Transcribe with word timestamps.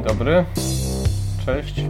Dzień 0.00 0.08
dobry, 0.08 0.44
cześć. 1.46 1.84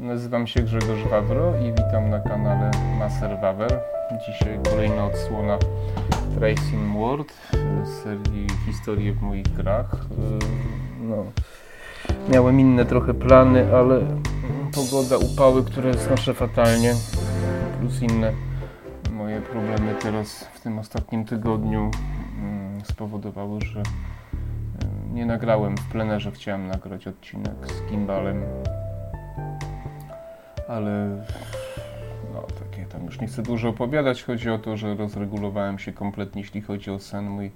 Nazywam 0.00 0.46
się 0.46 0.62
Grzegorz 0.62 1.04
Wawro 1.10 1.52
i 1.58 1.72
witam 1.72 2.10
na 2.10 2.20
kanale 2.20 2.70
Maser 2.98 3.40
Wawer. 3.40 3.80
Dzisiaj 4.26 4.58
kolejna 4.70 5.04
odsłona 5.04 5.58
Tracing 6.38 6.96
World 6.98 7.32
z 7.84 8.02
serii 8.02 8.46
Historie 8.66 9.12
w 9.12 9.22
moich 9.22 9.48
grach. 9.48 10.06
Yy, 10.10 11.06
No, 11.08 11.24
miałem 12.28 12.60
inne 12.60 12.84
trochę 12.84 13.14
plany, 13.14 13.76
ale 13.76 14.00
pogoda, 14.74 15.16
upały, 15.18 15.64
które 15.64 15.94
znoszę 15.94 16.34
fatalnie, 16.34 16.94
plus 17.80 18.02
inne 18.02 18.32
moje 19.12 19.40
problemy 19.40 19.94
teraz 20.02 20.44
w 20.54 20.60
tym 20.60 20.78
ostatnim 20.78 21.24
tygodniu 21.24 21.90
mm, 22.38 22.80
spowodowały, 22.84 23.60
że 23.60 23.82
nie 25.12 25.26
nagrałem 25.26 25.76
w 25.76 25.88
plenerze. 25.92 26.30
Chciałem 26.32 26.66
nagrać 26.66 27.06
odcinek 27.06 27.54
z 27.66 27.90
gimbalem, 27.90 28.42
ale 30.68 31.24
no 32.34 32.42
takie 32.42 32.84
tam 32.86 33.04
już 33.04 33.20
nie 33.20 33.26
chcę 33.26 33.42
dużo 33.42 33.68
opowiadać. 33.68 34.22
Chodzi 34.24 34.50
o 34.50 34.58
to, 34.58 34.76
że 34.76 34.94
rozregulowałem 34.94 35.78
się 35.78 35.92
kompletnie, 35.92 36.42
jeśli 36.42 36.60
chodzi 36.62 36.90
o 36.90 36.98
sen. 36.98 37.30
Mój 37.30 37.50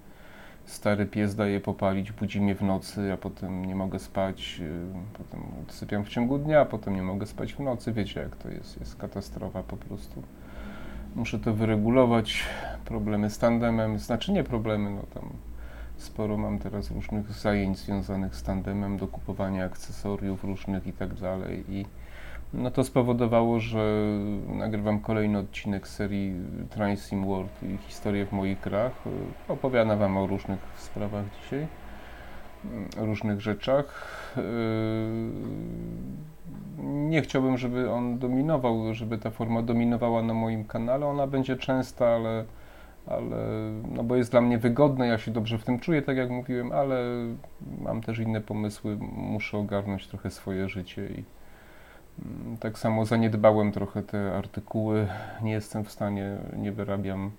stary 0.65 1.07
pies 1.07 1.35
daje 1.35 1.61
popalić, 1.61 2.13
budzi 2.13 2.41
mnie 2.41 2.55
w 2.55 2.63
nocy, 2.63 3.13
a 3.13 3.17
potem 3.17 3.65
nie 3.65 3.75
mogę 3.75 3.99
spać. 3.99 4.61
y, 4.61 5.19
Potem 5.19 5.41
sypiam 5.69 6.05
w 6.05 6.09
ciągu 6.09 6.39
dnia, 6.39 6.61
a 6.61 6.65
potem 6.65 6.95
nie 6.95 7.03
mogę 7.03 7.27
spać 7.27 7.55
w 7.55 7.61
nocy. 7.61 7.93
Wiecie, 7.93 8.21
jak 8.21 8.37
to 8.37 8.49
jest. 8.49 8.81
Jest 8.81 8.97
katastrofa 8.97 9.63
po 9.63 9.77
prostu. 9.77 10.23
Muszę 11.17 11.39
to 11.39 11.53
wyregulować. 11.55 12.45
Problemy 12.85 13.31
z 13.31 13.39
tandemem, 13.39 13.99
znaczy 13.99 14.33
nie 14.33 14.45
problemy, 14.45 14.91
no 14.91 15.03
tam 15.15 15.29
sporo 15.97 16.37
mam 16.37 16.59
teraz 16.59 16.91
różnych 16.91 17.33
zajęć 17.33 17.79
związanych 17.79 18.37
z 18.37 18.43
tandemem, 18.43 18.97
do 18.97 19.09
kupowania 19.09 19.65
akcesoriów 19.65 20.45
różnych 20.45 20.87
i 20.87 20.93
tak 20.93 21.15
dalej. 21.15 21.65
I 21.69 21.87
no 22.55 22.71
to 22.71 22.85
spowodowało, 22.85 23.61
że 23.61 24.03
nagrywam 24.49 25.01
kolejny 25.01 25.39
odcinek 25.39 25.89
serii 25.89 26.35
Transim 26.71 27.25
World 27.25 27.63
i 27.63 27.77
historie 27.77 28.27
w 28.27 28.33
moich 28.33 28.61
grach. 28.61 28.93
Opowiadam 29.49 29.99
Wam 29.99 30.17
o 30.17 30.27
różnych 30.27 30.59
sprawach 30.79 31.25
dzisiaj, 31.43 31.67
różnych 32.97 33.41
rzeczach. 33.41 34.19
Nie 36.83 37.23
chciałbym, 37.23 37.59
żeby 37.59 37.91
on 37.91 38.19
dominował, 38.19 38.95
żeby 38.95 39.19
ta 39.19 39.31
forma 39.31 39.63
dominowała 39.63 40.23
na 40.23 40.35
moim 40.35 40.65
kanale. 40.65 41.07
Ona 41.07 41.27
będzie 41.27 41.57
częsta, 41.57 42.07
ale, 42.07 42.45
ale 43.07 43.37
no 43.93 44.05
bo 44.05 44.17
jest 44.17 44.31
dla 44.31 44.41
mnie 44.41 44.59
wygodne, 44.59 45.07
ja 45.07 45.19
się 45.19 45.31
dobrze 45.31 45.59
w 45.59 45.65
tym 45.65 45.79
czuję, 45.79 46.03
tak 46.03 46.17
jak 46.17 46.31
mówiłem, 46.31 46.73
ale 46.73 47.05
mam 47.81 48.01
też 48.01 48.19
inne 48.19 48.41
pomysły, 48.41 48.97
muszę 49.13 49.59
ogarnąć 49.59 50.07
trochę 50.07 50.31
swoje 50.31 50.69
życie 50.69 51.07
i 51.07 51.25
mm, 52.25 52.57
tak 52.57 52.79
samo 52.79 53.05
zaniedbałem 53.05 53.73
trochę 53.73 54.03
te 54.03 54.37
artykuły, 54.37 55.09
nie 55.43 55.53
jestem 55.53 55.85
w 55.85 55.91
stanie, 55.91 56.37
nie 56.57 56.73
wyrabiam 56.73 57.31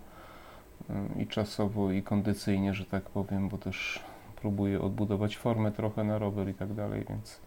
mm, 0.89 1.19
i 1.19 1.27
czasowo, 1.27 1.91
i 1.91 2.03
kondycyjnie, 2.03 2.73
że 2.73 2.85
tak 2.85 3.03
powiem, 3.03 3.49
bo 3.49 3.57
też 3.57 4.03
próbuję 4.35 4.81
odbudować 4.81 5.37
formę 5.37 5.71
trochę 5.71 6.03
na 6.03 6.17
rower 6.17 6.49
i 6.49 6.53
tak 6.53 6.73
dalej, 6.73 7.05
więc 7.09 7.41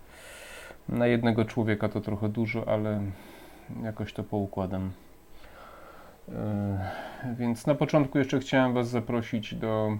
na 0.89 1.07
jednego 1.07 1.45
człowieka 1.45 1.89
to 1.89 2.01
trochę 2.01 2.29
dużo, 2.29 2.69
ale 2.69 3.01
jakoś 3.83 4.13
to 4.13 4.25
poukładam. 4.25 4.91
Yy, 6.29 7.35
Więc 7.35 7.67
na 7.67 7.75
początku 7.75 8.19
jeszcze 8.19 8.41
chciałem 8.41 8.75
Was 8.75 8.89
zaprosić 8.89 9.55
do 9.55 9.99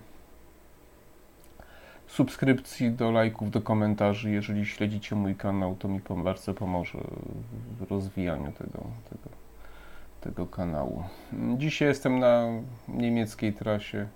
subskrypcji, 2.07 2.91
do 2.91 3.11
lajków, 3.11 3.51
do 3.51 3.63
komentarzy. 3.63 4.31
Jeżeli 4.31 4.67
śledzicie 4.67 5.17
mój 5.17 5.35
kanał, 5.35 5.77
to 5.79 5.89
mi 5.89 6.01
bardzo 6.25 6.55
pomoże 6.55 6.99
w 7.79 7.91
rozwijaniu 7.91 8.53
tego, 8.53 8.85
tego, 9.11 9.37
tego 10.21 10.47
kanału. 10.47 11.05
Dzisiaj 11.57 11.89
jestem 11.89 12.19
na 12.19 12.49
niemieckiej 12.89 13.53
trasie. 13.53 14.07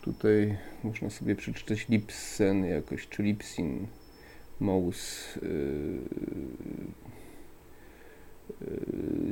Tutaj 0.00 0.58
można 0.84 1.10
sobie 1.10 1.36
przeczytać 1.36 1.88
Lipsen 1.88 2.64
jakoś, 2.64 3.08
czy 3.08 3.22
Lipsin. 3.22 3.86
Mouse 4.60 5.38
yy, 5.42 7.03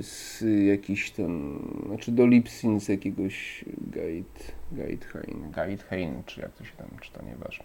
z 0.00 0.44
jakiś 0.66 1.10
tam, 1.10 1.58
znaczy 1.86 2.12
do 2.12 2.26
Lipsin 2.26 2.80
z 2.80 2.88
jakiegoś 2.88 3.64
guide, 3.80 4.40
Guidehain, 4.72 5.52
Guidehain, 5.52 6.22
czy 6.26 6.40
jak 6.40 6.52
to 6.52 6.64
się 6.64 6.72
tam 6.76 6.88
czyta, 7.00 7.20
nieważne. 7.22 7.64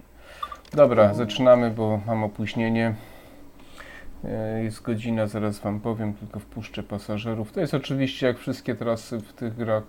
Dobra, 0.73 1.13
zaczynamy, 1.13 1.71
bo 1.71 2.01
mam 2.07 2.23
opóźnienie. 2.23 2.95
Yy, 4.23 4.63
Jest 4.63 4.81
godzina, 4.81 5.27
zaraz 5.27 5.59
Wam 5.59 5.79
powiem, 5.79 6.13
tylko 6.13 6.39
wpuszczę 6.39 6.83
pasażerów. 6.83 7.51
To 7.51 7.59
jest 7.59 7.73
oczywiście, 7.73 8.27
jak 8.27 8.37
wszystkie 8.37 8.75
trasy 8.75 9.19
w 9.19 9.33
tych 9.33 9.55
grach, 9.55 9.83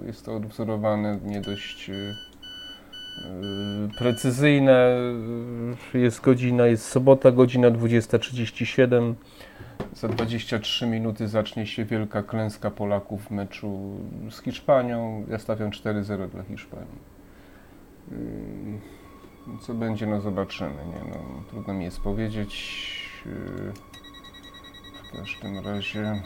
yy, 0.00 0.06
jest 0.06 0.24
to 0.24 0.36
odwzorowane 0.36 1.18
nie 1.24 1.40
dość 1.40 1.88
yy, 1.88 2.14
precyzyjne. 3.98 4.96
Jest 5.94 6.20
godzina, 6.20 6.66
jest 6.66 6.84
sobota, 6.84 7.32
godzina 7.32 7.70
20.37. 7.70 9.14
Za 9.94 10.08
23 10.08 10.86
minuty 10.86 11.28
zacznie 11.28 11.66
się 11.66 11.84
wielka 11.84 12.22
klęska 12.22 12.70
Polaków 12.70 13.24
w 13.24 13.30
meczu 13.30 13.80
z 14.30 14.40
Hiszpanią. 14.42 15.26
Ja 15.28 15.38
stawiam 15.38 15.70
4-0 15.70 16.28
dla 16.28 16.42
Hiszpanii. 16.42 17.16
Co 19.60 19.74
będzie, 19.74 20.06
no 20.06 20.20
zobaczymy. 20.20 20.70
Nie? 20.86 21.10
No, 21.10 21.42
trudno 21.50 21.74
mi 21.74 21.84
jest 21.84 22.00
powiedzieć. 22.00 22.86
Yy, 23.26 23.72
W 25.12 25.16
każdym 25.18 25.58
razie 25.58 26.22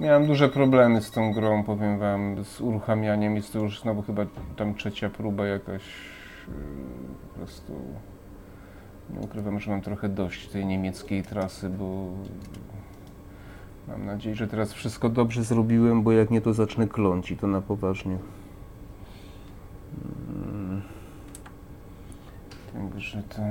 miałem 0.00 0.26
duże 0.26 0.48
problemy 0.48 1.02
z 1.02 1.10
tą 1.10 1.32
grą, 1.32 1.64
powiem 1.64 1.98
Wam, 1.98 2.44
z 2.44 2.60
uruchamianiem. 2.60 3.36
Jest 3.36 3.52
to 3.52 3.58
już 3.58 3.80
znowu 3.80 4.02
chyba 4.02 4.26
tam 4.56 4.74
trzecia 4.74 5.10
próba 5.10 5.46
jakaś. 5.46 5.82
yy, 6.48 6.54
Po 7.28 7.38
prostu 7.38 7.72
nie 9.10 9.20
ukrywam, 9.20 9.60
że 9.60 9.70
mam 9.70 9.80
trochę 9.80 10.08
dość 10.08 10.48
tej 10.48 10.66
niemieckiej 10.66 11.22
trasy, 11.22 11.70
bo 11.70 12.08
mam 13.88 14.06
nadzieję, 14.06 14.36
że 14.36 14.48
teraz 14.48 14.72
wszystko 14.72 15.08
dobrze 15.08 15.44
zrobiłem, 15.44 16.02
bo 16.02 16.12
jak 16.12 16.30
nie, 16.30 16.40
to 16.40 16.54
zacznę 16.54 16.88
kląć 16.88 17.30
i 17.30 17.36
to 17.36 17.46
na 17.46 17.60
poważnie. 17.60 18.18
Mm. 20.28 20.82
Także 22.72 23.22
to... 23.22 23.42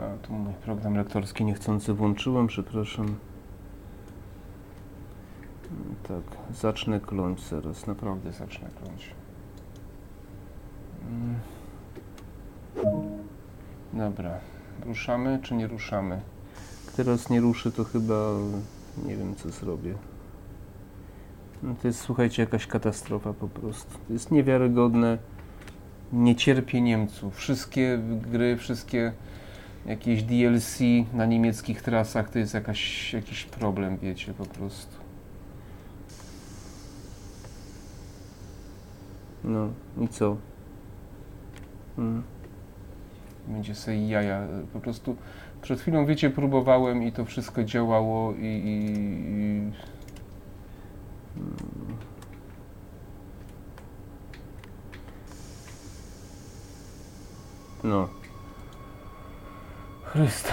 A, 0.00 0.26
tu 0.26 0.32
mój 0.32 0.54
program 0.54 0.94
lektorski 0.94 1.44
niechcący 1.44 1.92
włączyłem, 1.94 2.46
przepraszam. 2.46 3.16
Tak, 6.02 6.56
zacznę 6.56 7.00
kląć 7.00 7.48
zaraz, 7.48 7.86
naprawdę 7.86 8.32
zacznę 8.32 8.68
kląć. 8.82 9.10
Mm. 11.10 11.34
Dobra, 13.92 14.38
ruszamy 14.86 15.38
czy 15.42 15.54
nie 15.54 15.66
ruszamy? 15.66 16.20
Teraz 16.96 17.30
nie 17.30 17.40
ruszy, 17.40 17.72
to 17.72 17.84
chyba 17.84 18.14
nie 19.06 19.16
wiem 19.16 19.34
co 19.34 19.50
zrobię. 19.50 19.94
No 21.62 21.74
to 21.82 21.88
jest, 21.88 22.00
słuchajcie, 22.00 22.42
jakaś 22.42 22.66
katastrofa 22.66 23.32
po 23.32 23.48
prostu. 23.48 23.98
To 24.06 24.12
jest 24.12 24.30
niewiarygodne. 24.30 25.18
Nie 26.12 26.36
cierpię 26.36 26.80
Niemców. 26.80 27.36
Wszystkie 27.36 27.98
gry, 28.30 28.56
wszystkie 28.56 29.12
jakieś 29.86 30.22
DLC 30.22 30.78
na 31.12 31.26
niemieckich 31.26 31.82
trasach 31.82 32.30
to 32.30 32.38
jest 32.38 32.54
jakaś, 32.54 33.12
jakiś 33.12 33.44
problem, 33.44 33.98
wiecie, 33.98 34.34
po 34.34 34.46
prostu. 34.46 34.96
No 39.44 39.68
i 40.00 40.08
co? 40.08 40.36
Mm 41.98 42.22
będzie 43.46 43.74
sobie 43.74 44.08
jaja. 44.08 44.46
Po 44.72 44.80
prostu 44.80 45.16
przed 45.62 45.80
chwilą, 45.80 46.06
wiecie, 46.06 46.30
próbowałem 46.30 47.02
i 47.02 47.12
to 47.12 47.24
wszystko 47.24 47.64
działało 47.64 48.32
i... 48.32 48.46
i, 48.46 48.92
i... 49.40 49.72
No. 57.84 58.08
Chryste. 60.04 60.52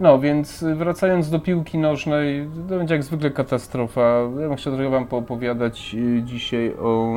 No, 0.00 0.18
więc 0.18 0.64
wracając 0.76 1.30
do 1.30 1.40
piłki 1.40 1.78
nożnej, 1.78 2.48
to 2.68 2.78
będzie 2.78 2.94
jak 2.94 3.02
zwykle 3.04 3.30
katastrofa. 3.30 4.00
Ja 4.40 4.48
bym 4.48 4.56
chciał 4.56 4.72
trochę 4.74 4.90
Wam 4.90 5.06
poopowiadać 5.06 5.94
y, 5.94 6.22
dzisiaj 6.22 6.74
o, 6.78 7.14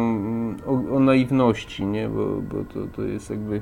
o, 0.65 0.95
o 0.95 0.99
naiwności, 0.99 1.85
nie? 1.85 2.09
Bo, 2.09 2.41
bo 2.41 2.63
to, 2.73 2.87
to 2.95 3.01
jest 3.01 3.29
jakby 3.29 3.61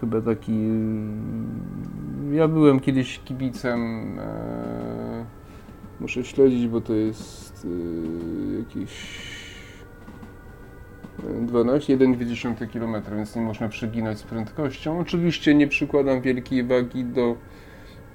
chyba 0.00 0.20
taki... 0.20 0.52
y, 0.52 2.34
Ja 2.34 2.48
byłem 2.48 2.80
kiedyś 2.80 3.20
kibicem... 3.24 3.80
E... 4.18 5.24
Muszę 6.00 6.24
śledzić, 6.24 6.68
bo 6.68 6.80
to 6.80 6.94
jest 6.94 7.66
e... 7.66 8.58
jakieś... 8.58 9.20
12,1 11.46 12.72
km, 12.72 13.16
więc 13.16 13.36
nie 13.36 13.42
można 13.42 13.68
przeginać 13.68 14.18
z 14.18 14.22
prędkością. 14.22 14.98
Oczywiście 14.98 15.54
nie 15.54 15.68
przykładam 15.68 16.20
wielkiej 16.20 16.64
wagi 16.64 17.04
do 17.04 17.36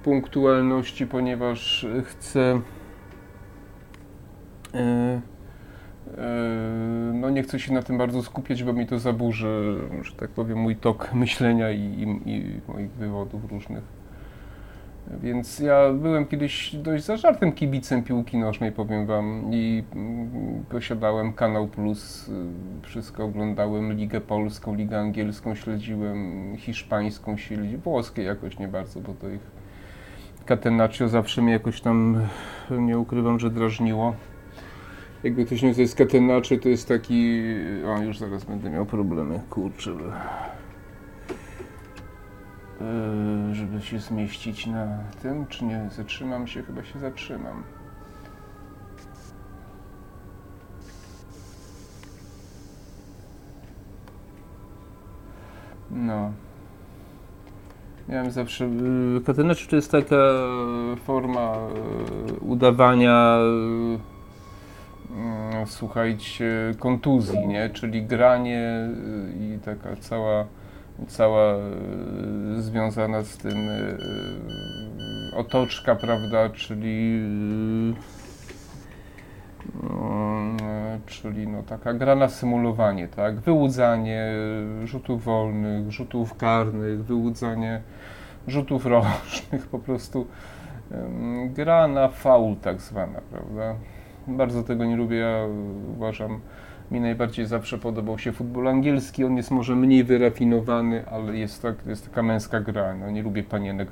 punktualności, 0.06 1.06
ponieważ 1.06 1.86
chcę 2.04 2.60
e, 4.74 5.20
e, 6.18 6.30
no 7.14 7.30
nie 7.30 7.42
chcę 7.42 7.60
się 7.60 7.72
na 7.72 7.82
tym 7.82 7.98
bardzo 7.98 8.22
skupiać, 8.22 8.64
bo 8.64 8.72
mi 8.72 8.86
to 8.86 8.98
zaburzy, 8.98 9.78
że 10.02 10.12
tak 10.12 10.30
powiem, 10.30 10.58
mój 10.58 10.76
tok 10.76 11.14
myślenia 11.14 11.70
i, 11.70 11.80
i, 11.80 12.30
i 12.30 12.60
moich 12.68 12.90
wywodów 12.90 13.52
różnych. 13.52 13.84
Więc 15.22 15.58
ja 15.58 15.92
byłem 15.92 16.26
kiedyś 16.26 16.76
dość 16.76 17.04
zażartym 17.04 17.52
kibicem 17.52 18.02
piłki 18.02 18.38
nożnej, 18.38 18.72
powiem 18.72 19.06
Wam, 19.06 19.50
i 19.52 19.84
mm, 19.94 20.64
posiadałem 20.68 21.32
Kanał 21.32 21.68
Plus, 21.68 22.30
wszystko 22.82 23.24
oglądałem, 23.24 23.92
Ligę 23.92 24.20
Polską, 24.20 24.74
Ligę 24.74 24.98
Angielską 24.98 25.54
śledziłem, 25.54 26.52
hiszpańską 26.56 27.36
śledziłem, 27.36 27.80
włoskie 27.80 28.22
jakoś 28.22 28.58
nie 28.58 28.68
bardzo, 28.68 29.00
bo 29.00 29.14
to 29.14 29.28
ich 29.28 29.55
Catenaccio 30.46 31.08
zawsze 31.08 31.42
mnie 31.42 31.52
jakoś 31.52 31.80
tam, 31.80 32.20
nie 32.70 32.98
ukrywam, 32.98 33.38
że 33.38 33.50
drażniło. 33.50 34.14
Jakby 35.22 35.46
ktoś 35.46 35.62
nie 35.62 35.86
z 35.86 35.94
Catenaccio, 35.94 36.56
to 36.56 36.68
jest 36.68 36.88
taki, 36.88 37.42
o 37.86 38.02
już 38.02 38.18
zaraz 38.18 38.44
będę 38.44 38.70
miał 38.70 38.86
problemy, 38.86 39.40
kurczę. 39.50 39.90
Yy, 42.80 43.54
żeby 43.54 43.82
się 43.82 43.98
zmieścić 43.98 44.66
na 44.66 44.98
tym, 45.22 45.46
czy 45.46 45.64
nie 45.64 45.88
zatrzymam 45.96 46.46
się? 46.46 46.62
Chyba 46.62 46.84
się 46.84 46.98
zatrzymam. 46.98 47.62
No. 55.90 56.32
Miałem 58.08 58.30
zawsze. 58.30 58.70
Katynecz 59.26 59.66
to 59.66 59.76
jest 59.76 59.90
taka 59.90 60.16
forma 61.04 61.56
yy, 62.28 62.38
udawania, 62.40 63.38
yy, 65.10 65.66
słuchajcie, 65.66 66.74
kontuzji, 66.78 67.46
nie? 67.46 67.70
Czyli 67.70 68.02
granie 68.02 68.88
i 69.40 69.58
taka 69.64 69.96
cała 69.96 70.46
cała 71.08 71.54
związana 72.58 73.22
z 73.22 73.36
tym 73.36 73.56
otoczka, 75.36 75.96
prawda, 75.96 76.50
czyli 76.50 77.20
e, 79.82 80.98
czyli 81.06 81.48
no 81.48 81.55
taka 81.68 81.94
gra 81.94 82.14
na 82.14 82.28
symulowanie, 82.28 83.08
tak, 83.08 83.40
wyłudzanie 83.40 84.32
rzutów 84.84 85.24
wolnych, 85.24 85.90
rzutów 85.92 86.36
karnych, 86.36 87.04
wyłudzanie 87.04 87.80
rzutów 88.48 88.86
rocznych, 88.86 89.66
po 89.66 89.78
prostu 89.78 90.26
gra 91.46 91.88
na 91.88 92.08
faul 92.08 92.56
tak 92.56 92.80
zwana, 92.80 93.20
prawda. 93.30 93.74
Bardzo 94.28 94.62
tego 94.62 94.84
nie 94.84 94.96
lubię, 94.96 95.16
ja 95.16 95.46
uważam, 95.96 96.40
mi 96.90 97.00
najbardziej 97.00 97.46
zawsze 97.46 97.78
podobał 97.78 98.18
się 98.18 98.32
futbol 98.32 98.68
angielski. 98.68 99.24
On 99.24 99.36
jest 99.36 99.50
może 99.50 99.76
mniej 99.76 100.04
wyrafinowany, 100.04 101.08
ale 101.08 101.36
jest, 101.36 101.62
tak, 101.62 101.86
jest 101.86 102.08
taka 102.08 102.22
męska 102.22 102.60
gra. 102.60 102.94
No, 102.94 103.10
nie 103.10 103.22
lubię 103.22 103.42
panienek 103.42 103.88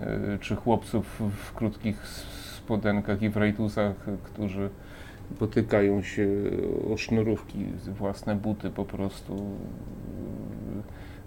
e, 0.00 0.38
czy 0.38 0.56
chłopców 0.56 1.22
w 1.36 1.54
krótkich 1.54 2.06
spodenkach 2.06 3.22
i 3.22 3.28
w 3.28 3.36
rajtusach, 3.36 3.94
którzy 4.22 4.70
potykają 5.38 6.02
się 6.02 6.28
o 6.92 6.96
sznurówki, 6.96 7.64
własne 7.88 8.36
buty 8.36 8.70
po 8.70 8.84
prostu. 8.84 9.56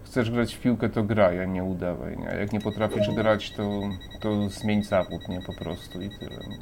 Chcesz 0.03 0.31
grać 0.31 0.55
w 0.55 0.61
piłkę, 0.61 0.89
to 0.89 1.03
graj, 1.03 1.39
a 1.39 1.45
nie 1.45 1.63
udawaj. 1.63 2.17
Nie? 2.17 2.29
A 2.29 2.35
jak 2.35 2.53
nie 2.53 2.61
potrafisz 2.61 3.11
grać, 3.15 3.51
to, 3.51 3.81
to 4.19 4.49
zmień 4.49 4.83
zawód, 4.83 5.27
nie 5.29 5.41
po 5.41 5.53
prostu 5.53 6.01
i 6.01 6.09
tyle. 6.09 6.39
No, 6.49 6.55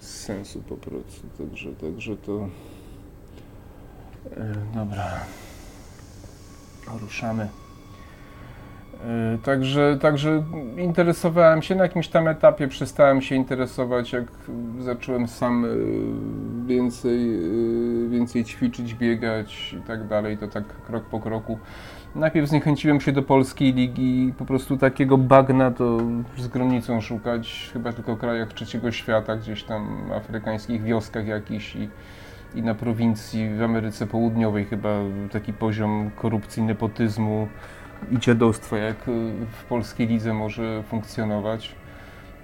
z 0.00 0.06
sensu 0.06 0.62
po 0.62 0.76
prostu. 0.76 1.26
Także, 1.38 1.72
także 1.72 2.16
to. 2.16 2.48
E, 4.36 4.54
dobra. 4.74 5.10
Ruszamy. 7.00 7.48
E, 9.04 9.38
także, 9.38 9.98
także 10.00 10.42
interesowałem 10.78 11.62
się 11.62 11.74
na 11.74 11.82
jakimś 11.82 12.08
tam 12.08 12.28
etapie, 12.28 12.68
przestałem 12.68 13.22
się 13.22 13.34
interesować, 13.34 14.12
jak 14.12 14.24
zacząłem 14.78 15.28
sam 15.28 15.64
e, 15.64 15.68
więcej, 16.66 17.40
więcej 18.08 18.44
ćwiczyć, 18.44 18.94
biegać 18.94 19.76
i 19.78 19.82
tak 19.82 20.08
dalej, 20.08 20.38
to 20.38 20.48
tak 20.48 20.64
krok 20.86 21.04
po 21.04 21.20
kroku. 21.20 21.58
Najpierw 22.14 22.48
zniechęciłem 22.48 23.00
się 23.00 23.12
do 23.12 23.22
polskiej 23.22 23.72
ligi, 23.72 24.32
po 24.38 24.44
prostu 24.44 24.76
takiego 24.76 25.18
bagna 25.18 25.70
to 25.70 25.98
z 26.38 26.48
granicą 26.48 27.00
szukać, 27.00 27.70
chyba 27.72 27.92
tylko 27.92 28.16
w 28.16 28.18
krajach 28.18 28.52
trzeciego 28.52 28.92
świata, 28.92 29.36
gdzieś 29.36 29.64
tam 29.64 30.12
afrykańskich 30.12 30.82
wioskach 30.82 31.26
jakichś 31.26 31.76
i 31.76 31.88
i 32.54 32.62
na 32.62 32.74
prowincji 32.74 33.54
w 33.54 33.62
Ameryce 33.62 34.06
Południowej 34.06 34.64
chyba 34.64 34.88
taki 35.32 35.52
poziom 35.52 36.10
korupcji, 36.16 36.62
nepotyzmu 36.62 37.48
i 38.10 38.18
dziadostwa, 38.18 38.76
jak 38.76 38.96
w 39.52 39.64
polskiej 39.68 40.06
lidze 40.06 40.34
może 40.34 40.82
funkcjonować. 40.82 41.74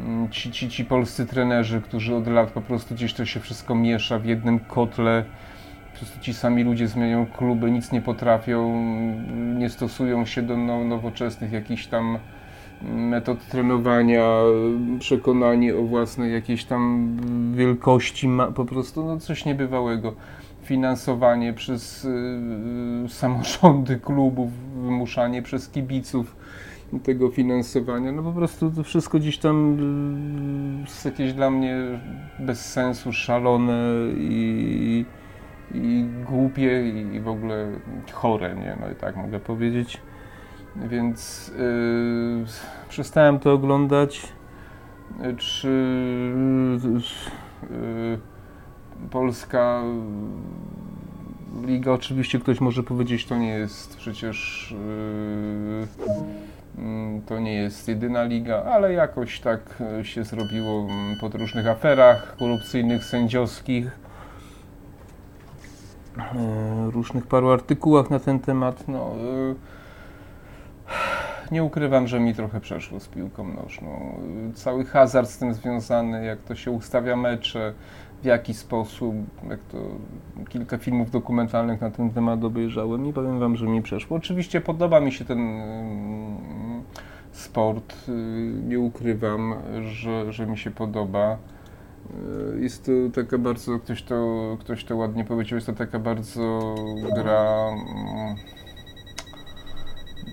Mm, 0.00 0.30
ci, 0.30 0.52
ci, 0.52 0.68
ci 0.68 0.84
polscy 0.84 1.26
trenerzy, 1.26 1.80
którzy 1.80 2.14
od 2.14 2.26
lat 2.26 2.50
po 2.50 2.60
prostu 2.60 2.94
gdzieś 2.94 3.14
to 3.14 3.24
się 3.24 3.40
wszystko 3.40 3.74
miesza 3.74 4.18
w 4.18 4.24
jednym 4.24 4.58
kotle, 4.58 5.24
po 5.92 5.98
prostu 5.98 6.20
ci 6.20 6.34
sami 6.34 6.64
ludzie 6.64 6.88
zmieniają 6.88 7.26
kluby, 7.26 7.70
nic 7.70 7.92
nie 7.92 8.00
potrafią, 8.00 8.82
nie 9.58 9.70
stosują 9.70 10.26
się 10.26 10.42
do 10.42 10.56
nowoczesnych 10.56 11.52
jakichś 11.52 11.86
tam 11.86 12.18
metod 12.82 13.46
trenowania, 13.48 14.30
przekonanie 14.98 15.76
o 15.76 15.82
własnej 15.82 16.32
jakiejś 16.32 16.64
tam 16.64 17.16
wielkości, 17.54 18.28
po 18.54 18.64
prostu 18.64 19.04
no 19.04 19.20
coś 19.20 19.44
niebywałego. 19.44 20.14
Finansowanie 20.68 21.52
przez 21.52 22.04
y, 22.04 23.08
samorządy 23.08 24.00
klubów, 24.00 24.50
wymuszanie 24.82 25.42
przez 25.42 25.68
kibiców 25.68 26.36
tego 27.02 27.30
finansowania, 27.30 28.12
no 28.12 28.22
po 28.22 28.32
prostu 28.32 28.70
to 28.70 28.82
wszystko 28.82 29.18
gdzieś 29.18 29.38
tam 29.38 29.78
y, 30.78 30.80
jest 30.80 31.04
jakieś 31.04 31.32
dla 31.32 31.50
mnie 31.50 31.76
bez 32.38 32.72
sensu, 32.72 33.12
szalone 33.12 33.78
i, 34.16 35.04
i 35.74 36.04
głupie 36.26 36.88
i 36.88 37.20
w 37.20 37.28
ogóle 37.28 37.66
chore, 38.12 38.54
nie? 38.54 38.76
No 38.80 38.90
i 38.90 38.94
tak 38.94 39.16
mogę 39.16 39.40
powiedzieć. 39.40 40.00
Więc 40.76 41.48
yy, 41.58 42.44
przestałem 42.88 43.38
to 43.38 43.52
oglądać. 43.52 44.32
Czy 45.38 45.68
yy, 47.70 48.18
Polska 49.10 49.82
Liga, 51.66 51.92
oczywiście 51.92 52.38
ktoś 52.38 52.60
może 52.60 52.82
powiedzieć, 52.82 53.26
to 53.26 53.36
nie 53.36 53.48
jest 53.48 53.96
przecież 53.96 54.74
yy, 56.76 57.20
to 57.26 57.38
nie 57.38 57.54
jest 57.54 57.88
jedyna 57.88 58.24
liga, 58.24 58.62
ale 58.62 58.92
jakoś 58.92 59.40
tak 59.40 59.82
się 60.02 60.24
zrobiło 60.24 60.86
pod 61.20 61.34
różnych 61.34 61.66
aferach 61.66 62.36
korupcyjnych, 62.36 63.04
sędziowskich, 63.04 63.84
yy, 66.16 66.90
różnych 66.90 67.26
paru 67.26 67.50
artykułach 67.50 68.10
na 68.10 68.18
ten 68.18 68.40
temat. 68.40 68.88
No, 68.88 69.14
yy, 69.16 69.54
nie 71.50 71.64
ukrywam, 71.64 72.06
że 72.06 72.20
mi 72.20 72.34
trochę 72.34 72.60
przeszło 72.60 73.00
z 73.00 73.08
piłką 73.08 73.48
nożną. 73.48 74.20
Cały 74.54 74.84
hazard 74.84 75.30
z 75.30 75.38
tym 75.38 75.54
związany, 75.54 76.24
jak 76.24 76.38
to 76.38 76.54
się 76.54 76.70
ustawia 76.70 77.16
mecze, 77.16 77.74
w 78.22 78.24
jaki 78.24 78.54
sposób, 78.54 79.14
jak 79.50 79.60
to 79.60 79.78
kilka 80.48 80.78
filmów 80.78 81.10
dokumentalnych 81.10 81.80
na 81.80 81.90
ten 81.90 82.10
temat 82.10 82.44
obejrzałem 82.44 83.06
i 83.06 83.12
powiem 83.12 83.40
Wam, 83.40 83.56
że 83.56 83.66
mi 83.66 83.82
przeszło. 83.82 84.16
Oczywiście 84.16 84.60
podoba 84.60 85.00
mi 85.00 85.12
się 85.12 85.24
ten 85.24 85.38
mm, 85.38 86.82
sport, 87.32 87.94
y, 88.08 88.12
nie 88.64 88.80
ukrywam, 88.80 89.54
że, 89.82 90.32
że 90.32 90.46
mi 90.46 90.58
się 90.58 90.70
podoba. 90.70 91.38
Y, 92.56 92.60
jest 92.60 92.86
to 92.86 92.92
taka 93.14 93.38
bardzo, 93.38 93.78
ktoś 93.78 94.02
to, 94.02 94.56
ktoś 94.60 94.84
to 94.84 94.96
ładnie 94.96 95.24
powiedział, 95.24 95.56
jest 95.56 95.66
to 95.66 95.72
taka 95.72 95.98
bardzo 95.98 96.74
gra 97.14 97.68
mm, 97.68 98.36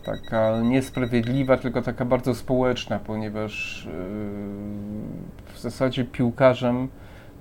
taka 0.05 0.61
niesprawiedliwa, 0.61 1.57
tylko 1.57 1.81
taka 1.81 2.05
bardzo 2.05 2.35
społeczna, 2.35 2.99
ponieważ 2.99 3.85
yy, 3.85 5.53
w 5.53 5.59
zasadzie 5.59 6.05
piłkarzem 6.05 6.87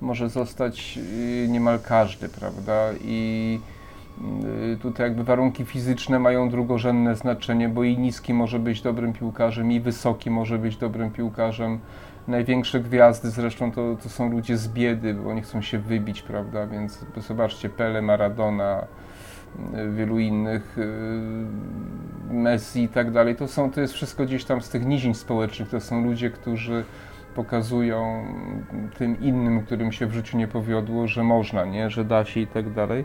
może 0.05 0.29
zostać 0.29 0.97
yy, 0.97 1.49
niemal 1.49 1.81
każdy, 1.81 2.29
prawda? 2.29 2.91
I 3.05 3.61
yy, 4.71 4.77
tutaj 4.77 5.07
jakby 5.07 5.25
warunki 5.25 5.65
fizyczne 5.65 6.19
mają 6.19 6.51
drugorzędne 6.51 7.17
znaczenie, 7.17 7.69
bo 7.69 7.85
i 7.85 7.99
niski 7.99 8.35
może 8.35 8.59
być 8.59 8.83
dobrym 8.83 9.13
piłkarzem, 9.13 9.73
i 9.73 9.81
wysoki 9.81 10.31
może 10.31 10.59
być 10.59 10.77
dobrym 10.77 11.11
piłkarzem. 11.11 11.79
największe 12.29 12.81
gwiazdy 12.81 13.31
zresztą 13.31 13.73
to, 13.73 13.97
to 14.03 14.09
są 14.09 14.31
ludzie 14.31 14.57
z 14.57 14.69
biedy, 14.69 15.15
bo 15.15 15.31
oni 15.31 15.43
chcą 15.43 15.63
się 15.63 15.79
wybić, 15.79 16.23
prawda? 16.23 16.67
Więc 16.67 17.05
zobaczcie, 17.17 17.69
Pele, 17.69 18.03
Maradona, 18.03 18.87
wielu 19.97 20.19
innych, 20.19 20.77
Messi 22.31 22.83
i 22.83 22.89
tak 22.89 23.11
dalej. 23.11 23.37
To, 23.37 23.49
są, 23.49 23.71
to 23.71 23.81
jest 23.81 23.95
wszystko 23.95 24.25
gdzieś 24.25 24.45
tam 24.45 24.61
z 24.61 24.69
tych 24.69 24.87
nizin 24.87 25.15
społecznych. 25.15 25.69
To 25.69 25.81
są 25.81 26.05
ludzie, 26.05 26.31
którzy 26.31 26.85
pokazują 27.35 28.25
tym 28.99 29.21
innym, 29.21 29.63
którym 29.63 29.93
się 29.93 30.07
w 30.07 30.13
życiu 30.13 30.39
nie 30.39 30.49
powiodło, 30.49 31.07
że 31.07 31.23
można, 31.23 31.65
nie? 31.65 31.91
że 31.91 32.05
da 32.05 32.25
się 32.25 32.41
i 32.41 32.47
tak 32.47 32.73
dalej. 32.73 33.05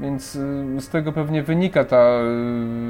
Więc 0.00 0.36
y, 0.36 0.80
z 0.80 0.88
tego 0.88 1.12
pewnie 1.12 1.42
wynika 1.42 1.84
ta, 1.84 2.20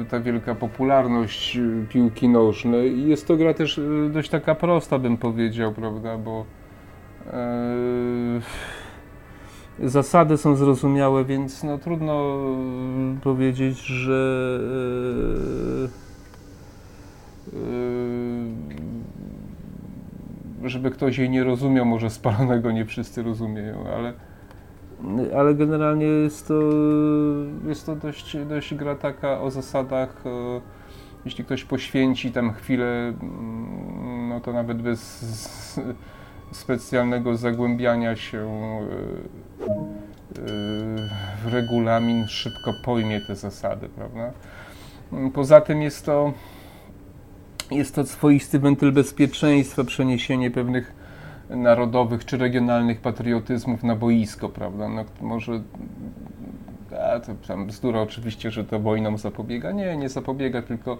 y, 0.01 0.05
ta 0.05 0.19
wielka 0.19 0.55
popularność 0.55 1.57
y, 1.57 1.85
piłki 1.89 2.29
nożnej 2.29 2.97
i 2.97 3.09
jest 3.09 3.27
to 3.27 3.37
gra 3.37 3.53
też 3.53 3.81
dość 4.11 4.29
taka 4.29 4.55
prosta, 4.55 4.99
bym 4.99 5.17
powiedział, 5.17 5.73
prawda, 5.73 6.17
bo 6.17 6.45
e, 7.27 8.41
zasady 9.79 10.37
są 10.37 10.55
zrozumiałe, 10.55 11.25
więc 11.25 11.63
no, 11.63 11.77
trudno 11.77 12.37
powiedzieć, 13.23 13.79
że 13.79 14.59
e, 15.85 16.09
żeby 20.63 20.91
ktoś 20.91 21.17
jej 21.17 21.29
nie 21.29 21.43
rozumiał, 21.43 21.85
może 21.85 22.09
spalonego 22.09 22.71
nie 22.71 22.85
wszyscy 22.85 23.23
rozumieją, 23.23 23.87
ale 23.95 24.13
ale 25.37 25.55
generalnie 25.55 26.05
jest 26.05 26.47
to, 26.47 26.53
jest 27.67 27.85
to 27.85 27.95
dość, 27.95 28.37
dość 28.37 28.75
gra 28.75 28.95
taka 28.95 29.41
o 29.41 29.51
zasadach, 29.51 30.23
e, 30.25 30.29
jeśli 31.25 31.43
ktoś 31.43 31.63
poświęci 31.63 32.31
tam 32.31 32.53
chwilę, 32.53 33.13
mm, 33.21 34.29
no 34.29 34.39
to 34.39 34.53
nawet 34.53 34.81
bez 34.81 35.79
specjalnego 36.51 37.37
zagłębiania 37.37 38.15
się 38.15 38.37
e, 38.39 39.65
e, 39.65 39.69
w 41.43 41.53
regulamin 41.53 42.27
szybko 42.27 42.73
pojmie 42.85 43.21
te 43.21 43.35
zasady, 43.35 43.89
prawda? 43.89 44.31
Poza 45.33 45.61
tym 45.61 45.81
jest 45.81 46.05
to 46.05 46.33
jest 47.71 47.95
to 47.95 48.05
swoisty 48.05 48.59
wentyl 48.59 48.91
bezpieczeństwa, 48.91 49.83
przeniesienie 49.83 50.51
pewnych 50.51 50.93
narodowych 51.49 52.25
czy 52.25 52.37
regionalnych 52.37 53.01
patriotyzmów 53.01 53.83
na 53.83 53.95
boisko, 53.95 54.49
prawda? 54.49 54.89
No, 54.89 55.05
może 55.21 55.61
a 56.97 57.19
to 57.19 57.31
tam 57.47 57.67
bzdura 57.67 58.01
oczywiście, 58.01 58.51
że 58.51 58.63
to 58.63 58.79
wojną 58.79 59.17
zapobiega. 59.17 59.71
Nie, 59.71 59.97
nie 59.97 60.09
zapobiega, 60.09 60.61
tylko 60.61 60.97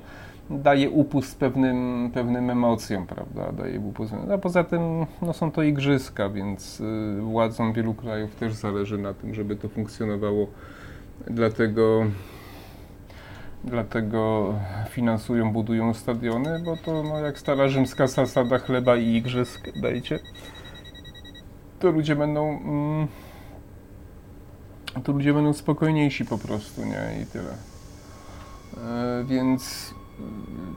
daje 0.49 0.89
upust 0.89 1.39
pewnym, 1.39 2.09
pewnym 2.13 2.49
emocjom, 2.49 3.07
prawda? 3.07 3.51
Daje 3.51 3.79
upust. 3.79 4.13
A 4.33 4.38
poza 4.38 4.63
tym 4.63 5.05
no, 5.21 5.33
są 5.33 5.51
to 5.51 5.63
igrzyska, 5.63 6.29
więc 6.29 6.79
y, 6.79 7.21
władzom 7.21 7.73
wielu 7.73 7.93
krajów 7.93 8.35
też 8.35 8.53
zależy 8.53 8.97
na 8.97 9.13
tym, 9.13 9.33
żeby 9.33 9.55
to 9.55 9.69
funkcjonowało. 9.69 10.47
Dlatego 11.27 12.05
dlatego 13.63 14.53
finansują, 14.89 15.53
budują 15.53 15.93
stadiony, 15.93 16.59
bo 16.65 16.77
to 16.77 17.03
no, 17.03 17.19
jak 17.19 17.39
stara 17.39 17.67
rzymska 17.67 18.07
zasada 18.07 18.57
chleba 18.57 18.95
i 18.95 19.15
igrzysk 19.15 19.79
dajcie, 19.81 20.19
to 21.79 21.91
ludzie 21.91 22.15
będą 22.15 22.49
mm, 22.49 23.07
to 25.03 25.11
ludzie 25.11 25.33
będą 25.33 25.53
spokojniejsi 25.53 26.25
po 26.25 26.37
prostu, 26.37 26.85
nie? 26.85 27.21
I 27.23 27.25
tyle. 27.25 27.51
E, 28.77 29.23
więc 29.23 29.93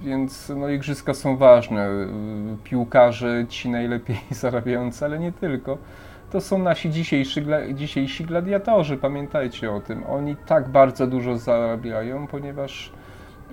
więc 0.03 0.53
no, 0.57 0.69
igrzyska 0.69 1.15
są 1.15 1.37
ważne. 1.37 1.89
Piłkarze, 2.65 3.47
ci 3.49 3.69
najlepiej 3.69 4.21
zarabiający, 4.31 5.05
ale 5.05 5.19
nie 5.19 5.33
tylko 5.33 5.79
to 6.33 6.41
są 6.41 6.59
nasi 6.59 6.91
dzisiejsi, 6.91 7.43
dzisiejsi 7.75 8.25
gladiatorzy, 8.25 8.97
pamiętajcie 8.97 9.73
o 9.73 9.81
tym. 9.81 10.05
Oni 10.07 10.37
tak 10.47 10.69
bardzo 10.69 11.07
dużo 11.07 11.39
zarabiają, 11.39 12.27
ponieważ 12.27 12.93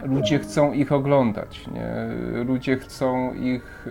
ludzie 0.03 0.39
chcą 0.39 0.73
ich 0.73 0.91
oglądać, 0.91 1.67
nie? 1.67 1.91
ludzie 2.43 2.77
chcą 2.77 3.33
ich 3.33 3.87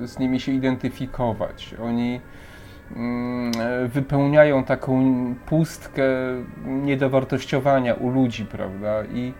yy, 0.00 0.08
z 0.08 0.18
nimi 0.18 0.40
się 0.40 0.52
identyfikować. 0.52 1.74
Oni 1.82 2.12
yy, 2.12 3.88
wypełniają 3.88 4.64
taką 4.64 5.14
pustkę 5.46 6.04
niedowartościowania 6.66 7.94
u 7.94 8.10
ludzi, 8.10 8.46
prawda? 8.46 9.04
I 9.04 9.32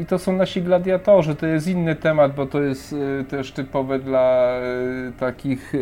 I 0.00 0.06
to 0.06 0.18
są 0.18 0.32
nasi 0.32 0.62
gladiatorzy. 0.62 1.34
To 1.34 1.46
jest 1.46 1.68
inny 1.68 1.96
temat, 1.96 2.34
bo 2.34 2.46
to 2.46 2.62
jest 2.62 2.92
yy, 2.92 3.24
też 3.28 3.52
typowe 3.52 3.98
dla 3.98 4.56
yy, 5.04 5.12
takich, 5.12 5.72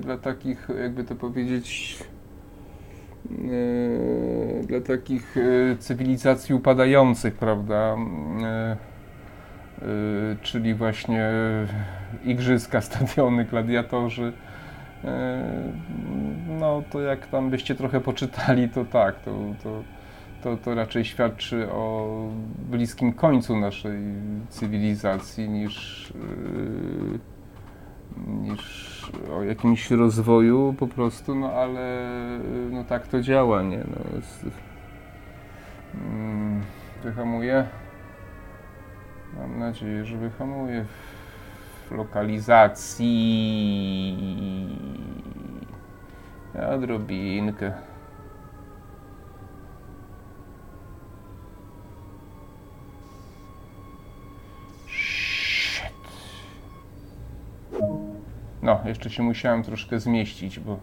dla 0.00 0.18
takich, 0.18 0.68
jakby 0.82 1.04
to 1.04 1.14
powiedzieć, 1.14 1.98
dla 4.62 4.80
takich 4.80 5.36
cywilizacji 5.78 6.54
upadających, 6.54 7.34
prawda? 7.34 7.96
Czyli 10.42 10.74
właśnie 10.74 11.30
igrzyska, 12.24 12.80
stadiony, 12.90 13.44
gladiatorzy. 13.44 14.32
No 16.48 16.82
to 16.90 17.00
jak 17.00 17.26
tam 17.26 17.50
byście 17.50 17.74
trochę 17.74 18.00
poczytali, 18.00 18.68
to 18.68 18.84
tak, 18.84 19.20
to, 19.20 19.30
to 19.62 19.82
to, 20.44 20.56
to 20.56 20.74
raczej 20.74 21.04
świadczy 21.04 21.72
o 21.72 22.08
bliskim 22.70 23.12
końcu 23.12 23.56
naszej 23.56 24.00
cywilizacji 24.48 25.48
niż, 25.48 26.12
yy, 26.14 27.18
niż 28.26 29.02
o 29.36 29.42
jakimś 29.42 29.90
rozwoju 29.90 30.74
po 30.78 30.86
prostu, 30.86 31.34
no 31.34 31.52
ale 31.52 32.08
no 32.70 32.84
tak 32.84 33.06
to 33.06 33.20
działa, 33.20 33.62
nie? 33.62 33.78
No, 33.78 34.22
z, 34.22 34.44
mm, 35.94 36.62
wyhamuje. 37.02 37.66
Mam 39.38 39.58
nadzieję, 39.58 40.04
że 40.04 40.16
wyhamuje 40.16 40.84
w 41.88 41.90
lokalizacji. 41.90 43.08
Odrobinkę. 46.74 47.93
No, 58.64 58.80
jeszcze 58.84 59.10
się 59.10 59.22
musiałem 59.22 59.62
troszkę 59.62 60.00
zmieścić, 60.00 60.60
bo 60.60 60.78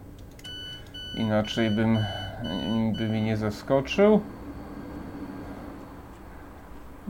inaczej 1.18 1.70
bym 1.70 1.98
by 2.98 3.08
mi 3.08 3.22
nie 3.22 3.36
zaskoczył. 3.36 4.20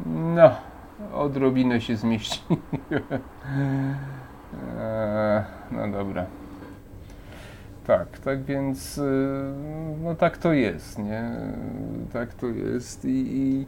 No, 0.07 0.51
odrobinę 1.13 1.81
się 1.81 1.97
zmieściłem. 1.97 2.61
no 5.73 5.89
dobra. 5.89 6.27
Tak, 7.87 8.19
tak 8.19 8.43
więc 8.43 8.99
y, 8.99 9.03
no 10.03 10.15
tak 10.15 10.39
to 10.39 10.53
jest, 10.53 10.99
nie? 10.99 11.31
Tak 12.13 12.35
to 12.35 12.47
jest 12.47 13.05
i, 13.05 13.37
i 13.37 13.67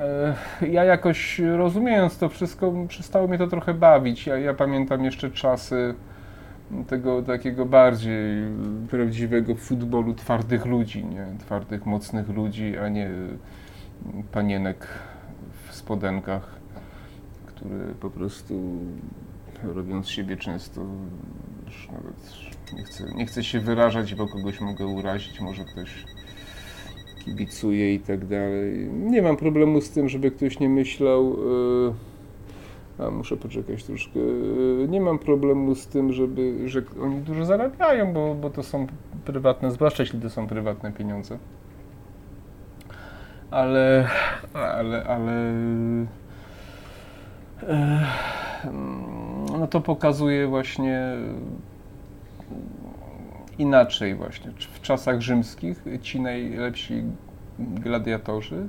e, 0.00 0.34
ja 0.66 0.84
jakoś 0.84 1.38
rozumiejąc 1.38 2.18
to 2.18 2.28
wszystko, 2.28 2.72
przestało 2.88 3.28
mnie 3.28 3.38
to 3.38 3.46
trochę 3.46 3.74
bawić. 3.74 4.26
Ja, 4.26 4.38
ja 4.38 4.54
pamiętam 4.54 5.04
jeszcze 5.04 5.30
czasy 5.30 5.94
tego 6.88 7.22
takiego 7.22 7.66
bardziej 7.66 8.42
prawdziwego 8.90 9.54
futbolu 9.54 10.14
twardych 10.14 10.66
ludzi, 10.66 11.04
nie? 11.04 11.26
Twardych, 11.38 11.86
mocnych 11.86 12.28
ludzi, 12.28 12.76
a 12.76 12.88
nie 12.88 13.10
panienek 14.32 14.88
w 15.68 15.74
spodenkach, 15.74 16.54
które 17.46 17.94
po 18.00 18.10
prostu 18.10 18.78
robiąc 19.62 20.08
siebie 20.08 20.36
często 20.36 20.80
już 21.66 21.88
nawet 21.92 22.14
nie 22.72 22.84
chcę, 22.84 23.04
nie 23.14 23.26
chcę 23.26 23.44
się 23.44 23.60
wyrażać, 23.60 24.14
bo 24.14 24.28
kogoś 24.28 24.60
mogę 24.60 24.86
urazić, 24.86 25.40
może 25.40 25.64
ktoś 25.64 26.04
kibicuje 27.24 27.94
i 27.94 28.00
tak 28.00 28.26
dalej. 28.26 28.88
Nie 28.92 29.22
mam 29.22 29.36
problemu 29.36 29.80
z 29.80 29.90
tym, 29.90 30.08
żeby 30.08 30.30
ktoś 30.30 30.60
nie 30.60 30.68
myślał 30.68 31.36
yy, 31.84 31.94
a 33.06 33.10
muszę 33.10 33.36
poczekać 33.36 33.84
troszkę. 33.84 34.20
Nie 34.88 35.00
mam 35.00 35.18
problemu 35.18 35.74
z 35.74 35.86
tym, 35.86 36.12
żeby, 36.12 36.68
że 36.68 36.82
oni 37.02 37.20
dużo 37.20 37.44
zarabiają, 37.44 38.12
bo, 38.12 38.34
bo 38.34 38.50
to 38.50 38.62
są 38.62 38.86
prywatne, 39.24 39.70
zwłaszcza 39.70 40.02
jeśli 40.02 40.20
to 40.20 40.30
są 40.30 40.46
prywatne 40.46 40.92
pieniądze. 40.92 41.38
Ale, 43.50 44.08
ale, 44.54 45.04
ale 45.04 45.32
e, 47.68 48.06
no 49.58 49.66
to 49.66 49.80
pokazuje 49.80 50.46
właśnie 50.46 51.16
inaczej 53.58 54.14
właśnie. 54.14 54.50
W 54.58 54.80
czasach 54.80 55.20
rzymskich 55.20 55.84
ci 56.02 56.20
najlepsi 56.20 57.04
gladiatorzy, 57.58 58.68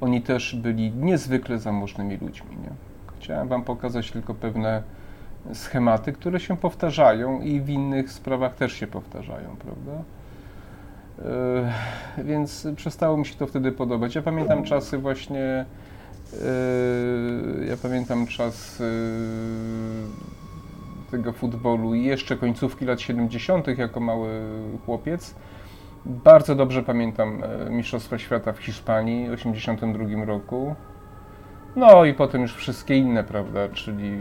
oni 0.00 0.22
też 0.22 0.56
byli 0.56 0.90
niezwykle 0.92 1.58
zamożnymi 1.58 2.16
ludźmi, 2.16 2.56
nie? 2.62 2.87
Chciałem 3.20 3.48
Wam 3.48 3.64
pokazać 3.64 4.10
tylko 4.10 4.34
pewne 4.34 4.82
schematy, 5.54 6.12
które 6.12 6.40
się 6.40 6.56
powtarzają 6.56 7.40
i 7.40 7.60
w 7.60 7.68
innych 7.68 8.12
sprawach 8.12 8.54
też 8.54 8.72
się 8.72 8.86
powtarzają, 8.86 9.56
prawda? 9.56 9.92
Yy, 12.18 12.24
więc 12.24 12.66
przestało 12.76 13.16
mi 13.16 13.26
się 13.26 13.34
to 13.34 13.46
wtedy 13.46 13.72
podobać. 13.72 14.14
Ja 14.14 14.22
pamiętam 14.22 14.64
czasy 14.64 14.98
właśnie, 14.98 15.64
yy, 16.32 17.66
ja 17.66 17.76
pamiętam 17.82 18.26
czas 18.26 18.78
yy, 18.78 18.86
tego 21.10 21.32
futbolu 21.32 21.94
i 21.94 22.04
jeszcze 22.04 22.36
końcówki 22.36 22.84
lat 22.84 23.00
70. 23.00 23.78
jako 23.78 24.00
mały 24.00 24.40
chłopiec. 24.86 25.34
Bardzo 26.06 26.54
dobrze 26.54 26.82
pamiętam 26.82 27.42
Mistrzostwa 27.70 28.18
Świata 28.18 28.52
w 28.52 28.58
Hiszpanii 28.58 29.28
w 29.28 29.36
1982 29.36 30.24
roku. 30.24 30.74
No 31.76 32.04
i 32.04 32.14
potem 32.14 32.42
już 32.42 32.54
wszystkie 32.54 32.96
inne, 32.96 33.24
prawda, 33.24 33.68
czyli 33.68 34.12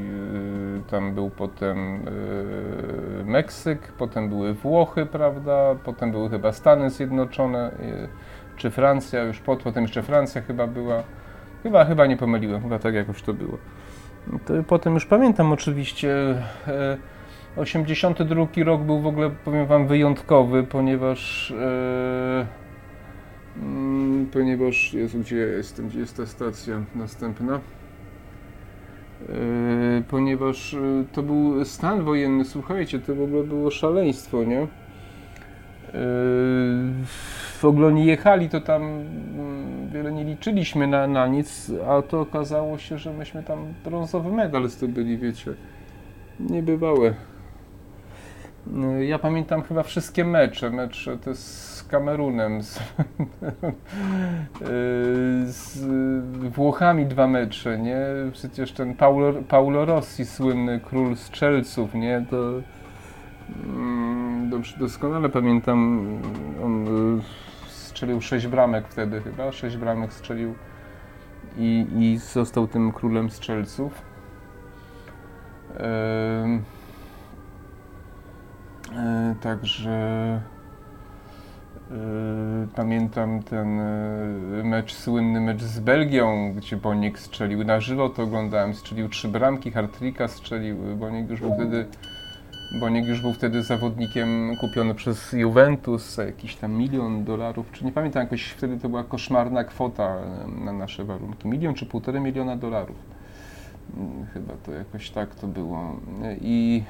y, 0.78 0.82
tam 0.90 1.14
był 1.14 1.30
potem 1.30 2.08
y, 2.08 3.26
Meksyk, 3.26 3.92
potem 3.98 4.30
były 4.30 4.54
Włochy, 4.54 5.06
prawda, 5.06 5.76
potem 5.84 6.12
były 6.12 6.30
chyba 6.30 6.52
Stany 6.52 6.90
Zjednoczone, 6.90 7.72
y, 7.72 8.08
czy 8.58 8.70
Francja, 8.70 9.24
już 9.24 9.40
pod, 9.40 9.64
potem 9.64 9.84
jeszcze 9.84 10.04
Francja 10.04 10.42
chyba 10.42 10.68
była. 10.68 11.04
Chyba, 11.64 11.86
chyba 11.86 12.06
nie 12.06 12.18
pomyliłem, 12.18 12.62
chyba 12.62 12.80
tak 12.80 12.94
jakoś 12.94 13.22
to 13.22 13.34
było. 13.34 13.58
To 14.46 14.54
potem 14.68 14.94
już 14.94 15.06
pamiętam 15.06 15.52
oczywiście. 15.52 16.16
82 17.58 18.46
rok 18.66 18.82
był 18.82 19.00
w 19.00 19.08
ogóle, 19.08 19.30
powiem 19.46 19.66
Wam, 19.66 19.88
wyjątkowy, 19.88 20.64
ponieważ 20.64 21.54
Mm, 21.58 22.67
ponieważ 24.34 24.94
jest 24.94 25.18
gdzie 25.18 25.36
jestem, 25.36 25.90
gdzie 25.90 26.00
jest 26.00 26.18
ta 26.18 26.26
stacja 26.26 26.82
następna. 26.96 27.60
E, 29.30 30.04
ponieważ 30.08 30.74
e, 30.74 30.78
to 31.12 31.24
był 31.24 31.66
stan 31.66 32.04
wojenny, 32.04 32.46
słuchajcie, 32.46 33.00
to 33.00 33.16
w 33.16 33.22
ogóle 33.22 33.44
było 33.44 33.72
szaleństwo, 33.72 34.44
nie? 34.44 34.62
E, 34.62 34.68
w 37.60 37.66
ogóle 37.66 37.94
nie 37.94 38.06
jechali, 38.06 38.50
to 38.50 38.62
tam 38.62 38.82
mm, 38.82 39.90
wiele 39.90 40.12
nie 40.12 40.24
liczyliśmy 40.24 40.88
na, 40.88 41.08
na 41.08 41.28
nic, 41.28 41.72
a 41.88 42.02
to 42.02 42.22
okazało 42.22 42.78
się, 42.78 42.98
że 42.98 43.14
myśmy 43.14 43.44
tam 43.44 43.74
brązowy 43.86 44.32
medal 44.32 44.70
zdobyli, 44.70 45.18
wiecie. 45.18 45.54
Niebywałe. 46.40 47.14
Ja 49.08 49.20
pamiętam 49.20 49.62
chyba 49.62 49.84
wszystkie 49.84 50.26
mecze, 50.26 50.70
mecze 50.70 51.18
to 51.18 51.30
jest 51.30 51.77
Kamerunem, 51.88 52.64
z, 52.64 52.80
z, 55.46 55.80
Włochami 56.50 57.06
dwa 57.06 57.28
mecze, 57.28 57.80
nie? 57.80 57.98
Przecież 58.34 58.72
ten 58.72 58.96
Paulo, 58.96 59.34
Paulo 59.48 59.86
Rossi, 59.86 60.26
słynny 60.26 60.80
król 60.80 61.16
strzelców, 61.16 61.94
nie? 61.94 62.26
To 62.30 62.52
mm, 63.64 64.50
dobrze, 64.50 64.78
doskonale 64.80 65.30
pamiętam, 65.30 66.08
on 66.64 66.88
y, 67.18 67.22
strzelił 67.68 68.22
sześć 68.22 68.48
bramek 68.48 68.88
wtedy 68.88 69.22
chyba, 69.22 69.52
sześć 69.52 69.78
bramek 69.78 70.14
strzelił 70.14 70.56
i, 71.58 71.88
i 71.98 72.18
został 72.18 72.68
tym 72.68 72.92
królem 72.92 73.30
strzelców. 73.30 74.02
E, 75.80 76.60
także 79.42 80.42
Yy, 80.48 80.57
pamiętam 82.76 83.44
ten 83.44 83.78
yy, 84.58 84.64
mecz, 84.64 84.94
słynny 84.94 85.42
mecz 85.42 85.64
z 85.64 85.80
Belgią, 85.80 86.54
gdzie 86.54 86.78
Bonik 86.78 87.20
strzelił 87.20 87.64
na 87.64 87.80
żywo, 87.80 88.10
to 88.10 88.24
oglądałem, 88.24 88.74
strzelił 88.74 89.10
trzy 89.10 89.28
bramki, 89.28 89.72
Hartrika 89.72 90.28
strzelił, 90.28 90.78
Bonik 90.96 91.30
już 91.30 91.42
był 91.42 91.54
wtedy 91.54 91.86
Bonik 92.72 93.08
już 93.08 93.22
był 93.22 93.34
wtedy 93.34 93.64
zawodnikiem 93.64 94.56
kupiony 94.60 94.96
przez 94.96 95.34
Juventus 95.34 96.16
za 96.16 96.24
jakiś 96.24 96.56
tam 96.56 96.74
milion 96.74 97.24
dolarów, 97.24 97.72
czy 97.72 97.86
nie 97.86 97.92
pamiętam, 97.92 98.24
jakoś 98.24 98.44
wtedy 98.44 98.78
to 98.80 98.90
była 98.90 99.04
koszmarna 99.04 99.64
kwota 99.64 100.18
na 100.66 100.74
nasze 100.74 101.06
warunki, 101.06 101.48
milion 101.48 101.74
czy 101.74 101.86
półtorej 101.86 102.22
miliona 102.22 102.56
dolarów. 102.56 102.98
Mm, 103.98 104.26
chyba 104.34 104.54
to 104.66 104.72
jakoś 104.72 105.10
tak 105.10 105.36
to 105.36 105.48
było. 105.48 105.96
I 106.42 106.84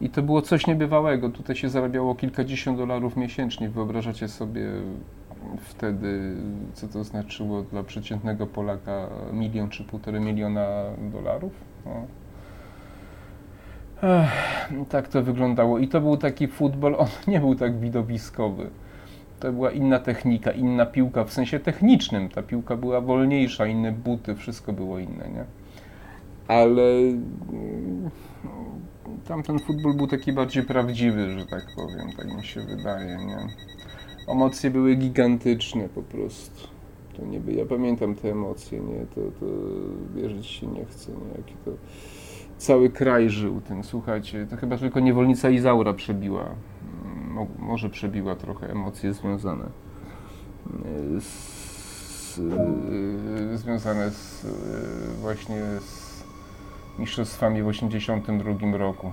i 0.00 0.10
to 0.10 0.22
było 0.22 0.42
coś 0.42 0.66
niebywałego. 0.66 1.30
Tutaj 1.30 1.56
się 1.56 1.68
zarabiało 1.68 2.14
kilkadziesiąt 2.14 2.78
dolarów 2.78 3.16
miesięcznie. 3.16 3.68
Wyobrażacie 3.68 4.28
sobie 4.28 4.62
wtedy, 5.60 6.36
co 6.74 6.88
to 6.88 7.04
znaczyło 7.04 7.62
dla 7.62 7.82
przeciętnego 7.82 8.46
Polaka 8.46 9.08
milion 9.32 9.68
czy 9.68 9.84
półtorej 9.84 10.20
miliona 10.20 10.84
dolarów? 11.12 11.52
No. 11.86 12.06
Ech, 14.02 14.88
tak 14.88 15.08
to 15.08 15.22
wyglądało. 15.22 15.78
I 15.78 15.88
to 15.88 16.00
był 16.00 16.16
taki 16.16 16.48
futbol, 16.48 16.94
on 16.98 17.08
nie 17.32 17.40
był 17.40 17.54
tak 17.54 17.78
widowiskowy. 17.78 18.70
To 19.40 19.52
była 19.52 19.70
inna 19.70 19.98
technika, 19.98 20.50
inna 20.50 20.86
piłka 20.86 21.24
w 21.24 21.32
sensie 21.32 21.60
technicznym. 21.60 22.28
Ta 22.28 22.42
piłka 22.42 22.76
była 22.76 23.00
wolniejsza, 23.00 23.66
inne 23.66 23.92
buty, 23.92 24.34
wszystko 24.34 24.72
było 24.72 24.98
inne, 24.98 25.28
nie? 25.28 25.44
Ale 26.48 26.82
tamten 29.24 29.58
futbol 29.58 29.94
był 29.94 30.06
taki 30.06 30.32
bardziej 30.32 30.62
prawdziwy, 30.62 31.38
że 31.38 31.46
tak 31.46 31.66
powiem, 31.76 32.12
tak 32.16 32.36
mi 32.36 32.44
się 32.44 32.60
wydaje, 32.60 33.18
nie? 33.26 33.38
Emocje 34.32 34.70
były 34.70 34.94
gigantyczne 34.94 35.88
po 35.88 36.02
prostu. 36.02 36.68
To 37.16 37.24
nie 37.24 37.40
by, 37.40 37.52
ja 37.52 37.66
pamiętam 37.66 38.14
te 38.14 38.30
emocje, 38.30 38.80
nie? 38.80 39.06
To, 39.14 39.20
to 39.40 39.46
wierzyć 40.14 40.46
się 40.46 40.66
nie 40.66 40.84
chce, 40.84 41.12
nie? 41.12 41.36
Jaki 41.36 41.54
to 41.64 41.70
cały 42.58 42.90
kraj 42.90 43.30
żył 43.30 43.60
tym, 43.60 43.84
słuchajcie, 43.84 44.46
to 44.50 44.56
chyba 44.56 44.78
tylko 44.78 45.00
niewolnica 45.00 45.50
Izaura 45.50 45.92
przebiła, 45.92 46.54
Mo, 47.28 47.46
może 47.58 47.90
przebiła 47.90 48.36
trochę 48.36 48.70
emocje 48.70 49.14
związane 49.14 49.64
z, 51.18 51.24
z 52.34 52.40
związane 53.60 54.10
z 54.10 54.46
właśnie 55.20 55.62
z 55.80 55.97
mistrzostwami 56.98 57.62
w 57.62 57.66
1982 57.66 58.78
roku. 58.78 59.12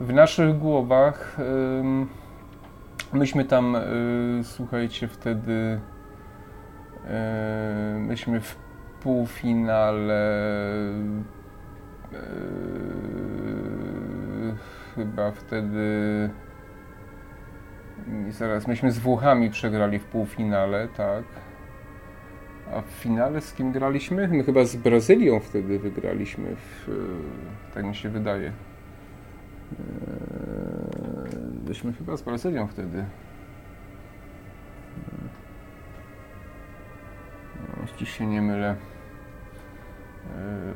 W 0.00 0.12
naszych 0.12 0.58
głowach 0.58 1.36
myśmy 3.12 3.44
tam, 3.44 3.76
y, 3.76 4.44
słuchajcie, 4.44 5.08
wtedy 5.08 5.80
myśmy 7.98 8.40
w 8.40 8.56
półfinale 9.00 10.42
y, 12.12 12.16
chyba 14.94 15.30
wtedy 15.30 16.30
zaraz 18.30 18.66
myśmy 18.66 18.92
z 18.92 18.98
Włochami 18.98 19.50
przegrali 19.50 19.98
w 19.98 20.04
półfinale, 20.04 20.88
tak. 20.88 21.24
A 22.72 22.82
w 22.82 22.86
finale 22.86 23.40
z 23.40 23.52
kim 23.52 23.72
graliśmy? 23.72 24.28
My 24.28 24.44
chyba 24.44 24.64
z 24.64 24.76
Brazylią 24.76 25.40
wtedy 25.40 25.78
wygraliśmy, 25.78 26.56
w, 26.56 26.88
e, 26.88 26.92
tak 27.74 27.84
mi 27.84 27.94
się 27.94 28.08
wydaje. 28.08 28.52
Byliśmy 31.64 31.90
e, 31.90 31.94
chyba 31.94 32.16
z 32.16 32.22
Brazylią 32.22 32.66
wtedy. 32.66 32.98
E, 32.98 33.04
jeśli 37.82 38.06
się 38.06 38.26
nie 38.26 38.42
mylę. 38.42 38.76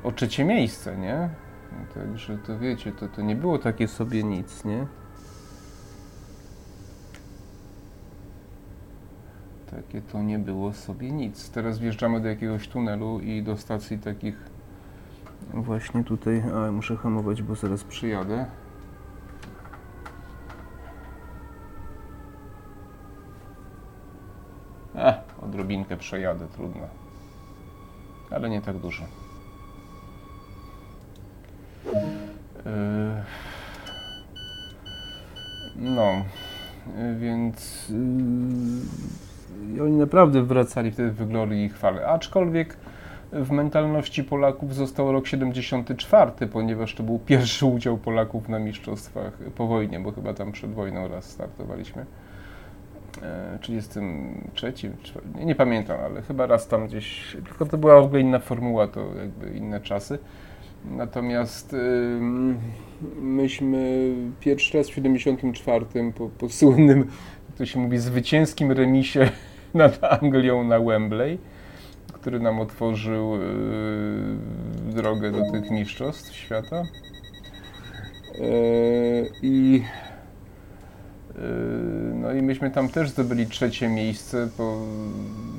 O 0.03 0.13
trzecie 0.13 0.45
miejsce, 0.45 0.97
nie? 0.97 1.29
Także 1.95 2.39
to 2.39 2.59
wiecie, 2.59 2.93
to, 2.93 3.09
to 3.09 3.23
nie 3.23 3.37
było 3.37 3.59
takie 3.59 3.89
sobie 3.89 4.25
nic, 4.25 4.65
nie? 4.65 4.87
Takie 9.77 10.03
to 10.03 10.23
nie 10.23 10.39
było 10.39 10.73
sobie 10.73 11.13
nic. 11.13 11.51
Teraz 11.51 11.79
wjeżdżamy 11.79 12.21
do 12.21 12.29
jakiegoś 12.29 12.69
tunelu 12.69 13.21
i 13.21 13.43
do 13.43 13.57
stacji 13.57 13.99
takich 13.99 14.37
właśnie 15.55 16.05
tutaj, 16.05 16.43
a 16.55 16.73
muszę 16.73 16.97
hamować, 16.97 17.43
bo 17.43 17.55
zaraz 17.55 17.85
przyjadę. 17.85 18.47
A, 24.95 25.15
odrobinkę 25.43 25.97
przejadę, 25.97 26.47
trudno. 26.49 26.87
Ale 28.31 28.51
nie 28.51 28.61
tak 28.63 28.79
dużo. 28.79 29.05
Yy, 31.85 31.93
no, 35.77 36.25
więc 37.19 37.89
yy, 37.89 39.36
i 39.77 39.81
oni 39.81 39.97
naprawdę 39.97 40.43
wracali 40.43 40.91
wtedy 40.91 41.11
w 41.11 41.29
glorii 41.29 41.65
i 41.65 41.69
chwale. 41.69 42.07
Aczkolwiek 42.07 42.77
w 43.33 43.51
mentalności 43.51 44.25
Polaków 44.25 44.75
został 44.75 45.13
rok 45.13 45.27
74, 45.27 46.33
ponieważ 46.53 46.95
to 46.95 47.03
był 47.03 47.19
pierwszy 47.19 47.67
udział 47.67 47.99
Polaków 47.99 48.49
na 48.49 48.59
mistrzostwach 48.59 49.33
po 49.33 49.67
wojnie, 49.67 50.01
bo 50.01 50.13
chyba 50.13 50.35
tam 50.35 50.53
przed 50.53 50.75
wojną 50.75 51.09
raz 51.09 51.25
startowaliśmy. 51.25 52.07
e, 53.23 53.59
33, 53.61 54.73
nie, 55.35 55.45
nie 55.45 55.55
pamiętam, 55.55 56.01
ale 56.01 56.23
chyba 56.23 56.47
raz 56.47 56.69
tam 56.69 56.87
gdzieś, 56.87 57.37
tylko 57.45 57.67
to 57.67 57.79
była 57.79 58.01
w 58.01 58.05
ogóle 58.05 58.21
inna 58.21 58.39
formuła, 58.39 58.89
to 58.89 59.01
jakby 59.15 59.59
inne 59.59 59.81
czasy. 59.81 60.19
Natomiast 60.91 61.73
y, 61.73 61.77
myśmy 63.21 64.15
pierwszy 64.41 64.79
raz 64.79 64.89
w 64.89 64.95
74 64.95 65.87
po, 66.15 66.29
po 66.29 66.49
słynnym, 66.49 67.07
to 67.59 67.67
się 67.67 67.79
mówi, 67.79 67.99
zwycięskim 67.99 68.73
remisie 68.73 69.31
nad 69.75 70.05
Anglią 70.05 70.65
na 70.65 70.81
Wembley, 70.81 71.39
który 72.13 72.41
nam 72.41 72.61
otworzył 72.61 73.37
y, 73.37 73.39
drogę 74.95 75.31
do 75.31 75.51
tych 75.53 75.71
mistrzostw 75.71 76.35
świata. 76.35 76.83
Y, 78.35 79.31
I 79.43 79.83
no 82.15 82.33
i 82.33 82.43
myśmy 82.43 82.71
tam 82.71 82.89
też 82.89 83.11
zdobyli 83.11 83.47
trzecie 83.47 83.89
miejsce 83.89 84.49
po 84.57 84.81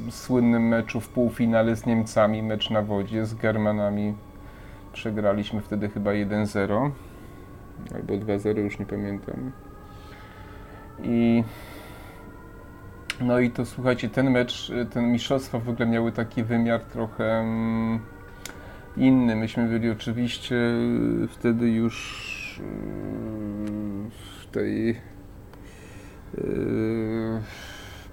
słynnym 0.10 0.68
meczu 0.68 1.02
w 1.02 1.10
półfinale 1.10 1.76
z 1.76 1.86
Niemcami, 1.86 2.44
mecz 2.44 2.70
na 2.70 2.82
wodzie 2.82 3.26
z 3.26 3.34
Germanami 3.34 4.14
Przegraliśmy 4.98 5.62
wtedy 5.62 5.90
chyba 5.90 6.12
1-0 6.12 6.92
albo 7.96 8.14
2-0, 8.14 8.58
już 8.58 8.80
nie 8.80 8.86
pamiętam. 8.86 9.52
I 11.04 11.44
no 13.22 13.40
i 13.40 13.52
to 13.52 13.66
słuchajcie, 13.66 14.10
ten 14.10 14.32
mecz, 14.32 14.72
ten 14.94 15.12
mistrzostwa 15.12 15.60
w 15.60 15.70
ogóle 15.70 15.86
miały 15.86 16.12
taki 16.12 16.44
wymiar 16.44 16.82
trochę 16.82 17.40
mm, 17.40 18.00
inny. 18.98 19.36
Myśmy 19.36 19.68
byli 19.68 19.90
oczywiście 19.90 20.56
wtedy 21.30 21.70
już 21.70 22.62
w 24.42 24.52
tej 24.52 25.02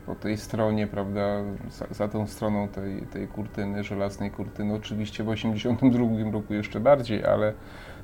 po 0.07 0.15
tej 0.15 0.37
stronie, 0.37 0.87
prawda, 0.87 1.43
za, 1.71 1.87
za 1.91 2.09
tą 2.09 2.27
stroną 2.27 2.69
tej, 2.69 3.03
tej 3.03 3.29
kurtyny, 3.29 3.85
żelaznej 3.85 4.31
kurtyny. 4.31 4.75
Oczywiście 4.75 5.25
w 5.25 5.27
1982 5.27 6.33
roku 6.33 6.55
jeszcze 6.55 6.81
bardziej, 6.81 7.25
ale 7.25 7.53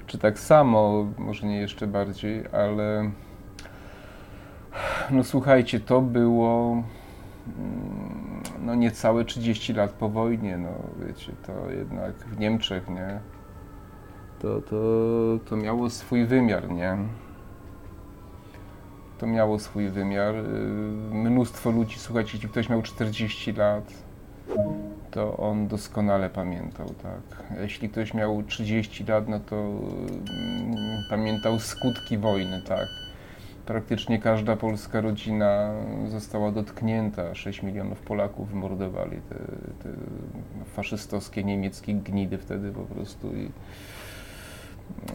czy 0.06 0.18
tak 0.18 0.38
samo, 0.38 1.06
może 1.18 1.46
nie 1.46 1.60
jeszcze 1.60 1.86
bardziej, 1.86 2.44
ale 2.52 3.10
no 5.10 5.24
słuchajcie, 5.24 5.80
to 5.80 6.00
było 6.00 6.82
mm, 7.58 8.42
no 8.62 8.74
niecałe 8.74 9.24
30 9.24 9.72
lat 9.72 9.92
po 9.92 10.08
wojnie, 10.08 10.58
no 10.58 10.70
wiecie, 11.06 11.32
to 11.46 11.70
jednak 11.70 12.12
w 12.14 12.38
Niemczech, 12.38 12.88
nie? 12.88 13.20
To, 14.38 14.60
to, 14.60 14.76
to 15.48 15.56
miało 15.56 15.90
swój 15.90 16.26
wymiar, 16.26 16.70
nie? 16.70 16.96
to 19.20 19.26
miało 19.26 19.58
swój 19.58 19.88
wymiar. 19.88 20.34
Y, 20.34 20.42
mnóstwo 21.12 21.70
ludzi, 21.70 21.98
słuchajcie, 21.98 22.30
jeśli 22.34 22.48
ktoś 22.48 22.68
miał 22.68 22.82
40 22.82 23.52
lat, 23.52 23.84
to 25.10 25.36
on 25.36 25.68
doskonale 25.68 26.30
pamiętał, 26.30 26.86
tak. 27.02 27.42
Jeśli 27.60 27.88
ktoś 27.88 28.14
miał 28.14 28.42
30 28.42 29.04
lat, 29.04 29.28
no 29.28 29.40
to 29.40 29.56
mm, 29.56 30.76
pamiętał 31.10 31.58
skutki 31.58 32.18
wojny, 32.18 32.62
tak. 32.62 32.88
Praktycznie 33.70 34.18
każda 34.18 34.56
polska 34.56 35.00
rodzina 35.00 35.70
została 36.08 36.52
dotknięta. 36.52 37.34
6 37.34 37.62
milionów 37.62 38.00
Polaków 38.00 38.50
wymordowali 38.50 39.20
te, 39.28 39.34
te 39.82 39.88
faszystowskie 40.64 41.44
niemieckie 41.44 41.94
gnidy 41.94 42.38
wtedy 42.38 42.72
po 42.72 42.82
prostu. 42.82 43.36
I, 43.36 43.50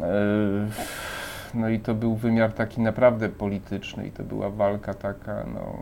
e, 0.01 0.67
no 1.53 1.69
i 1.69 1.79
to 1.79 1.95
był 1.95 2.15
wymiar 2.15 2.53
taki 2.53 2.81
naprawdę 2.81 3.29
polityczny 3.29 4.07
i 4.07 4.11
to 4.11 4.23
była 4.23 4.49
walka 4.49 4.93
taka, 4.93 5.45
no 5.53 5.77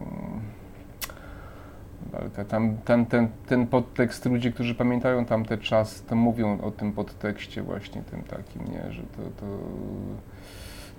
walka. 2.12 2.46
Tam, 2.46 2.78
tam 2.86 3.06
ten, 3.06 3.28
ten 3.48 3.68
podtekst, 3.68 4.26
ludzie, 4.26 4.52
którzy 4.52 4.76
pamiętają 4.76 5.26
tamte 5.26 5.58
czas, 5.58 6.04
to 6.04 6.16
mówią 6.16 6.62
o 6.62 6.72
tym 6.72 6.92
podtekście 6.92 7.62
właśnie 7.62 8.02
tym 8.02 8.24
takim, 8.24 8.62
nie, 8.74 8.92
że 8.92 9.02
to, 9.02 9.22
to, 9.40 9.46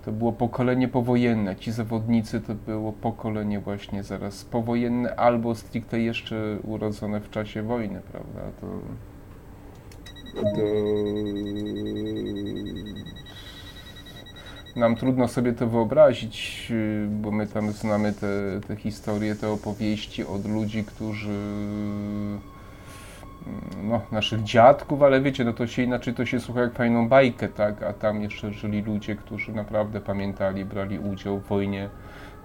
to 0.05 0.13
było 0.13 0.33
pokolenie 0.33 0.89
powojenne. 0.89 1.57
Ci 1.57 1.73
zawodnicy 1.73 2.41
to 2.41 2.55
było 2.55 2.93
pokolenie 2.93 3.61
właśnie 3.61 4.03
zaraz 4.03 4.45
powojenne 4.45 5.17
albo 5.17 5.55
stricte 5.55 6.01
jeszcze 6.01 6.59
urodzone 6.63 7.21
w 7.21 7.31
czasie 7.31 7.63
wojny, 7.63 8.01
prawda? 8.13 8.41
To, 8.61 8.67
to 10.41 10.67
nam 14.77 14.97
trudno 14.97 15.29
sobie 15.29 15.53
to 15.53 15.67
wyobrazić, 15.67 16.73
bo 17.11 17.31
my 17.31 17.47
tam 17.47 17.73
znamy 17.73 18.13
te, 18.13 18.61
te 18.69 18.77
historie, 18.77 19.35
te 19.35 19.51
opowieści 19.51 20.27
od 20.27 20.47
ludzi, 20.47 20.85
którzy 20.85 21.39
no, 23.83 24.01
naszych 24.13 24.43
dziadków, 24.43 25.03
ale 25.03 25.21
wiecie, 25.21 25.45
no 25.45 25.53
to 25.53 25.67
się 25.67 25.83
inaczej 25.83 26.15
to 26.15 26.27
się 26.27 26.41
słucha 26.41 26.61
jak 26.61 26.73
fajną 26.73 27.09
bajkę, 27.09 27.49
tak? 27.49 27.83
A 27.83 27.93
tam 27.93 28.23
jeszcze 28.23 28.53
żyli 28.53 28.83
ludzie, 28.83 29.17
którzy 29.17 29.53
naprawdę 29.53 30.01
pamiętali, 30.01 30.65
brali 30.65 30.99
udział 30.99 31.39
w 31.39 31.47
wojnie, 31.47 31.89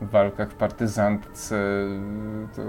w 0.01 0.09
walkach 0.09 0.49
w 0.49 0.55
partyzantce. 0.55 1.55
To 2.55 2.61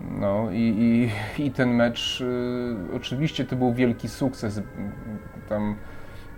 no 0.00 0.50
i, 0.52 1.10
i, 1.38 1.44
i 1.44 1.50
ten 1.50 1.74
mecz, 1.74 2.20
y, 2.20 2.96
oczywiście 2.96 3.44
to 3.44 3.56
był 3.56 3.74
wielki 3.74 4.08
sukces. 4.08 4.60
Tam 5.48 5.76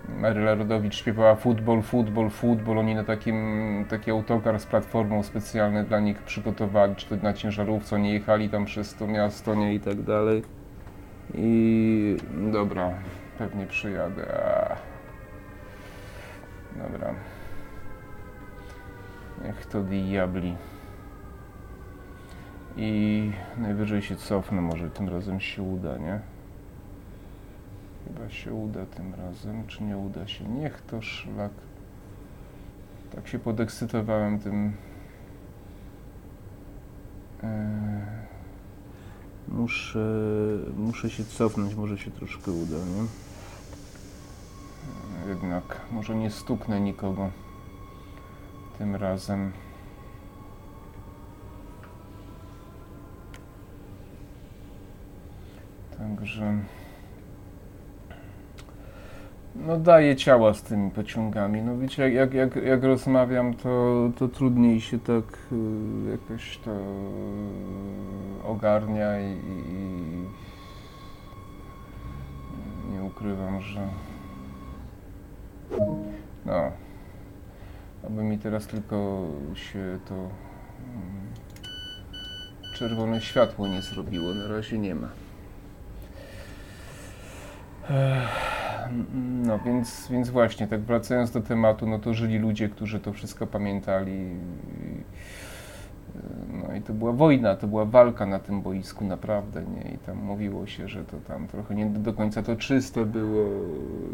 Maryla 0.09 0.55
Rodowicz 0.55 0.95
śpiewała 0.95 1.35
futbol, 1.35 1.81
futbol, 1.81 2.29
futbol. 2.29 2.77
Oni 2.77 2.95
na 2.95 3.03
takim, 3.03 3.85
taki 3.89 4.11
autokar 4.11 4.59
z 4.59 4.65
platformą 4.65 5.23
specjalny 5.23 5.83
dla 5.83 5.99
nich 5.99 6.23
przygotowali, 6.23 6.95
czy 6.95 7.05
to 7.05 7.15
na 7.23 7.33
ciężarówce, 7.33 7.95
oni 7.95 8.13
jechali 8.13 8.49
tam 8.49 8.65
przez 8.65 8.95
to 8.95 9.07
miasto, 9.07 9.55
nie 9.55 9.73
i 9.73 9.79
tak 9.79 10.01
dalej. 10.01 10.43
I 11.33 12.17
dobra, 12.51 12.93
pewnie 13.37 13.67
przyjadę. 13.67 14.25
Dobra. 16.75 17.13
Niech 19.45 19.65
to 19.65 19.81
diabli. 19.83 20.55
I 22.77 23.31
najwyżej 23.57 24.01
się 24.01 24.15
cofnę, 24.15 24.61
może 24.61 24.89
tym 24.89 25.09
razem 25.09 25.39
się 25.39 25.63
uda, 25.63 25.97
nie? 25.97 26.19
Chyba 28.07 28.29
się 28.29 28.53
uda 28.53 28.85
tym 28.85 29.13
razem, 29.15 29.67
czy 29.67 29.83
nie 29.83 29.97
uda 29.97 30.27
się? 30.27 30.45
Niech 30.45 30.81
to 30.81 31.01
szlak. 31.01 31.51
Tak 33.15 33.27
się 33.27 33.39
podekscytowałem 33.39 34.39
tym. 34.39 34.73
Eee, 37.43 38.01
muszę, 39.47 40.07
muszę 40.77 41.09
się 41.09 41.25
cofnąć, 41.25 41.75
może 41.75 41.97
się 41.97 42.11
troszkę 42.11 42.51
uda, 42.51 42.77
nie? 42.77 43.07
Jednak, 45.29 45.81
może 45.91 46.15
nie 46.15 46.31
stuknę 46.31 46.81
nikogo 46.81 47.31
tym 48.77 48.95
razem. 48.95 49.51
Także. 55.97 56.63
No 59.55 59.77
daje 59.77 60.15
ciała 60.15 60.53
z 60.53 60.63
tymi 60.63 60.91
pociągami. 60.91 61.61
No 61.61 61.77
wiecie, 61.77 62.09
jak, 62.09 62.33
jak, 62.33 62.55
jak 62.55 62.83
rozmawiam, 62.83 63.53
to, 63.53 64.09
to 64.19 64.27
trudniej 64.27 64.81
się 64.81 64.99
tak 64.99 65.37
y, 65.51 66.11
jakoś 66.11 66.57
to 66.57 66.71
ogarnia 68.43 69.19
i, 69.19 69.31
i 69.31 69.71
nie 72.93 73.03
ukrywam, 73.03 73.61
że 73.61 73.87
no, 76.45 76.71
aby 78.07 78.23
mi 78.23 78.37
teraz 78.37 78.67
tylko 78.67 79.25
się 79.55 79.99
to 80.09 80.15
mm, 80.15 80.29
czerwone 82.75 83.21
światło 83.21 83.67
nie 83.67 83.81
zrobiło, 83.81 84.33
na 84.33 84.47
razie 84.47 84.77
nie 84.77 84.95
ma. 84.95 85.09
Ech. 87.89 88.60
No 89.43 89.59
więc, 89.59 90.07
więc 90.11 90.29
właśnie, 90.29 90.67
tak 90.67 90.81
wracając 90.81 91.31
do 91.31 91.41
tematu, 91.41 91.87
no 91.87 91.99
to 91.99 92.13
żyli 92.13 92.39
ludzie, 92.39 92.69
którzy 92.69 92.99
to 92.99 93.13
wszystko 93.13 93.47
pamiętali. 93.47 94.29
No 96.63 96.75
i 96.75 96.81
to 96.81 96.93
była 96.93 97.11
wojna, 97.11 97.55
to 97.55 97.67
była 97.67 97.85
walka 97.85 98.25
na 98.25 98.39
tym 98.39 98.61
boisku 98.61 99.05
naprawdę, 99.05 99.63
nie? 99.63 99.91
I 99.91 99.97
tam 99.97 100.17
mówiło 100.17 100.67
się, 100.67 100.87
że 100.87 101.03
to 101.03 101.17
tam 101.27 101.47
trochę 101.47 101.75
nie 101.75 101.85
do 101.85 102.13
końca 102.13 102.43
to 102.43 102.55
czyste 102.55 103.05
było 103.05 103.45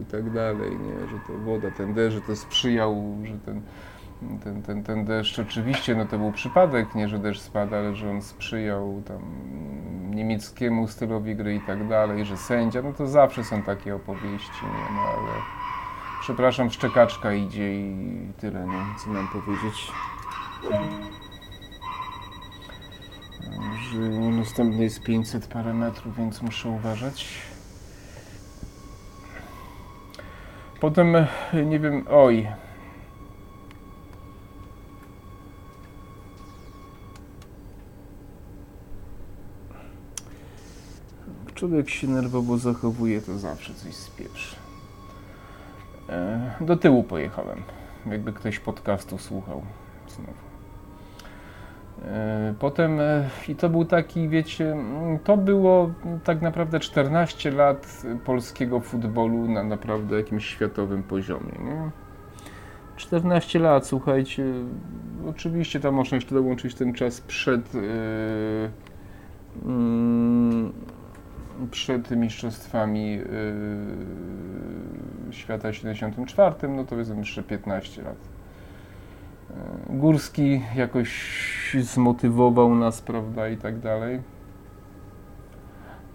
i 0.01 0.06
tak 0.06 0.34
dalej, 0.34 0.71
nie? 0.71 1.08
Że 1.08 1.19
to 1.27 1.38
woda, 1.38 1.71
ten 1.71 1.93
deszcz, 1.93 2.15
że 2.15 2.21
to 2.21 2.36
sprzyjał, 2.36 3.17
że 3.23 3.34
ten 3.45 3.62
ten, 4.43 4.62
ten, 4.62 4.84
ten 4.84 5.06
deszcz 5.06 5.39
oczywiście, 5.39 5.95
no 5.95 6.06
to 6.06 6.17
był 6.17 6.32
przypadek, 6.32 6.95
nie, 6.95 7.08
że 7.08 7.19
deszcz 7.19 7.41
spada, 7.41 7.77
ale 7.77 7.95
że 7.95 8.10
on 8.10 8.21
sprzyjał 8.21 9.01
tam 9.08 9.21
niemieckiemu 10.15 10.88
stylowi 10.88 11.36
gry 11.36 11.56
i 11.56 11.62
tak 11.62 11.88
dalej, 11.88 12.25
że 12.25 12.38
sędzia, 12.38 12.82
no 12.82 12.93
to 12.93 13.08
zawsze 13.08 13.43
są 13.43 13.62
takie 13.63 13.95
opowieści, 13.95 14.65
nie, 14.65 14.95
no 14.95 15.01
ale 15.01 15.41
przepraszam, 16.21 16.69
szczekaczka 16.69 17.34
idzie 17.34 17.73
i 17.73 18.34
tyle, 18.38 18.67
nie, 18.67 18.84
co 19.03 19.10
mam 19.10 19.27
powiedzieć. 19.27 19.91
Że 23.91 23.99
następny 24.38 24.84
jest 24.84 25.03
500 25.03 25.47
parę 25.47 25.73
metrów, 25.73 26.17
więc 26.17 26.41
muszę 26.41 26.69
uważać. 26.69 27.41
Potem, 30.80 31.15
nie 31.65 31.80
wiem, 31.80 32.06
oj. 32.10 32.47
Człowiek 41.58 41.89
się 41.89 42.08
nerwowo 42.08 42.58
zachowuje, 42.58 43.22
to 43.22 43.38
zawsze 43.38 43.74
coś 43.74 43.96
spieprzy. 43.96 44.56
E, 46.10 46.52
do 46.62 46.76
tyłu 46.76 47.04
pojechałem, 47.04 47.62
jakby 48.06 48.34
ktoś 48.34 48.60
podcastu 48.60 49.17
słuchał 49.17 49.62
znowu. 50.08 50.34
E, 52.06 52.54
potem, 52.60 53.00
e, 53.00 53.30
i 53.48 53.56
to 53.56 53.70
był 53.70 53.86
taki, 53.86 54.30
wiecie, 54.30 54.72
mm, 54.72 55.20
to 55.20 55.38
było 55.38 55.91
tak 56.24 56.41
naprawdę 56.41 56.80
14 56.80 57.52
lat 57.52 58.04
polskiego 58.26 58.80
futbolu 58.80 59.48
na 59.48 59.63
naprawdę 59.63 60.17
jakimś 60.17 60.46
światowym 60.46 61.04
poziomie. 61.04 61.52
Nie? 61.60 61.89
14 62.96 63.60
lat, 63.60 63.88
słuchajcie, 63.88 64.43
oczywiście 65.30 65.80
tam 65.80 65.93
można 65.93 66.15
jeszcze 66.15 66.36
dołączyć 66.36 66.76
ten 66.76 66.93
czas 66.93 67.22
przed, 67.22 67.74
yy, 67.74 67.82
yy, 69.65 70.72
przed 71.72 72.12
mistrzostwami 72.12 73.12
yy, 73.12 73.24
świata 75.32 75.74
74, 75.74 76.67
no 76.67 76.84
to 76.84 76.96
jest 76.96 77.17
jeszcze 77.17 77.43
15 77.43 78.02
lat. 78.02 78.17
Górski 79.89 80.62
jakoś 80.76 81.12
zmotywował 81.82 82.76
nas, 82.76 83.02
prawda, 83.02 83.50
i 83.50 83.58
tak 83.58 83.80
dalej. 83.80 84.20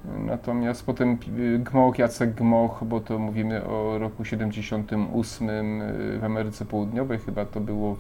Natomiast 0.05 0.87
potem 0.87 1.19
Gmoch, 1.59 1.99
Jacek 1.99 2.35
Gmoch, 2.35 2.85
bo 2.85 3.01
to 3.01 3.19
mówimy 3.19 3.65
o 3.65 3.99
roku 3.99 4.25
78 4.25 5.49
y, 5.83 6.19
w 6.19 6.25
Ameryce 6.25 6.65
Południowej, 6.65 7.19
chyba 7.19 7.45
to 7.45 7.61
było 7.61 7.97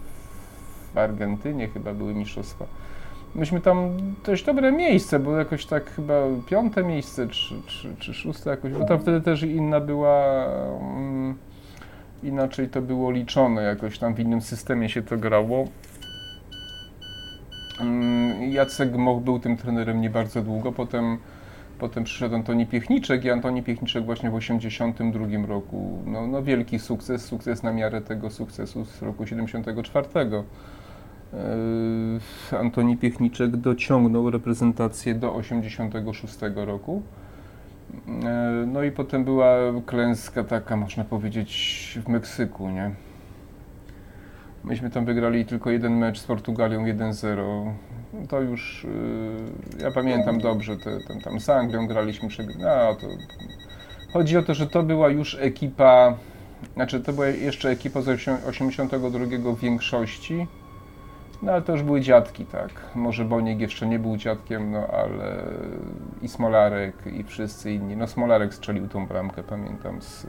w 0.94 0.98
Argentynie, 0.98 1.68
chyba 1.68 1.94
były 1.94 2.14
mistrzostwa. 2.14 2.66
Myśmy 3.34 3.60
tam 3.60 3.96
dość 4.26 4.44
dobre 4.44 4.72
miejsce, 4.72 5.18
bo 5.18 5.36
jakoś 5.36 5.66
tak 5.66 5.90
chyba 5.90 6.14
piąte 6.46 6.84
miejsce, 6.84 7.28
czy, 7.28 7.54
czy, 7.66 7.96
czy 7.98 8.14
szóste 8.14 8.50
jakoś, 8.50 8.72
bo 8.72 8.84
tam 8.84 9.00
wtedy 9.00 9.20
też 9.20 9.42
inna 9.42 9.80
była, 9.80 10.46
um, 10.80 11.34
inaczej 12.22 12.68
to 12.68 12.82
było 12.82 13.10
liczone, 13.10 13.62
jakoś 13.62 13.98
tam 13.98 14.14
w 14.14 14.20
innym 14.20 14.40
systemie 14.40 14.88
się 14.88 15.02
to 15.02 15.16
grało. 15.16 15.68
Um, 17.80 18.42
Jacek 18.42 18.90
Gmoch 18.90 19.22
był 19.22 19.38
tym 19.38 19.56
trenerem 19.56 20.00
nie 20.00 20.10
bardzo 20.10 20.42
długo, 20.42 20.72
potem 20.72 21.18
Potem 21.82 22.04
przyszedł 22.04 22.34
Antoni 22.34 22.66
Piechniczek 22.66 23.24
i 23.24 23.30
Antoni 23.30 23.62
Piechniczek 23.62 24.04
właśnie 24.04 24.30
w 24.30 24.34
1982 24.34 25.46
roku. 25.46 25.98
No, 26.06 26.26
no 26.26 26.42
wielki 26.42 26.78
sukces, 26.78 27.24
sukces 27.24 27.62
na 27.62 27.72
miarę 27.72 28.00
tego 28.00 28.30
sukcesu 28.30 28.84
z 28.84 29.02
roku 29.02 29.26
74. 29.26 30.08
Yy, 31.32 32.58
Antoni 32.58 32.96
Piechniczek 32.96 33.56
dociągnął 33.56 34.30
reprezentację 34.30 35.14
do 35.14 35.34
86 35.34 36.38
roku. 36.54 37.02
Yy, 38.06 38.12
no 38.66 38.82
i 38.82 38.90
potem 38.90 39.24
była 39.24 39.56
klęska 39.86 40.44
taka, 40.44 40.76
można 40.76 41.04
powiedzieć, 41.04 41.98
w 42.04 42.08
Meksyku, 42.08 42.70
nie? 42.70 42.90
Myśmy 44.64 44.90
tam 44.90 45.04
wygrali 45.04 45.46
tylko 45.46 45.70
jeden 45.70 45.98
mecz 45.98 46.18
z 46.20 46.24
Portugalią 46.24 46.84
1-0 46.84 47.72
to 48.28 48.40
już 48.40 48.84
y, 48.84 48.88
ja 49.82 49.90
pamiętam 49.90 50.40
dobrze, 50.40 50.76
te, 50.76 50.98
ten, 51.08 51.20
tam 51.20 51.40
z 51.40 51.48
Anglią 51.48 51.86
graliśmy, 51.86 52.28
no 52.58 52.94
to 52.94 53.06
chodzi 54.12 54.36
o 54.36 54.42
to, 54.42 54.54
że 54.54 54.66
to 54.66 54.82
była 54.82 55.08
już 55.08 55.36
ekipa, 55.40 56.14
znaczy 56.74 57.00
to 57.00 57.12
była 57.12 57.26
jeszcze 57.26 57.70
ekipa 57.70 58.02
z 58.02 58.08
82 58.48 59.52
w 59.52 59.60
większości, 59.60 60.46
no 61.42 61.52
ale 61.52 61.62
to 61.62 61.72
już 61.72 61.83
były 61.83 62.00
dziadki, 62.00 62.46
tak. 62.46 62.70
Może 62.94 63.24
Boniek 63.24 63.61
jeszcze 63.61 63.87
nie 63.87 63.98
był 63.98 64.16
dziadkiem, 64.16 64.70
no 64.70 64.87
ale 64.87 65.42
i 66.22 66.28
Smolarek 66.28 67.07
i 67.07 67.24
wszyscy 67.24 67.72
inni. 67.72 67.96
No 67.96 68.07
Smolarek 68.07 68.55
strzelił 68.55 68.88
tą 68.88 69.07
bramkę, 69.07 69.42
pamiętam, 69.42 70.02
z, 70.02 70.26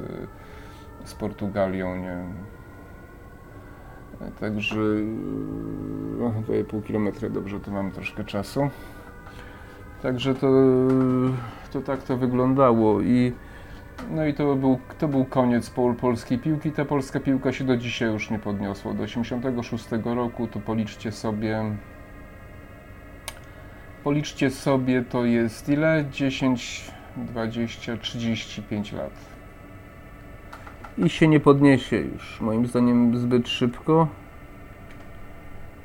z 1.03 1.13
Portugalią, 1.13 1.95
nie 1.95 2.17
Także 4.39 4.79
no, 6.19 6.33
2,5 6.47 6.87
km, 6.87 7.33
dobrze, 7.33 7.59
to 7.59 7.71
mamy 7.71 7.91
troszkę 7.91 8.23
czasu. 8.23 8.69
Także 10.01 10.35
to, 10.35 10.47
to 11.73 11.81
tak 11.81 12.03
to 12.03 12.17
wyglądało 12.17 13.01
i 13.01 13.33
no 14.11 14.25
i 14.25 14.33
to 14.33 14.55
był, 14.55 14.79
to 14.99 15.07
był 15.07 15.25
koniec 15.25 15.69
pol, 15.69 15.95
polskiej 15.95 16.39
piłki. 16.39 16.71
Ta 16.71 16.85
polska 16.85 17.19
piłka 17.19 17.51
się 17.51 17.63
do 17.63 17.77
dzisiaj 17.77 18.09
już 18.09 18.29
nie 18.29 18.39
podniosła. 18.39 18.93
Do 18.93 19.03
86 19.03 19.85
roku 20.03 20.47
to 20.47 20.59
policzcie 20.59 21.11
sobie 21.11 21.63
policzcie 24.03 24.49
sobie 24.49 25.03
to 25.03 25.25
jest 25.25 25.69
ile? 25.69 26.05
10, 26.11 26.91
20, 27.17 27.97
35 27.97 28.91
lat 28.91 29.33
i 30.97 31.09
się 31.09 31.27
nie 31.27 31.39
podniesie 31.39 31.97
już. 31.97 32.41
Moim 32.41 32.67
zdaniem 32.67 33.17
zbyt 33.17 33.49
szybko. 33.49 34.07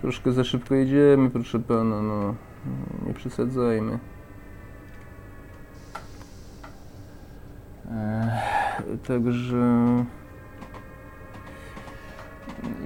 Troszkę 0.01 0.33
za 0.33 0.45
szybko 0.45 0.75
jedziemy, 0.75 1.31
proszę 1.31 1.61
pana, 1.61 2.03
no. 2.03 2.35
Nie 3.07 3.15
przesadzajmy. 3.15 3.99
Także 9.07 10.05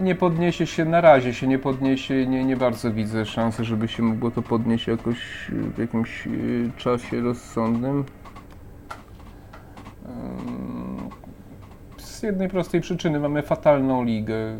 nie 0.01 0.15
podniesie 0.15 0.67
się 0.67 0.85
na 0.85 1.01
razie, 1.01 1.35
się 1.35 1.47
nie 1.47 1.59
podniesie, 1.59 2.27
nie, 2.27 2.45
nie 2.45 2.57
bardzo 2.57 2.93
widzę 2.93 3.27
szansy, 3.27 3.65
żeby 3.65 3.89
się 3.89 4.03
mogło 4.03 4.31
to 4.31 4.43
podnieść 4.43 4.87
jakoś 4.87 5.51
w 5.75 5.79
jakimś 5.79 6.27
y, 6.27 6.71
czasie 6.77 7.21
rozsądnym. 7.21 8.05
z 12.23 12.25
jednej 12.25 12.49
prostej 12.49 12.81
przyczyny. 12.81 13.21
Mamy 13.21 13.43
fatalną 13.43 14.05
ligę. 14.05 14.59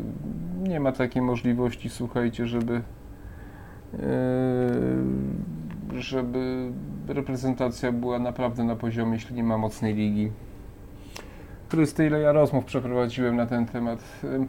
Nie 0.63 0.79
ma 0.79 0.91
takiej 0.91 1.21
możliwości, 1.21 1.89
słuchajcie, 1.89 2.47
żeby 2.47 2.81
e, 3.93 4.01
żeby 5.93 6.71
reprezentacja 7.07 7.91
była 7.91 8.19
naprawdę 8.19 8.63
na 8.63 8.75
poziomie, 8.75 9.13
jeśli 9.13 9.35
nie 9.35 9.43
ma 9.43 9.57
mocnej 9.57 9.93
ligi. 9.95 10.31
Krysty, 11.69 12.07
ile 12.07 12.19
ja 12.19 12.31
rozmów 12.31 12.65
przeprowadziłem 12.65 13.35
na 13.35 13.45
ten 13.45 13.65
temat. 13.65 13.99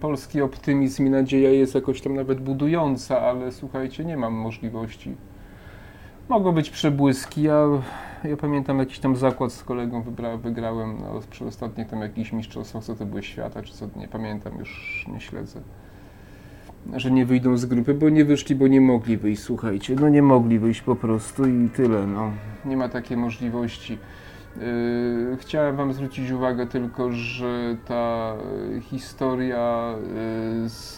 Polski 0.01 0.43
optymizm 0.43 1.07
i 1.07 1.11
nadzieja 1.11 1.51
jest 1.51 1.75
jakoś 1.75 2.01
tam 2.01 2.15
nawet 2.15 2.41
budująca, 2.41 3.21
ale 3.21 3.53
słuchajcie, 3.53 4.05
nie 4.05 4.17
mam 4.17 4.33
możliwości. 4.35 5.17
Mogą 6.29 6.53
być 6.53 6.71
przebłyski. 6.71 7.43
Ja, 7.43 7.67
ja 8.25 8.37
pamiętam 8.37 8.79
jakiś 8.79 8.99
tam 8.99 9.17
zakład 9.17 9.53
z 9.53 9.65
kolegą 9.65 10.03
wybra, 10.03 10.37
wygrałem 10.37 10.99
no, 11.01 11.21
przy 11.31 11.47
ostatnich 11.47 11.89
tam 11.89 12.01
jakichś 12.01 12.33
mistrzostwach, 12.33 12.85
co 12.85 12.95
to 12.95 13.07
były 13.07 13.23
świata, 13.23 13.63
czy 13.63 13.73
co, 13.73 13.89
nie 13.97 14.09
pamiętam, 14.09 14.59
już 14.59 15.05
nie 15.13 15.21
śledzę. 15.21 15.61
Że 16.97 17.11
nie 17.11 17.27
wyjdą 17.27 17.57
z 17.57 17.67
grupy, 17.67 17.95
bo 17.95 18.09
nie 18.09 18.25
wyszli, 18.25 18.55
bo 18.57 18.69
nie 18.69 18.81
mogli 18.81 19.17
wyjść, 19.17 19.43
słuchajcie. 19.43 19.97
No 20.01 20.09
nie 20.09 20.23
mogli 20.23 20.59
wyjść 20.59 20.81
po 20.81 20.97
prostu 20.97 21.47
i 21.47 21.69
tyle, 21.69 22.07
no. 22.07 22.33
Nie 22.65 22.77
ma 22.77 22.89
takiej 22.89 23.17
możliwości. 23.17 23.99
Yy, 24.57 25.37
chciałem 25.41 25.77
Wam 25.77 25.93
zwrócić 25.93 26.31
uwagę 26.31 26.67
tylko, 26.67 27.13
że 27.13 27.77
ta 27.87 28.35
historia 28.81 29.95
yy, 30.63 30.69
z 30.69 30.97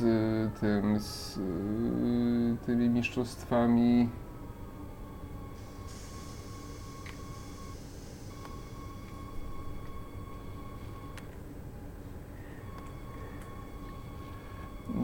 tym, 0.60 1.00
z 1.00 1.36
yy, 1.36 2.56
tymi 2.66 2.88
mistrzostwami 2.88 4.08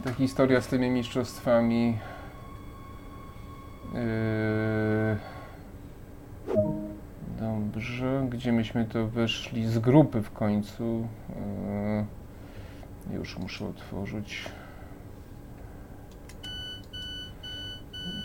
ta 0.00 0.12
historia 0.12 0.60
z 0.60 0.66
tymi 0.66 0.90
mistrzostwami. 0.90 1.98
Yy, 3.94 5.16
dobrze, 7.40 8.26
gdzie 8.30 8.52
myśmy 8.52 8.84
to 8.84 9.06
weszli 9.06 9.66
z 9.66 9.78
grupy 9.78 10.22
w 10.22 10.32
końcu. 10.32 11.08
Yy, 13.10 13.16
już 13.16 13.38
muszę 13.38 13.68
otworzyć. 13.68 14.44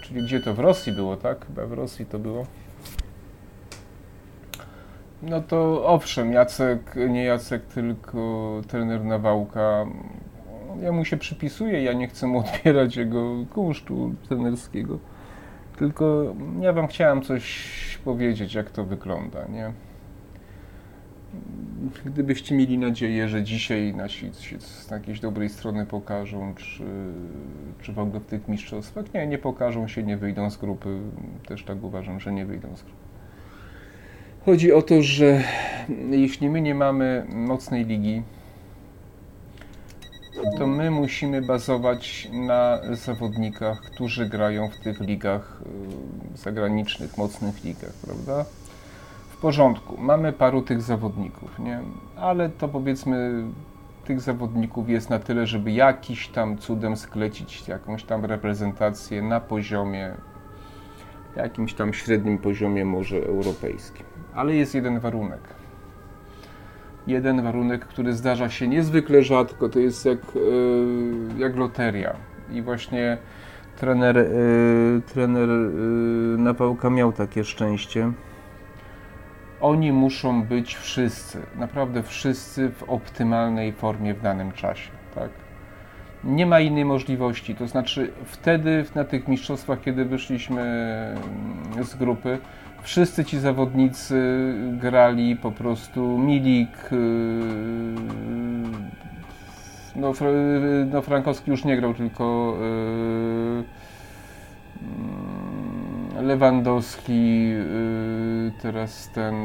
Czyli 0.03 0.21
gdzie 0.23 0.39
to 0.39 0.53
w 0.53 0.59
Rosji 0.59 0.93
było, 0.93 1.17
tak? 1.17 1.45
Chyba 1.45 1.65
w 1.65 1.73
Rosji 1.73 2.05
to 2.05 2.19
było. 2.19 2.45
No 5.21 5.41
to 5.41 5.85
owszem, 5.85 6.33
Jacek, 6.33 6.95
nie 7.09 7.23
Jacek, 7.23 7.65
tylko 7.65 8.61
trener 8.67 9.05
Nawałka 9.05 9.85
ja 10.81 10.91
mu 10.91 11.05
się 11.05 11.17
przypisuję, 11.17 11.83
ja 11.83 11.93
nie 11.93 12.07
chcę 12.07 12.27
mu 12.27 12.39
odbierać 12.45 12.95
jego 12.95 13.45
kunsztu 13.53 14.15
trenerskiego. 14.27 14.99
Tylko 15.77 16.35
ja 16.61 16.73
wam 16.73 16.87
chciałem 16.87 17.21
coś 17.21 17.97
powiedzieć, 18.05 18.53
jak 18.53 18.69
to 18.69 18.85
wygląda, 18.85 19.45
nie? 19.45 19.71
Gdybyście 22.05 22.55
mieli 22.55 22.77
nadzieję, 22.77 23.27
że 23.27 23.43
dzisiaj 23.43 23.93
nasi 23.95 24.31
z 24.59 24.91
jakiejś 24.91 25.19
dobrej 25.19 25.49
strony 25.49 25.85
pokażą, 25.85 26.53
czy, 26.55 26.83
czy 27.81 27.93
w 27.93 27.99
ogóle 27.99 28.19
w 28.19 28.25
tych 28.25 28.47
mistrzostwach, 28.47 29.13
nie, 29.13 29.27
nie 29.27 29.37
pokażą 29.37 29.87
się, 29.87 30.03
nie 30.03 30.17
wyjdą 30.17 30.49
z 30.49 30.57
grupy. 30.57 30.99
Też 31.47 31.63
tak 31.63 31.83
uważam, 31.83 32.19
że 32.19 32.33
nie 32.33 32.45
wyjdą 32.45 32.75
z 32.75 32.83
grupy. 32.83 33.07
Chodzi 34.45 34.73
o 34.73 34.81
to, 34.81 35.01
że 35.01 35.43
jeśli 36.09 36.49
my 36.49 36.61
nie 36.61 36.75
mamy 36.75 37.25
mocnej 37.29 37.85
ligi, 37.85 38.23
to 40.57 40.67
my 40.67 40.91
musimy 40.91 41.41
bazować 41.41 42.29
na 42.31 42.79
zawodnikach, 42.91 43.81
którzy 43.81 44.25
grają 44.29 44.69
w 44.69 44.77
tych 44.77 44.99
ligach 44.99 45.61
y, 46.35 46.37
zagranicznych, 46.37 47.17
mocnych 47.17 47.63
ligach, 47.63 47.93
prawda? 47.93 48.45
W 49.29 49.37
porządku, 49.37 49.97
mamy 49.97 50.33
paru 50.33 50.61
tych 50.61 50.81
zawodników, 50.81 51.59
nie? 51.59 51.79
Ale 52.15 52.49
to 52.49 52.67
powiedzmy, 52.67 53.43
tych 54.05 54.21
zawodników 54.21 54.89
jest 54.89 55.09
na 55.09 55.19
tyle, 55.19 55.47
żeby 55.47 55.71
jakiś 55.71 56.27
tam 56.27 56.57
cudem 56.57 56.97
sklecić 56.97 57.67
jakąś 57.67 58.03
tam 58.03 58.25
reprezentację 58.25 59.21
na 59.21 59.39
poziomie, 59.39 60.13
jakimś 61.35 61.73
tam 61.73 61.93
średnim 61.93 62.37
poziomie 62.37 62.85
może 62.85 63.17
europejskim. 63.17 64.05
Ale 64.33 64.55
jest 64.55 64.75
jeden 64.75 64.99
warunek 64.99 65.41
jeden 67.07 67.41
warunek, 67.41 67.85
który 67.85 68.13
zdarza 68.13 68.49
się 68.49 68.67
niezwykle 68.67 69.23
rzadko, 69.23 69.69
to 69.69 69.79
jest 69.79 70.05
jak, 70.05 70.19
e, 70.19 71.39
jak 71.39 71.55
loteria. 71.55 72.15
I 72.51 72.61
właśnie 72.61 73.17
trener, 73.77 74.17
e, 74.17 74.25
trener 75.13 75.49
e, 75.49 75.53
Napałka 76.37 76.89
miał 76.89 77.13
takie 77.13 77.43
szczęście. 77.43 78.11
Oni 79.61 79.91
muszą 79.91 80.43
być 80.43 80.75
wszyscy, 80.75 81.37
naprawdę 81.55 82.03
wszyscy 82.03 82.69
w 82.69 82.83
optymalnej 82.83 83.73
formie 83.73 84.13
w 84.13 84.21
danym 84.21 84.51
czasie. 84.51 84.91
Tak? 85.15 85.29
Nie 86.23 86.45
ma 86.45 86.59
innej 86.59 86.85
możliwości. 86.85 87.55
To 87.55 87.67
znaczy, 87.67 88.11
wtedy 88.25 88.85
na 88.95 89.03
tych 89.03 89.27
mistrzostwach, 89.27 89.81
kiedy 89.81 90.05
wyszliśmy 90.05 90.63
z 91.81 91.95
grupy, 91.95 92.39
wszyscy 92.87 93.25
ci 93.25 93.39
zawodnicy 93.39 94.15
grali 94.71 95.35
po 95.35 95.51
prostu 95.51 96.17
Milik, 96.17 96.93
y, 96.93 96.95
no, 99.95 100.13
no 100.91 101.01
Frankowski 101.01 101.51
już 101.51 101.65
nie 101.65 101.77
grał, 101.77 101.93
tylko 101.93 102.57
y, 106.15 106.21
Lewandowski, 106.21 107.51
y, 107.53 108.51
teraz 108.61 109.09
ten 109.13 109.35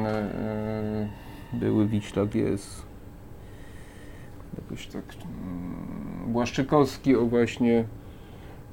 były 1.53 1.87
Wiślak 1.87 2.35
jest 2.35 2.87
jakoś 4.63 4.87
tak 4.87 5.05
Błaszczykowski, 6.27 7.17
o 7.17 7.27
właśnie 7.27 7.85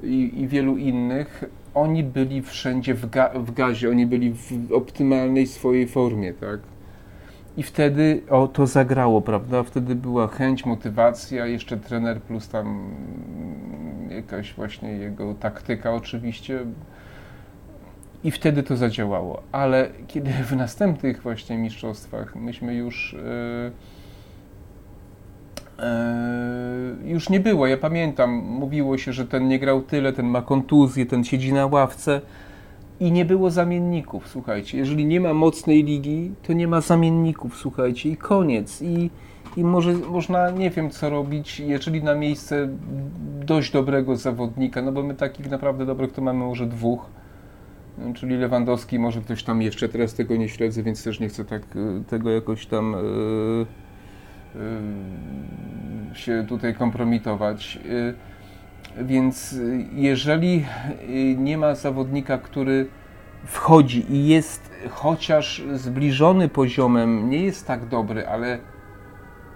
i, 0.03 0.41
i 0.41 0.47
wielu 0.47 0.77
innych 0.77 1.43
oni 1.73 2.03
byli 2.03 2.41
wszędzie 2.41 2.93
w, 2.93 3.09
ga 3.09 3.29
w 3.29 3.51
gazie, 3.51 3.89
oni 3.89 4.05
byli 4.05 4.33
w 4.33 4.73
optymalnej 4.73 5.47
swojej 5.47 5.87
formie, 5.87 6.33
tak? 6.33 6.59
I 7.57 7.63
wtedy 7.63 8.21
o, 8.29 8.47
to 8.47 8.67
zagrało, 8.67 9.21
prawda? 9.21 9.63
Wtedy 9.63 9.95
była 9.95 10.27
chęć, 10.27 10.65
motywacja, 10.65 11.45
jeszcze 11.45 11.77
trener 11.77 12.21
plus 12.21 12.49
tam 12.49 12.91
jakaś 14.09 14.53
właśnie 14.53 14.91
jego 14.91 15.33
taktyka 15.33 15.93
oczywiście. 15.93 16.59
I 18.23 18.31
wtedy 18.31 18.63
to 18.63 18.77
zadziałało. 18.77 19.41
Ale 19.51 19.89
kiedy 20.07 20.31
w 20.31 20.55
następnych 20.55 21.21
właśnie 21.21 21.57
mistrzostwach 21.57 22.35
myśmy 22.35 22.75
już... 22.75 23.13
Yy, 23.13 23.98
już 27.05 27.29
nie 27.29 27.39
było. 27.39 27.67
Ja 27.67 27.77
pamiętam, 27.77 28.29
mówiło 28.31 28.97
się, 28.97 29.13
że 29.13 29.25
ten 29.25 29.47
nie 29.47 29.59
grał 29.59 29.81
tyle, 29.81 30.13
ten 30.13 30.25
ma 30.25 30.41
kontuzję, 30.41 31.05
ten 31.05 31.23
siedzi 31.23 31.53
na 31.53 31.65
ławce 31.65 32.21
i 32.99 33.11
nie 33.11 33.25
było 33.25 33.51
zamienników. 33.51 34.27
Słuchajcie, 34.27 34.77
jeżeli 34.77 35.05
nie 35.05 35.21
ma 35.21 35.33
mocnej 35.33 35.83
ligi, 35.83 36.31
to 36.47 36.53
nie 36.53 36.67
ma 36.67 36.81
zamienników, 36.81 37.57
słuchajcie, 37.57 38.09
i 38.09 38.17
koniec. 38.17 38.81
I, 38.81 39.09
i 39.57 39.63
może, 39.63 39.93
można, 39.93 40.51
nie 40.51 40.69
wiem 40.69 40.89
co 40.89 41.09
robić, 41.09 41.59
jeżeli 41.59 42.03
na 42.03 42.15
miejsce 42.15 42.67
dość 43.45 43.71
dobrego 43.71 44.15
zawodnika, 44.15 44.81
no 44.81 44.91
bo 44.91 45.03
my 45.03 45.15
takich 45.15 45.49
naprawdę 45.49 45.85
dobrych 45.85 46.11
to 46.11 46.21
mamy 46.21 46.39
może 46.45 46.65
dwóch, 46.65 47.05
czyli 48.15 48.37
Lewandowski, 48.37 48.99
może 48.99 49.21
ktoś 49.21 49.43
tam 49.43 49.61
jeszcze, 49.61 49.89
teraz 49.89 50.13
tego 50.13 50.35
nie 50.35 50.49
śledzę, 50.49 50.83
więc 50.83 51.03
też 51.03 51.19
nie 51.19 51.29
chcę 51.29 51.45
tak 51.45 51.61
y, 51.75 52.03
tego 52.09 52.29
jakoś 52.29 52.65
tam. 52.65 52.95
Yy 53.59 53.88
się 56.13 56.45
tutaj 56.47 56.73
kompromitować. 56.73 57.79
Y, 57.85 58.13
więc 59.03 59.55
jeżeli 59.93 60.65
y, 61.09 61.35
nie 61.37 61.57
ma 61.57 61.75
zawodnika, 61.75 62.37
który 62.37 62.87
wchodzi 63.45 64.13
i 64.13 64.27
jest 64.27 64.71
chociaż 64.89 65.63
zbliżony 65.73 66.49
poziomem, 66.49 67.29
nie 67.29 67.43
jest 67.43 67.67
tak 67.67 67.85
dobry, 67.85 68.27
ale, 68.27 68.59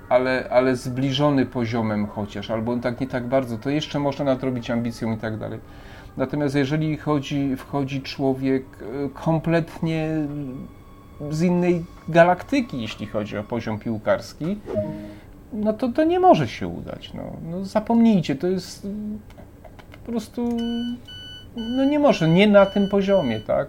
ale, 0.09 0.47
ale 0.49 0.75
zbliżony 0.75 1.45
poziomem 1.45 2.07
chociaż, 2.07 2.51
albo 2.51 2.77
tak 2.77 2.99
nie 2.99 3.07
tak 3.07 3.27
bardzo, 3.27 3.57
to 3.57 3.69
jeszcze 3.69 3.99
można 3.99 4.25
nadrobić 4.25 4.71
ambicją 4.71 5.15
i 5.15 5.17
tak 5.17 5.37
dalej. 5.37 5.59
Natomiast 6.17 6.55
jeżeli 6.55 6.97
chodzi, 6.97 7.55
wchodzi 7.57 8.01
człowiek 8.01 8.63
kompletnie 9.13 10.09
z 11.29 11.41
innej 11.41 11.85
galaktyki, 12.07 12.81
jeśli 12.81 13.07
chodzi 13.07 13.37
o 13.37 13.43
poziom 13.43 13.79
piłkarski, 13.79 14.57
no 15.53 15.73
to 15.73 15.89
to 15.89 16.03
nie 16.03 16.19
może 16.19 16.47
się 16.47 16.67
udać. 16.67 17.13
No, 17.13 17.23
no 17.51 17.65
zapomnijcie, 17.65 18.35
to 18.35 18.47
jest 18.47 18.87
po 20.05 20.11
prostu, 20.11 20.57
no 21.55 21.85
nie 21.85 21.99
może, 21.99 22.29
nie 22.29 22.47
na 22.47 22.65
tym 22.65 22.89
poziomie, 22.89 23.39
tak? 23.39 23.67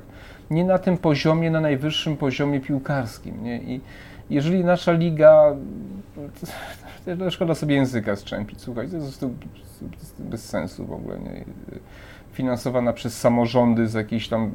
Nie 0.51 0.65
na 0.65 0.79
tym 0.79 0.99
poziomie, 0.99 1.51
na 1.51 1.61
najwyższym 1.61 2.17
poziomie 2.17 2.61
piłkarskim, 2.61 3.45
nie? 3.45 3.63
I 3.63 3.81
jeżeli 4.31 4.65
nasza 4.65 4.93
liga, 4.93 5.57
to 7.19 7.31
szkoda 7.31 7.55
sobie 7.55 7.75
języka 7.75 8.17
strzępić, 8.17 8.61
słuchaj, 8.61 8.89
to 8.89 8.97
jest 8.97 9.25
bez 10.19 10.49
sensu 10.49 10.87
w 10.87 10.93
ogóle, 10.93 11.19
nie? 11.19 11.45
Finansowana 12.35 12.93
przez 12.93 13.21
samorządy 13.21 13.89
z 13.89 13.95
jakichś 13.95 14.29
tam 14.29 14.51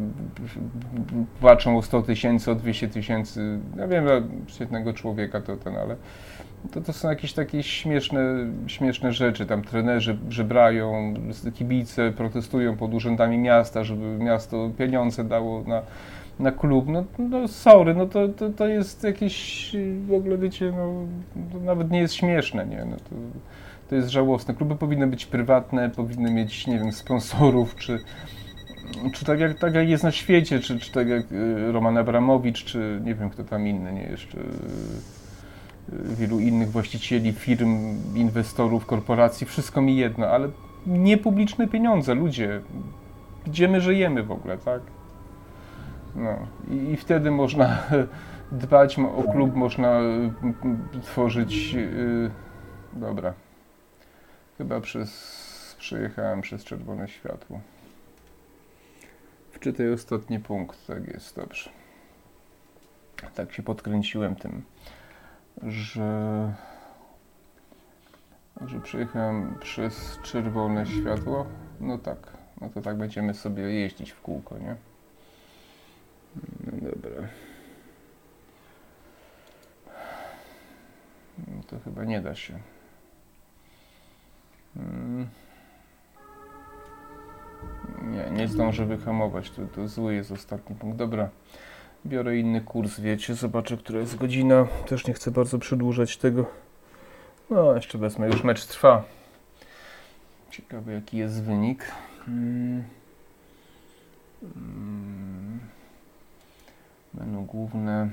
walczą 1.41 1.77
o 1.77 1.81
100 1.81 2.01
tysięcy, 2.01 2.51
o 2.51 2.55
200 2.55 2.87
tysięcy. 2.87 3.59
Ja 3.77 3.87
wiem, 3.87 4.07
że 4.07 4.21
świetnego 4.47 4.93
człowieka 4.93 5.41
to 5.41 5.57
ten, 5.57 5.75
ale 5.75 5.95
to, 6.71 6.81
to 6.81 6.93
są 6.93 7.09
jakieś 7.09 7.33
takie 7.33 7.63
śmieszne, 7.63 8.21
śmieszne 8.67 9.13
rzeczy. 9.13 9.45
Tam 9.45 9.61
trenerzy 9.61 10.17
żebrają, 10.29 11.13
kibice 11.53 12.11
protestują 12.11 12.77
pod 12.77 12.93
urzędami 12.93 13.37
miasta, 13.37 13.83
żeby 13.83 14.03
miasto 14.03 14.69
pieniądze 14.77 15.23
dało 15.23 15.63
na, 15.67 15.81
na 16.39 16.51
klub. 16.51 16.87
No, 16.87 17.03
no 17.19 17.47
sorry, 17.47 17.95
no 17.95 18.05
to, 18.05 18.27
to, 18.27 18.49
to 18.49 18.67
jest 18.67 19.03
jakieś 19.03 19.71
w 20.07 20.13
ogóle, 20.13 20.37
wiecie, 20.37 20.73
no, 20.77 20.93
nawet 21.61 21.91
nie 21.91 21.99
jest 21.99 22.13
śmieszne, 22.13 22.65
nie? 22.65 22.85
No 22.85 22.95
to, 22.95 23.15
to 23.89 23.95
jest 23.95 24.09
żałosne. 24.09 24.53
Kluby 24.53 24.75
powinny 24.75 25.07
być 25.07 25.25
prywatne, 25.25 25.89
powinny 25.89 26.31
mieć, 26.31 26.67
nie 26.67 26.79
wiem, 26.79 26.91
sponsorów, 26.91 27.75
czy, 27.75 27.99
czy 29.13 29.25
tak, 29.25 29.39
jak, 29.39 29.59
tak 29.59 29.75
jak 29.75 29.89
jest 29.89 30.03
na 30.03 30.11
świecie, 30.11 30.59
czy, 30.59 30.79
czy 30.79 30.91
tak 30.91 31.07
jak 31.07 31.31
y, 31.31 31.71
Roman 31.71 31.97
Abramowicz, 31.97 32.65
czy 32.65 33.01
nie 33.03 33.15
wiem 33.15 33.29
kto 33.29 33.43
tam 33.43 33.67
inny, 33.67 33.93
nie 33.93 34.03
jeszcze 34.03 34.37
y, 34.37 34.41
y, 36.11 36.15
wielu 36.15 36.39
innych 36.39 36.71
właścicieli 36.71 37.33
firm, 37.33 37.95
inwestorów, 38.15 38.85
korporacji, 38.85 39.47
wszystko 39.47 39.81
mi 39.81 39.97
jedno, 39.97 40.27
ale 40.27 40.49
nie 40.87 41.17
publiczne 41.17 41.67
pieniądze, 41.67 42.15
ludzie, 42.15 42.61
gdzie 43.47 43.67
my 43.67 43.81
żyjemy 43.81 44.23
w 44.23 44.31
ogóle, 44.31 44.57
tak? 44.57 44.81
No 46.15 46.37
i, 46.71 46.91
i 46.93 46.97
wtedy 46.97 47.31
można 47.31 47.83
dbać 48.51 48.99
o 48.99 49.31
klub, 49.31 49.55
można 49.55 49.99
tworzyć. 51.03 51.73
Yy, 51.73 52.31
dobra. 52.93 53.33
Chyba 54.59 54.81
przez, 54.81 55.75
przejechałem 55.77 56.41
przez 56.41 56.63
czerwone 56.63 57.07
światło. 57.07 57.61
Wczytaj 59.51 59.93
ostatni 59.93 60.39
punkt, 60.39 60.87
tak 60.87 61.07
jest, 61.07 61.35
dobrze. 61.35 61.69
Tak 63.35 63.53
się 63.53 63.63
podkręciłem 63.63 64.35
tym, 64.35 64.63
że, 65.63 66.53
że 68.65 68.79
przejechałem 68.79 69.55
przez 69.59 70.19
czerwone 70.23 70.85
światło. 70.85 71.45
No 71.79 71.97
tak, 71.97 72.37
no 72.61 72.69
to 72.69 72.81
tak 72.81 72.97
będziemy 72.97 73.33
sobie 73.33 73.63
jeździć 73.63 74.11
w 74.11 74.21
kółko, 74.21 74.57
nie? 74.57 74.75
No 76.65 76.89
dobra. 76.91 77.27
No 81.47 81.63
to 81.67 81.79
chyba 81.79 82.03
nie 82.03 82.21
da 82.21 82.35
się. 82.35 82.59
Nie, 88.01 88.31
nie 88.31 88.47
zdążę 88.47 88.85
wyhamować. 88.85 89.49
To, 89.49 89.61
to 89.75 89.87
zły 89.87 90.13
jest 90.13 90.31
ostatni 90.31 90.75
punkt. 90.75 90.97
Dobra. 90.97 91.29
Biorę 92.05 92.37
inny 92.37 92.61
kurs, 92.61 92.99
wiecie. 92.99 93.35
Zobaczę, 93.35 93.77
która 93.77 93.99
jest 93.99 94.17
godzina. 94.17 94.67
Też 94.87 95.07
nie 95.07 95.13
chcę 95.13 95.31
bardzo 95.31 95.59
przedłużać 95.59 96.17
tego. 96.17 96.45
No, 97.49 97.75
jeszcze 97.75 97.97
wezmę. 97.97 98.27
Już 98.27 98.43
mecz 98.43 98.65
trwa. 98.65 99.03
Ciekawe, 100.51 100.93
jaki 100.93 101.17
jest 101.17 101.43
wynik. 101.43 101.91
Mm. 102.27 102.83
Mm. 104.43 105.59
Menu 107.13 107.45
główne. 107.45 108.09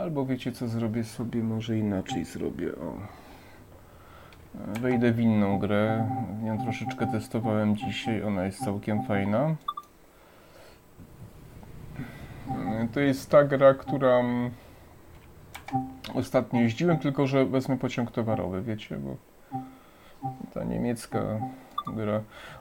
Albo 0.00 0.26
wiecie 0.26 0.52
co 0.52 0.68
zrobię 0.68 1.04
sobie, 1.04 1.42
może 1.42 1.78
inaczej 1.78 2.24
zrobię. 2.24 2.72
O. 2.72 2.94
Wejdę 4.80 5.12
w 5.12 5.20
inną 5.20 5.58
grę. 5.58 6.08
Nią 6.42 6.62
troszeczkę 6.62 7.06
testowałem 7.06 7.76
dzisiaj, 7.76 8.22
ona 8.22 8.44
jest 8.44 8.64
całkiem 8.64 9.02
fajna. 9.02 9.54
To 12.92 13.00
jest 13.00 13.30
ta 13.30 13.44
gra, 13.44 13.74
która 13.74 14.22
ostatnio 16.14 16.60
jeździłem, 16.60 16.98
tylko 16.98 17.26
że 17.26 17.46
wezmę 17.46 17.78
pociąg 17.78 18.10
towarowy, 18.10 18.62
wiecie, 18.62 18.96
bo 18.96 19.16
ta 20.54 20.64
niemiecka 20.64 21.20
gra. 21.96 22.20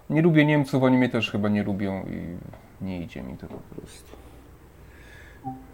Nie 0.10 0.22
lubię 0.22 0.46
Niemców, 0.46 0.84
oni 0.84 0.98
mnie 0.98 1.10
też 1.10 1.32
chyba 1.32 1.50
nie 1.50 1.64
lubią 1.64 2.04
i 2.04 2.38
nie 2.86 3.02
idzie 3.02 3.24
mi 3.24 3.38
to 3.38 3.48
po 3.48 3.76
prostu. 3.76 4.21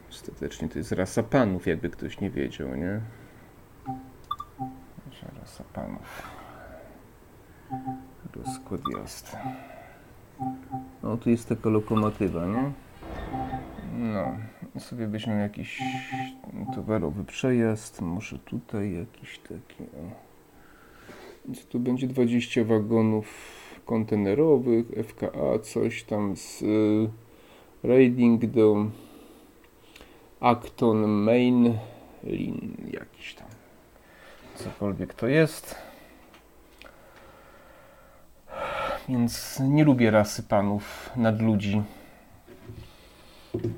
Ostatecznie 0.09 0.69
to 0.69 0.77
jest 0.77 0.91
rasa 0.91 1.23
panów, 1.23 1.67
jakby 1.67 1.89
ktoś 1.89 2.19
nie 2.19 2.29
wiedział, 2.29 2.75
nie? 2.75 3.01
Rasa 5.39 5.63
panów. 5.73 6.23
Rozkład 8.35 8.81
jazdy. 8.97 9.37
No, 11.03 11.17
tu 11.17 11.29
jest 11.29 11.49
taka 11.49 11.69
lokomotywa, 11.69 12.45
nie? 12.45 12.71
No, 13.97 14.37
sobie 14.79 15.07
weźmiemy 15.07 15.41
jakiś 15.41 15.81
towarowy 16.75 17.23
przejazd, 17.23 18.01
może 18.01 18.39
tutaj 18.39 18.93
jakiś 18.93 19.39
taki, 19.39 19.83
o. 19.83 20.27
Więc 21.45 21.65
tu 21.65 21.79
będzie 21.79 22.07
20 22.07 22.63
wagonów 22.63 23.27
kontenerowych, 23.85 24.85
FKA, 25.07 25.59
coś 25.61 26.03
tam 26.03 26.35
z 26.35 26.61
y, 26.61 27.09
raiding 27.83 28.45
do 28.45 28.85
Acton 30.41 31.07
Main 31.07 31.77
Lin, 32.23 32.77
jakiś 32.91 33.35
tam, 33.35 33.47
cokolwiek 34.55 35.13
to 35.13 35.27
jest. 35.27 35.75
Więc 39.09 39.59
nie 39.59 39.83
lubię 39.83 40.11
rasy 40.11 40.43
panów 40.43 41.09
nad 41.15 41.41
ludzi. 41.41 41.83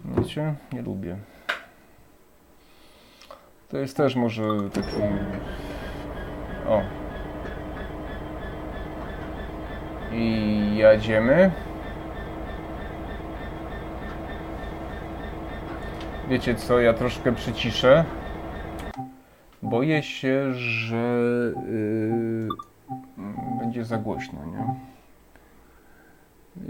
Wiecie? 0.05 0.55
Nie 0.74 0.82
lubię. 0.82 1.18
To 3.70 3.78
jest 3.78 3.97
też 3.97 4.16
może 4.16 4.43
taki... 4.74 4.95
O. 6.68 6.82
I 10.12 10.76
jedziemy. 10.76 11.51
Wiecie 16.30 16.55
co, 16.55 16.80
ja 16.80 16.93
troszkę 16.93 17.32
przyciszę. 17.36 18.05
Boję 19.63 20.03
się, 20.03 20.53
że 20.53 21.23
yy, 21.71 22.47
będzie 23.59 23.86
za 23.86 23.97
głośno, 23.97 24.39
nie? 24.45 24.75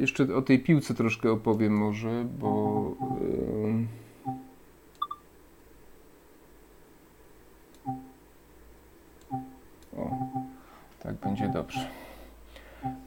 Jeszcze 0.02 0.36
o 0.36 0.42
tej 0.42 0.60
piłce 0.60 0.94
troszkę 0.94 1.32
opowiem 1.32 1.78
może, 1.78 2.26
bo... 2.40 2.96
Yy, 3.22 3.88
o, 9.98 10.18
tak 11.00 11.16
będzie 11.16 11.50
dobrze. 11.50 11.88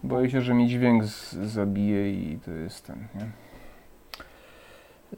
Boję 0.02 0.30
się, 0.30 0.40
że 0.40 0.54
mi 0.54 0.68
dźwięk 0.68 1.04
zabije 1.04 2.12
i 2.12 2.38
to 2.38 2.50
jest 2.50 2.86
ten, 2.86 3.06
nie? 3.14 3.51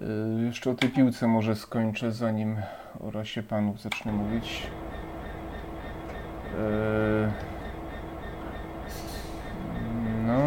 Yy, 0.01 0.45
jeszcze 0.47 0.70
o 0.70 0.74
tej 0.74 0.90
piłce 0.90 1.26
może 1.26 1.57
skończę, 1.57 2.12
zanim 2.12 2.57
o 3.01 3.11
rasie 3.11 3.42
panów 3.42 3.80
zacznę 3.80 4.12
mówić. 4.12 4.62
Yy, 6.53 7.32
no. 10.26 10.38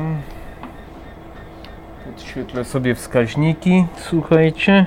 Podświetlę 2.06 2.66
sobie 2.66 2.96
wskaźniki. 2.96 3.86
Słuchajcie. 3.98 4.86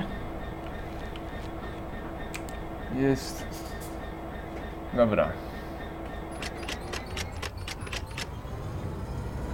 Jest. 2.95 3.45
Dobra. 4.93 5.29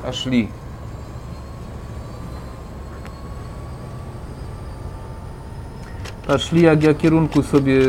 Ashley. 0.05 0.66
Paszli 6.27 6.61
jak 6.61 6.83
ja 6.83 6.93
kierunku 6.93 7.43
sobie 7.43 7.79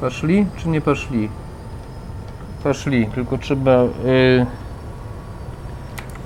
Paszli 0.00 0.46
czy 0.56 0.68
nie 0.68 0.80
paszli? 0.80 1.30
Paszli, 2.64 3.06
tylko 3.06 3.38
trzeba 3.38 3.82
yy, 3.82 4.46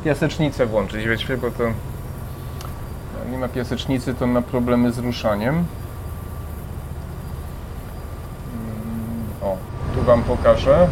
piasecznicę 0.05 0.67
włączyć, 0.67 1.07
wiecie, 1.07 1.37
bo 1.37 1.51
to 1.51 1.63
jak 1.63 1.75
nie 3.31 3.39
ma 3.39 3.49
piasecznicy, 3.49 4.15
to 4.15 4.27
ma 4.27 4.43
problemy 4.43 4.93
z 4.93 4.99
ruszaniem. 4.99 5.55
Mm, 5.55 5.67
O, 9.43 9.57
tu 9.95 10.03
Wam 10.03 10.23
pokażę. 10.23 10.89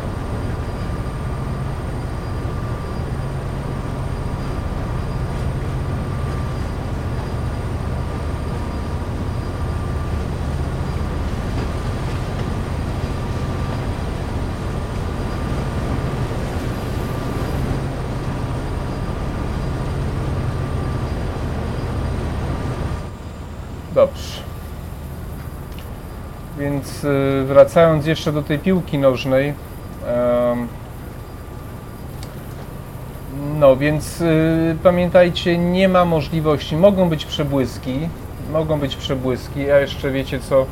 Dobrze. 23.98 24.42
Więc 26.58 27.04
y, 27.04 27.44
wracając 27.58 28.06
jeszcze 28.06 28.32
do 28.32 28.42
tej 28.42 28.58
piłki 28.58 28.98
nożnej. 28.98 29.54
No, 33.58 33.76
więc 33.76 34.20
y, 34.20 34.76
pamiętajcie, 34.82 35.58
nie 35.58 35.88
ma 35.88 36.04
możliwości. 36.04 36.76
Mogą 36.76 37.08
być 37.08 37.26
przebłyski, 37.26 38.08
mogą 38.52 38.80
być 38.80 38.96
przebłyski, 38.96 39.70
a 39.70 39.78
jeszcze 39.78 40.10
wiecie 40.10 40.40
co? 40.40 40.66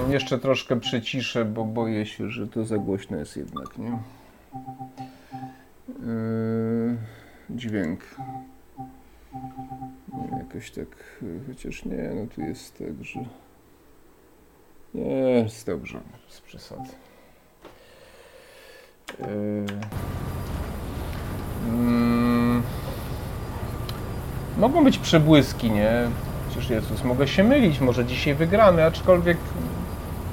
Mm, 0.00 0.12
Jeszcze 0.12 0.38
troszkę 0.38 0.80
przyciszę, 0.80 1.44
bo 1.44 1.64
boję 1.64 2.06
się, 2.06 2.30
że 2.30 2.46
to 2.48 2.64
za 2.64 2.78
głośno 2.78 3.16
jest 3.16 3.36
jednak, 3.36 3.78
nie? 3.78 3.98
Yy, 5.88 6.96
dźwięk. 7.50 8.00
Jakoś 10.38 10.70
tak, 10.70 10.88
y, 11.22 11.40
chociaż 11.48 11.84
nie, 11.84 12.10
no 12.14 12.26
tu 12.34 12.40
jest 12.40 12.78
tak, 12.78 13.04
że... 13.04 13.20
Jest 14.94 15.66
dobrze, 15.66 16.00
z 16.28 16.40
przesady. 16.40 16.88
Yy, 19.18 19.26
mm, 21.68 22.62
mogą 24.58 24.84
być 24.84 24.98
przebłyski, 24.98 25.70
nie? 25.70 25.92
Przecież 26.50 26.70
Jezus, 26.70 27.04
mogę 27.04 27.28
się 27.28 27.44
mylić, 27.44 27.80
może 27.80 28.04
dzisiaj 28.04 28.34
wygramy, 28.34 28.84
aczkolwiek 28.84 29.38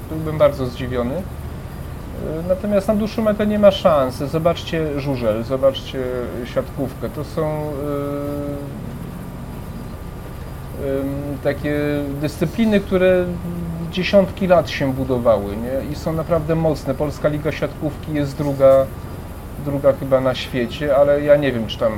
byłbym 0.10 0.38
bardzo 0.38 0.66
zdziwiony. 0.66 1.16
Yy, 1.16 1.22
Natomiast 2.48 2.88
na 2.88 2.96
dłuższą 2.96 3.22
metę 3.24 3.48
nie 3.48 3.60
ma 3.60 3.72
szans. 3.72 4.16
Zobaczcie 4.18 5.00
żużel, 5.00 5.44
zobaczcie 5.44 6.04
siatkówkę. 6.46 7.10
To 7.10 7.24
są 7.24 7.72
yy, 10.82 10.90
ym, 10.90 11.38
takie 11.44 11.80
dyscypliny, 12.22 12.80
które 12.80 13.26
dziesiątki 13.92 14.48
lat 14.48 14.70
się 14.70 14.94
budowały 14.94 15.56
nie? 15.58 15.92
i 15.92 15.96
są 15.96 16.14
naprawdę 16.14 16.56
mocne. 16.56 16.96
Polska 16.96 17.30
Liga 17.30 17.52
Siatkówki 17.52 18.14
jest 18.14 18.38
druga 18.38 18.86
druga 19.66 19.94
chyba 19.94 20.22
na 20.22 20.36
świecie, 20.36 20.96
ale 20.98 21.22
ja 21.22 21.36
nie 21.36 21.52
wiem, 21.52 21.68
czy 21.68 21.78
tam 21.78 21.92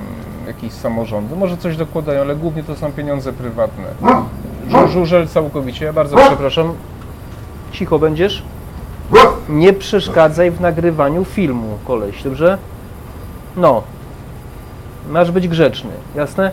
jakieś 0.47 0.73
samorządy, 0.73 1.35
może 1.35 1.57
coś 1.57 1.77
dokładają, 1.77 2.21
ale 2.21 2.35
głównie 2.35 2.63
to 2.63 2.75
są 2.75 2.91
pieniądze 2.91 3.33
prywatne. 3.33 3.83
Żu- 4.69 4.87
Żużel 4.87 5.27
całkowicie, 5.27 5.85
ja 5.85 5.93
bardzo 5.93 6.17
przepraszam. 6.17 6.73
Cicho 7.71 7.99
będziesz? 7.99 8.43
Nie 9.49 9.73
przeszkadzaj 9.73 10.51
w 10.51 10.61
nagrywaniu 10.61 11.25
filmu, 11.25 11.77
koleś, 11.87 12.23
dobrze? 12.23 12.57
No. 13.57 13.83
Masz 15.09 15.31
być 15.31 15.47
grzeczny, 15.47 15.91
jasne? 16.15 16.51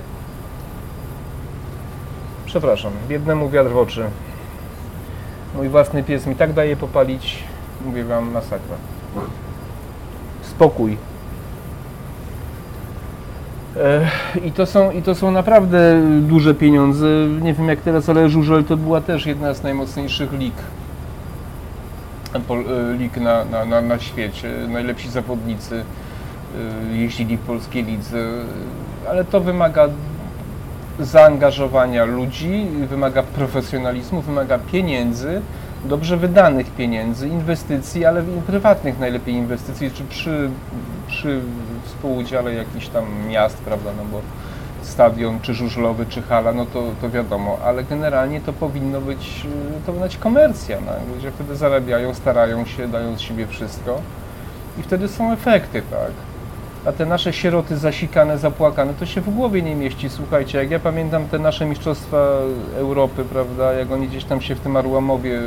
Przepraszam, 2.46 2.92
biednemu 3.08 3.50
wiatr 3.50 3.70
w 3.70 3.76
oczy. 3.76 4.04
Mój 5.58 5.68
własny 5.68 6.02
pies 6.02 6.26
mi 6.26 6.36
tak 6.36 6.52
daje 6.52 6.76
popalić, 6.76 7.38
mówię 7.84 8.04
wam, 8.04 8.30
masakra. 8.30 8.76
Spokój. 10.42 10.96
E, 13.76 14.10
I 14.44 14.52
to, 14.52 14.66
są, 14.66 14.90
I 14.90 15.02
to 15.02 15.14
są 15.14 15.30
naprawdę 15.30 16.02
duże 16.20 16.54
pieniądze. 16.54 17.06
Nie 17.42 17.54
wiem 17.54 17.68
jak 17.68 17.80
teraz, 17.80 18.08
ale 18.08 18.28
Żużel 18.28 18.64
to 18.64 18.76
była 18.76 19.00
też 19.00 19.26
jedna 19.26 19.54
z 19.54 19.62
najmocniejszych 19.62 20.32
lig. 20.32 20.54
E, 22.34 22.96
lig 22.98 23.16
na, 23.16 23.44
na, 23.44 23.64
na, 23.64 23.80
na 23.80 23.98
świecie. 23.98 24.52
Najlepsi 24.68 25.10
zawodnicy 25.10 25.84
e, 26.92 26.96
jeździli 26.96 27.36
w 27.36 27.40
polskiej 27.40 27.84
lidze, 27.84 28.18
ale 29.08 29.24
to 29.24 29.40
wymaga 29.40 29.88
zaangażowania 31.00 32.04
ludzi, 32.04 32.66
wymaga 32.88 33.22
profesjonalizmu, 33.22 34.22
wymaga 34.22 34.58
pieniędzy, 34.58 35.42
dobrze 35.84 36.16
wydanych 36.16 36.70
pieniędzy, 36.70 37.28
inwestycji, 37.28 38.04
ale 38.04 38.22
prywatnych 38.46 38.98
najlepiej 38.98 39.34
inwestycji, 39.34 39.90
czy 39.90 40.04
przy, 40.04 40.50
przy 41.06 41.40
współudziale 41.84 42.54
jakichś 42.54 42.88
tam 42.88 43.04
miast, 43.28 43.56
prawda, 43.56 43.90
no 43.96 44.04
bo 44.12 44.20
stadion, 44.82 45.40
czy 45.40 45.54
żużlowy, 45.54 46.06
czy 46.06 46.22
hala, 46.22 46.52
no 46.52 46.66
to, 46.66 46.82
to 47.00 47.10
wiadomo, 47.10 47.58
ale 47.64 47.84
generalnie 47.84 48.40
to 48.40 48.52
powinno 48.52 49.00
być, 49.00 49.46
y, 49.82 49.86
to 49.86 49.92
być 49.92 50.16
komercja, 50.16 50.78
no. 50.80 51.14
ludzie 51.14 51.30
wtedy 51.30 51.56
zarabiają, 51.56 52.14
starają 52.14 52.64
się, 52.64 52.88
dają 52.88 53.16
z 53.16 53.20
siebie 53.20 53.46
wszystko 53.46 54.00
i 54.78 54.82
wtedy 54.82 55.08
są 55.08 55.32
efekty, 55.32 55.82
tak. 55.90 56.27
A 56.88 56.92
te 56.92 57.06
nasze 57.06 57.32
sieroty 57.32 57.76
zasikane, 57.76 58.38
zapłakane, 58.38 58.94
to 58.94 59.06
się 59.06 59.20
w 59.20 59.30
głowie 59.34 59.62
nie 59.62 59.74
mieści. 59.74 60.08
Słuchajcie, 60.08 60.58
jak 60.58 60.70
ja 60.70 60.80
pamiętam 60.80 61.24
te 61.28 61.38
nasze 61.38 61.66
mistrzostwa 61.66 62.26
Europy, 62.76 63.24
prawda, 63.24 63.72
jak 63.72 63.92
oni 63.92 64.08
gdzieś 64.08 64.24
tam 64.24 64.40
się 64.40 64.54
w 64.54 64.60
tym 64.60 64.76
Arłamowie 64.76 65.30
yy, 65.30 65.42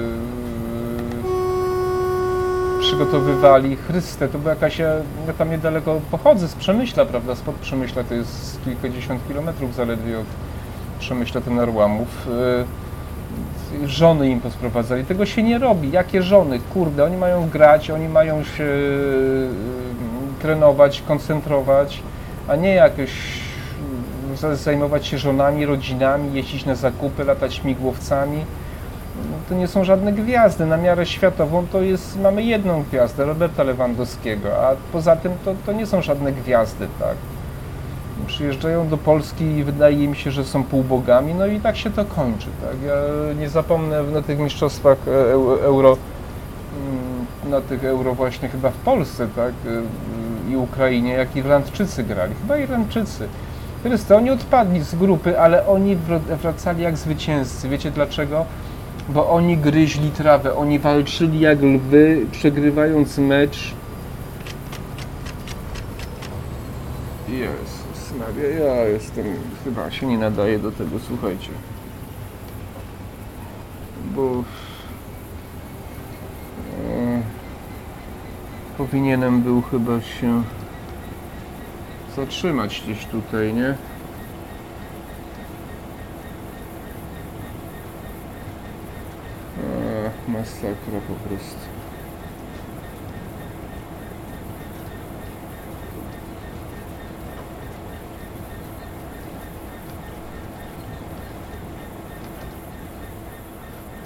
przygotowywali. 2.80 3.76
Chryste, 3.76 4.28
to 4.28 4.40
była 4.40 4.54
jakaś, 4.54 4.80
ja, 4.80 4.90
ja 5.28 5.34
tam 5.38 5.52
niedaleko 5.52 6.02
pochodzę 6.12 6.48
z 6.48 6.56
Przemyśla, 6.56 7.06
prawda, 7.06 7.36
spod 7.36 7.56
Przemyśla, 7.56 8.04
to 8.04 8.14
jest 8.14 8.64
kilkadziesiąt 8.66 9.28
kilometrów 9.28 9.76
zaledwie 9.76 10.20
od 10.20 10.28
Przemyśla 11.00 11.42
ten 11.42 11.60
Arłamów. 11.60 12.28
Yy, 12.28 13.88
żony 13.88 14.30
im 14.30 14.40
posprowadzali. 14.40 15.06
Tego 15.06 15.26
się 15.26 15.44
nie 15.44 15.58
robi. 15.60 15.92
Jakie 15.92 16.24
żony? 16.24 16.60
Kurde, 16.74 17.04
oni 17.04 17.18
mają 17.18 17.50
grać, 17.50 17.90
oni 17.90 18.10
mają 18.10 18.44
się 18.44 18.64
yy, 18.64 19.91
trenować, 20.42 21.04
koncentrować, 21.08 22.02
a 22.48 22.56
nie 22.56 22.74
jakoś 22.76 23.10
za- 24.36 24.56
zajmować 24.56 25.08
się 25.08 25.18
żonami, 25.18 25.66
rodzinami, 25.66 26.34
jeździć 26.34 26.66
na 26.66 26.76
zakupy, 26.76 27.24
latać 27.24 27.54
śmigłowcami. 27.54 28.38
No, 29.32 29.38
To 29.50 29.56
nie 29.56 29.68
są 29.68 29.84
żadne 29.84 30.14
gwiazdy. 30.14 30.66
Na 30.66 30.78
miarę 30.78 31.06
światową 31.06 31.66
to 31.72 31.82
jest, 31.82 32.20
mamy 32.22 32.44
jedną 32.44 32.84
gwiazdę, 32.84 33.26
Roberta 33.26 33.64
Lewandowskiego, 33.64 34.68
a 34.68 34.72
poza 34.94 35.16
tym 35.16 35.32
to, 35.46 35.54
to 35.66 35.72
nie 35.74 35.86
są 35.86 36.02
żadne 36.02 36.32
gwiazdy, 36.32 36.88
tak. 37.00 37.16
Przyjeżdżają 38.28 38.88
do 38.88 38.98
Polski 38.98 39.44
i 39.46 39.64
wydaje 39.64 40.08
mi 40.08 40.16
się, 40.16 40.32
że 40.32 40.44
są 40.46 40.64
półbogami, 40.64 41.34
no 41.34 41.46
i 41.46 41.60
tak 41.60 41.78
się 41.78 41.90
to 41.92 42.06
kończy, 42.06 42.48
tak. 42.62 42.76
Ja 42.88 42.96
nie 43.40 43.50
zapomnę 43.50 44.04
na 44.04 44.22
tych 44.22 44.40
mistrzostwach 44.40 44.98
e, 45.08 45.12
eu- 45.12 45.60
euro, 45.64 45.98
mm, 46.78 47.52
na 47.52 47.62
tych 47.62 47.84
euro 47.86 48.14
właśnie 48.16 48.50
chyba 48.50 48.70
w 48.70 48.76
Polsce, 48.78 49.28
tak, 49.36 49.54
i 50.52 50.58
Ukrainie, 50.58 51.14
jak 51.14 51.36
Irlandczycy 51.36 52.04
grali. 52.04 52.34
Chyba 52.42 52.58
Irlandczycy. 52.58 53.28
Chryste, 53.84 54.18
oni 54.18 54.30
odpadli 54.32 54.82
z 54.84 54.96
grupy, 54.96 55.40
ale 55.40 55.68
oni 55.68 55.98
wr- 55.98 56.38
wracali 56.38 56.84
jak 56.84 56.98
zwycięzcy. 56.98 57.70
Wiecie 57.70 57.92
dlaczego? 57.92 58.46
Bo 59.10 59.30
oni 59.30 59.58
gryźli 59.58 60.12
trawę, 60.12 60.56
oni 60.56 60.80
walczyli 60.80 61.40
jak 61.40 61.62
lwy, 61.62 62.26
przegrywając 62.32 63.18
mecz. 63.18 63.74
Jezus 67.30 68.14
Maria, 68.20 68.66
ja 68.66 68.84
jestem, 68.86 69.26
chyba 69.64 69.92
się 69.92 70.06
nie 70.06 70.18
nadaje 70.18 70.60
do 70.60 70.72
tego, 70.72 71.00
słuchajcie. 71.08 71.50
Bo 74.16 74.44
powinienem 78.82 79.42
był 79.42 79.62
chyba 79.62 80.02
się 80.02 80.44
zatrzymać 82.16 82.82
gdzieś 82.86 83.06
tutaj, 83.06 83.54
nie? 83.54 83.76
Masakra 90.28 91.00
po 91.08 91.14
prostu. 91.14 91.56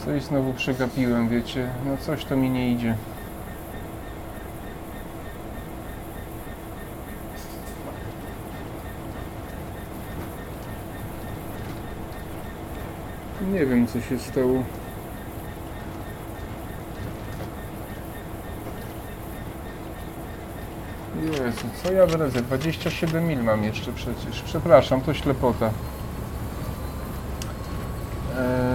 Coś 0.05 0.23
znowu 0.23 0.53
przegapiłem, 0.53 1.29
wiecie? 1.29 1.69
No 1.85 1.97
coś 1.97 2.25
to 2.25 2.37
mi 2.37 2.49
nie 2.49 2.71
idzie. 2.71 2.95
Nie 13.55 13.65
wiem, 13.65 13.87
co 13.87 14.01
się 14.01 14.19
stało. 14.19 14.63
Jezu, 21.23 21.67
co 21.83 21.91
ja 21.93 22.05
wredzę? 22.05 22.41
27 22.41 23.27
mil 23.27 23.43
mam 23.43 23.63
jeszcze 23.63 23.93
przecież. 23.93 24.41
Przepraszam, 24.41 25.01
to 25.01 25.13
ślepota. 25.13 25.65
Eee... 28.37 28.74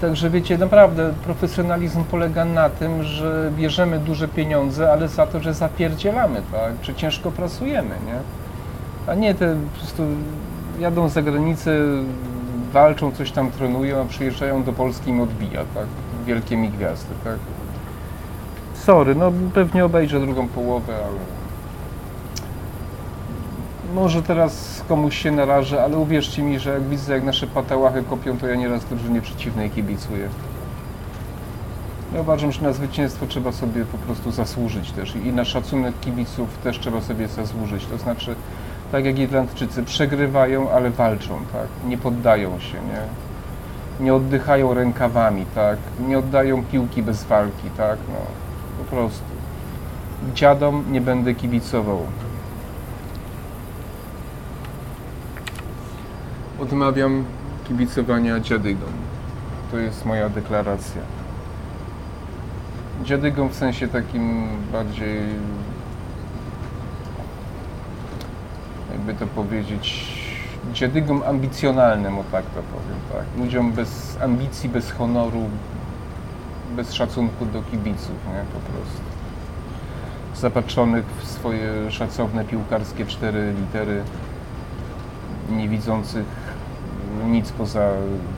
Także 0.00 0.30
wiecie, 0.30 0.58
naprawdę 0.58 1.12
profesjonalizm 1.24 2.04
polega 2.04 2.44
na 2.44 2.70
tym, 2.70 3.02
że 3.02 3.52
bierzemy 3.56 3.98
duże 3.98 4.28
pieniądze, 4.28 4.92
ale 4.92 5.08
za 5.08 5.26
to, 5.26 5.40
że 5.40 5.54
zapierdzielamy, 5.54 6.42
tak? 6.52 6.72
Że 6.82 6.94
ciężko 6.94 7.30
pracujemy, 7.30 7.94
nie? 8.06 8.18
A 9.06 9.14
nie 9.14 9.34
te 9.34 9.54
po 9.54 9.78
prostu 9.78 10.02
jadą 10.80 11.08
za 11.08 11.22
granicę, 11.22 11.70
walczą, 12.72 13.12
coś 13.12 13.32
tam 13.32 13.50
trenują, 13.50 14.02
a 14.02 14.04
przyjeżdżają 14.04 14.62
do 14.62 14.72
Polski 14.72 15.10
i 15.10 15.12
im 15.12 15.20
odbija, 15.20 15.60
tak? 15.74 15.86
Wielkie 16.26 16.56
mi 16.56 16.68
gwiazdy, 16.68 17.14
tak? 17.24 17.38
Sorry, 18.74 19.14
no 19.14 19.32
pewnie 19.54 19.84
obejrzę 19.84 20.20
drugą 20.20 20.48
połowę, 20.48 20.94
ale... 20.94 21.37
Może 23.94 24.22
teraz 24.22 24.84
komuś 24.88 25.18
się 25.18 25.30
narażę, 25.30 25.82
ale 25.82 25.96
uwierzcie 25.96 26.42
mi, 26.42 26.58
że 26.58 26.70
jak 26.70 26.82
widzę, 26.82 27.14
jak 27.14 27.24
nasze 27.24 27.46
patałachy 27.46 28.02
kopią, 28.02 28.38
to 28.38 28.46
ja 28.46 28.54
nieraz 28.54 28.84
drużynie 28.84 29.20
przeciwnej 29.20 29.70
kibicuję. 29.70 30.28
Ja 32.14 32.20
uważam, 32.20 32.52
że 32.52 32.62
na 32.62 32.72
zwycięstwo 32.72 33.26
trzeba 33.26 33.52
sobie 33.52 33.84
po 33.84 33.98
prostu 33.98 34.30
zasłużyć 34.30 34.90
też 34.90 35.16
i 35.16 35.32
na 35.32 35.44
szacunek 35.44 36.00
kibiców 36.00 36.48
też 36.64 36.78
trzeba 36.78 37.00
sobie 37.00 37.28
zasłużyć. 37.28 37.86
To 37.86 37.98
znaczy, 37.98 38.34
tak 38.92 39.04
jak 39.04 39.18
Irlandczycy, 39.18 39.82
przegrywają, 39.82 40.70
ale 40.70 40.90
walczą, 40.90 41.38
tak? 41.52 41.66
Nie 41.86 41.98
poddają 41.98 42.60
się, 42.60 42.74
nie? 42.74 43.02
Nie 44.04 44.14
oddychają 44.14 44.74
rękawami, 44.74 45.46
tak? 45.54 45.78
Nie 46.08 46.18
oddają 46.18 46.64
piłki 46.64 47.02
bez 47.02 47.24
walki, 47.24 47.70
tak? 47.76 47.98
No, 48.08 48.20
po 48.84 48.96
prostu. 48.96 49.24
Dziadom 50.34 50.84
nie 50.90 51.00
będę 51.00 51.34
kibicował. 51.34 51.98
Odmawiam 56.58 57.24
kibicowania 57.68 58.40
dziadygom. 58.40 58.92
To 59.70 59.78
jest 59.78 60.04
moja 60.04 60.28
deklaracja. 60.28 61.02
Dziadygom 63.04 63.48
w 63.48 63.54
sensie 63.54 63.88
takim 63.88 64.48
bardziej 64.72 65.20
jakby 68.92 69.14
to 69.14 69.26
powiedzieć 69.26 70.14
dziadygom 70.72 71.22
ambicjonalnym, 71.26 72.18
o 72.18 72.24
tak 72.32 72.44
to 72.44 72.62
powiem, 72.62 72.98
tak. 73.12 73.40
Ludziom 73.44 73.72
bez 73.72 74.18
ambicji, 74.22 74.68
bez 74.68 74.90
honoru, 74.90 75.42
bez 76.76 76.92
szacunku 76.92 77.46
do 77.46 77.62
kibiców, 77.62 78.16
nie? 78.26 78.42
Po 78.52 78.72
prostu. 78.72 79.02
Zapatrzonych 80.36 81.04
w 81.04 81.26
swoje 81.26 81.90
szacowne 81.90 82.44
piłkarskie 82.44 83.06
cztery 83.06 83.54
litery, 83.60 84.02
nie 85.50 85.68
widzących 85.68 86.47
nic 87.24 87.52
poza 87.52 87.90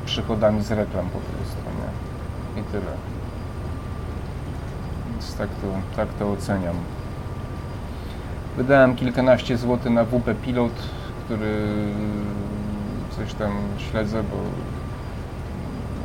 przychodami 0.04 0.62
z 0.62 0.70
reklam 0.70 1.06
po 1.06 1.18
prostu, 1.18 1.56
nie? 1.64 2.60
I 2.60 2.64
tyle. 2.64 2.92
Więc 5.10 5.36
tak 5.36 5.48
to, 5.48 5.96
tak 5.96 6.08
to 6.18 6.32
oceniam. 6.32 6.76
Wydałem 8.56 8.96
kilkanaście 8.96 9.56
złotych 9.56 9.92
na 9.92 10.04
WP 10.04 10.34
Pilot, 10.42 10.72
który 11.24 11.66
coś 13.16 13.34
tam 13.34 13.52
śledzę, 13.78 14.22
bo 14.22 14.36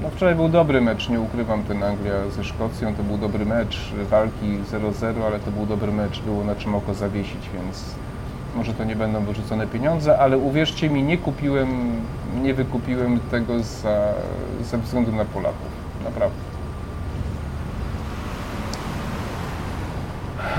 no 0.04 0.10
wczoraj 0.10 0.36
był 0.36 0.50
dobry 0.50 0.82
mecz, 0.82 1.10
nie 1.10 1.20
ukrywam, 1.20 1.64
ten 1.64 1.84
Anglia 1.84 2.30
ze 2.30 2.44
Szkocją, 2.44 2.96
to 2.96 3.04
był 3.04 3.18
dobry 3.18 3.46
mecz, 3.46 3.94
walki 4.10 4.60
0-0, 4.72 5.24
ale 5.26 5.40
to 5.40 5.52
był 5.52 5.66
dobry 5.66 5.92
mecz, 5.92 6.22
było 6.22 6.44
na 6.44 6.56
czym 6.56 6.76
oko 6.76 6.94
zawiesić, 6.94 7.50
więc 7.54 7.96
może 8.56 8.74
to 8.74 8.84
nie 8.84 8.96
będą 8.96 9.26
wyrzucone 9.26 9.68
pieniądze, 9.68 10.20
ale 10.20 10.38
uwierzcie 10.38 10.90
mi, 10.90 11.04
nie 11.04 11.18
kupiłem, 11.18 11.70
nie 12.42 12.54
wykupiłem 12.54 13.20
tego 13.20 13.64
za, 13.64 14.14
ze 14.62 14.78
względu 14.78 15.12
na 15.12 15.26
Polaków, 15.26 15.68
naprawdę. 16.04 16.38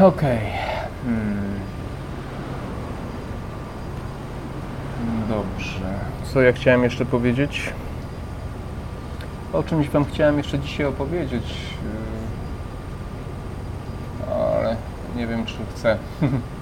Okej. 0.01 0.41
Hmm. 1.05 1.61
Dobrze. 5.29 5.81
Co 6.33 6.43
ja 6.43 6.53
chciałem 6.53 6.85
jeszcze 6.85 7.05
powiedzieć? 7.05 7.73
O 9.53 9.63
czymś 9.63 9.89
Wam 9.89 10.05
chciałem 10.05 10.39
jeszcze 10.39 10.59
dzisiaj 10.59 10.87
opowiedzieć, 10.87 11.55
yy, 14.29 14.35
ale 14.35 14.77
nie 15.17 15.27
wiem, 15.27 15.45
czy 15.45 15.55
chcę. 15.75 15.99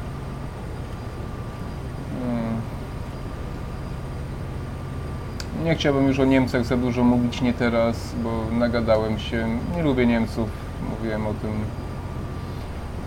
Nie 5.64 5.74
chciałbym 5.74 6.08
już 6.08 6.18
o 6.18 6.24
Niemcach 6.24 6.64
za 6.64 6.76
dużo 6.76 7.04
mówić, 7.04 7.40
nie 7.40 7.52
teraz, 7.52 8.14
bo 8.22 8.56
nagadałem 8.56 9.18
się. 9.18 9.48
Nie 9.76 9.82
lubię 9.82 10.06
Niemców, 10.06 10.48
mówiłem 10.90 11.26
o 11.26 11.34
tym 11.34 11.50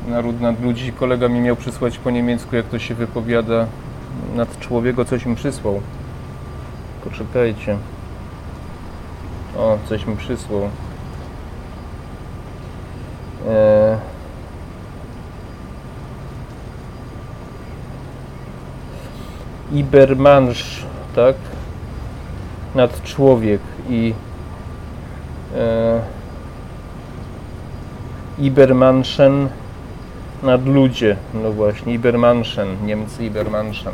naród 0.07 0.41
nad 0.41 0.61
ludzi. 0.61 0.93
Kolega 0.93 1.27
mi 1.27 1.39
miał 1.39 1.55
przysłać 1.55 1.97
po 1.97 2.11
niemiecku, 2.11 2.55
jak 2.55 2.65
to 2.65 2.79
się 2.79 2.95
wypowiada 2.95 3.67
nad 4.35 4.59
człowieka, 4.59 5.05
coś 5.05 5.25
mi 5.25 5.35
przysłał. 5.35 5.81
Poczekajcie. 7.03 7.77
O, 9.57 9.77
coś 9.89 10.05
mi 10.05 10.17
przysłał. 10.17 10.61
Eee... 13.49 13.97
Ibermansz, 19.71 20.85
tak? 21.15 21.35
Nad 22.77 23.03
człowiek 23.03 23.61
i 23.89 24.13
e, 25.55 26.01
Ibermanschen 28.39 29.49
nad 30.43 30.65
ludzie. 30.65 31.17
No 31.33 31.51
właśnie, 31.51 31.93
Ibermanschen, 31.93 32.85
Niemcy 32.85 33.25
Ibermanschen. 33.25 33.93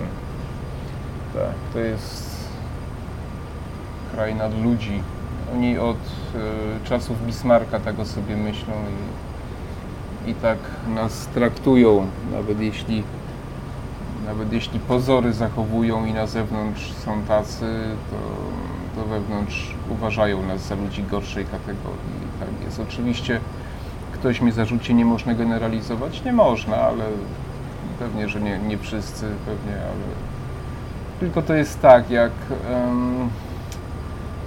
Tak, 1.33 1.73
to 1.73 1.79
jest 1.79 2.47
kraj 4.11 4.35
nad 4.35 4.63
ludzi. 4.63 5.01
Oni 5.53 5.77
od 5.77 5.97
e, 5.97 6.87
czasów 6.87 7.25
Bismarcka 7.25 7.79
tak 7.79 7.99
o 7.99 8.05
sobie 8.05 8.37
myślą 8.37 8.73
i, 10.27 10.31
i 10.31 10.35
tak 10.35 10.57
nas 10.95 11.27
traktują, 11.27 12.07
nawet 12.31 12.59
jeśli 12.59 13.03
nawet 14.25 14.53
jeśli 14.53 14.79
pozory 14.79 15.33
zachowują 15.33 16.05
i 16.05 16.13
na 16.13 16.27
zewnątrz 16.27 16.93
są 16.93 17.23
tacy, 17.23 17.81
to, 18.09 18.17
to 19.01 19.07
wewnątrz 19.07 19.75
uważają 19.89 20.45
nas 20.45 20.61
za 20.67 20.75
ludzi 20.75 21.03
gorszej 21.03 21.45
kategorii. 21.45 22.23
Tak 22.39 22.65
jest. 22.65 22.79
Oczywiście 22.79 23.39
ktoś 24.11 24.41
mi 24.41 24.51
zarzuci, 24.51 24.95
nie 24.95 25.05
można 25.05 25.33
generalizować. 25.33 26.23
Nie 26.23 26.33
można, 26.33 26.75
ale 26.75 27.03
pewnie, 27.99 28.29
że 28.29 28.41
nie, 28.41 28.57
nie 28.57 28.77
wszyscy, 28.77 29.25
pewnie, 29.45 29.73
ale 29.73 30.33
tylko 31.19 31.41
to 31.41 31.53
jest 31.53 31.81
tak, 31.81 32.09
jak 32.09 32.31
um, 32.71 33.29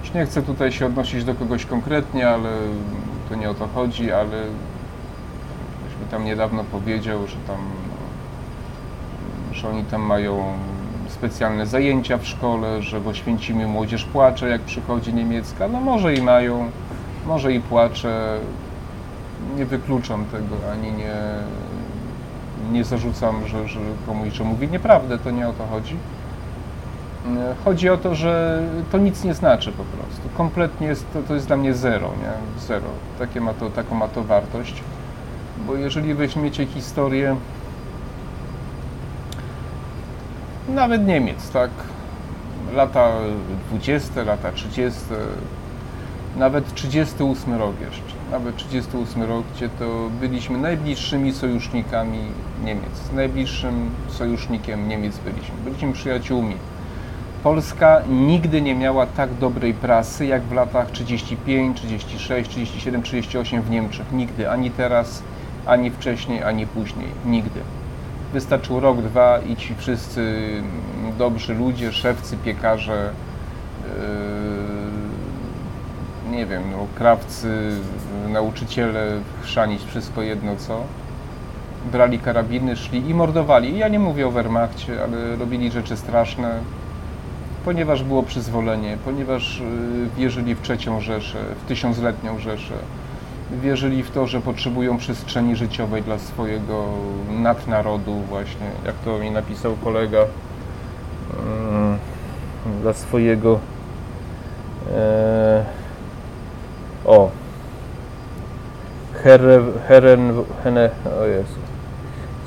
już 0.03 0.13
nie 0.13 0.25
chcę 0.25 0.41
tutaj 0.41 0.71
się 0.71 0.85
odnosić 0.85 1.23
do 1.23 1.35
kogoś 1.35 1.65
konkretnie, 1.65 2.29
ale 2.29 2.49
to 3.29 3.35
nie 3.35 3.49
o 3.49 3.53
to 3.53 3.67
chodzi, 3.67 4.11
ale 4.11 4.43
ktoś 5.79 6.01
mi 6.01 6.07
tam 6.11 6.25
niedawno 6.25 6.63
powiedział, 6.63 7.27
że 7.27 7.35
tam 7.47 7.57
że 9.57 9.69
oni 9.69 9.83
tam 9.83 10.01
mają 10.01 10.43
specjalne 11.09 11.65
zajęcia 11.65 12.17
w 12.17 12.27
szkole, 12.27 12.81
że 12.81 12.99
w 12.99 13.07
Oświęcimiu 13.07 13.69
młodzież 13.69 14.03
płacze, 14.03 14.49
jak 14.49 14.61
przychodzi 14.61 15.13
niemiecka. 15.13 15.67
No 15.67 15.79
może 15.79 16.15
i 16.15 16.21
mają, 16.21 16.71
może 17.25 17.53
i 17.53 17.59
płacze. 17.59 18.39
Nie 19.57 19.65
wykluczam 19.65 20.25
tego, 20.25 20.71
ani 20.71 20.91
nie, 20.91 21.15
nie 22.71 22.83
zarzucam, 22.83 23.47
że, 23.47 23.67
że 23.67 23.79
komuś, 24.05 24.33
że 24.33 24.43
mówi 24.43 24.67
nieprawdę, 24.67 25.17
to 25.17 25.31
nie 25.31 25.47
o 25.47 25.53
to 25.53 25.65
chodzi. 25.67 25.95
Chodzi 27.65 27.89
o 27.89 27.97
to, 27.97 28.15
że 28.15 28.63
to 28.91 28.97
nic 28.97 29.23
nie 29.23 29.33
znaczy 29.33 29.71
po 29.71 29.83
prostu. 29.83 30.21
Kompletnie 30.37 30.87
jest, 30.87 31.13
to, 31.13 31.23
to 31.23 31.33
jest 31.33 31.47
dla 31.47 31.57
mnie 31.57 31.73
zero, 31.73 32.07
nie? 32.07 32.61
Zero. 32.61 32.87
Takie 33.19 33.41
ma 33.41 33.53
to, 33.53 33.69
taką 33.69 33.95
ma 33.95 34.07
to 34.07 34.23
wartość. 34.23 34.83
Bo 35.67 35.75
jeżeli 35.75 36.13
weźmiecie 36.13 36.65
historię 36.65 37.35
nawet 40.67 41.07
Niemiec, 41.07 41.49
tak? 41.49 41.69
Lata 42.73 43.11
20, 43.71 44.23
lata 44.23 44.51
30, 44.51 44.99
nawet 46.37 46.73
38 46.73 47.53
rok 47.53 47.81
jeszcze, 47.81 48.13
nawet 48.31 48.55
38 48.55 49.23
rok, 49.23 49.45
gdzie 49.55 49.69
to 49.69 50.09
byliśmy 50.19 50.57
najbliższymi 50.57 51.33
sojusznikami 51.33 52.19
Niemiec. 52.63 53.11
Najbliższym 53.13 53.89
sojusznikiem 54.07 54.87
Niemiec 54.87 55.17
byliśmy. 55.17 55.55
Byliśmy 55.63 55.93
przyjaciółmi. 55.93 56.55
Polska 57.43 58.01
nigdy 58.09 58.61
nie 58.61 58.75
miała 58.75 59.05
tak 59.05 59.33
dobrej 59.33 59.73
prasy 59.73 60.25
jak 60.25 60.41
w 60.43 60.51
latach 60.51 60.91
35, 60.91 61.77
36, 61.77 62.49
37, 62.49 63.03
38 63.03 63.61
w 63.61 63.69
Niemczech. 63.69 64.11
Nigdy, 64.11 64.49
ani 64.49 64.71
teraz, 64.71 65.23
ani 65.65 65.91
wcześniej, 65.91 66.43
ani 66.43 66.67
później. 66.67 67.07
Nigdy. 67.25 67.59
Wystarczył 68.33 68.79
rok, 68.79 69.01
dwa 69.01 69.39
i 69.39 69.55
ci 69.55 69.75
wszyscy 69.75 70.51
dobrzy 71.17 71.53
ludzie, 71.53 71.91
szewcy, 71.91 72.37
piekarze, 72.37 73.11
yy, 76.27 76.31
nie 76.31 76.45
wiem, 76.45 76.63
no, 76.71 76.77
krawcy, 76.95 77.71
nauczyciele, 78.29 79.21
chrzanić, 79.41 79.83
wszystko 79.83 80.21
jedno 80.21 80.55
co, 80.55 80.83
brali 81.91 82.19
karabiny, 82.19 82.75
szli 82.75 83.09
i 83.09 83.13
mordowali. 83.13 83.77
Ja 83.77 83.87
nie 83.87 83.99
mówię 83.99 84.27
o 84.27 84.31
Wehrmachcie, 84.31 85.03
ale 85.03 85.35
robili 85.35 85.71
rzeczy 85.71 85.97
straszne, 85.97 86.59
ponieważ 87.65 88.03
było 88.03 88.23
przyzwolenie, 88.23 88.97
ponieważ 89.05 89.59
yy, 89.59 90.09
wierzyli 90.17 90.55
w 90.55 90.61
trzecią 90.61 91.01
Rzeszę, 91.01 91.37
w 91.63 91.67
tysiącletnią 91.67 92.39
Rzeszę 92.39 92.73
wierzyli 93.51 94.03
w 94.03 94.11
to, 94.11 94.27
że 94.27 94.41
potrzebują 94.41 94.97
przestrzeni 94.97 95.55
życiowej 95.55 96.03
dla 96.03 96.19
swojego 96.19 96.85
nadnarodu 97.29 98.13
właśnie, 98.13 98.65
jak 98.85 98.95
to 98.95 99.19
mi 99.19 99.31
napisał 99.31 99.75
kolega, 99.83 100.19
mm, 101.39 101.97
dla 102.81 102.93
swojego 102.93 103.59
e, 104.91 105.65
o 107.05 107.29
Herre, 109.23 109.61
Herren, 109.87 110.33
Hene, 110.63 110.89
o 111.21 111.25
Jezu, 111.25 111.59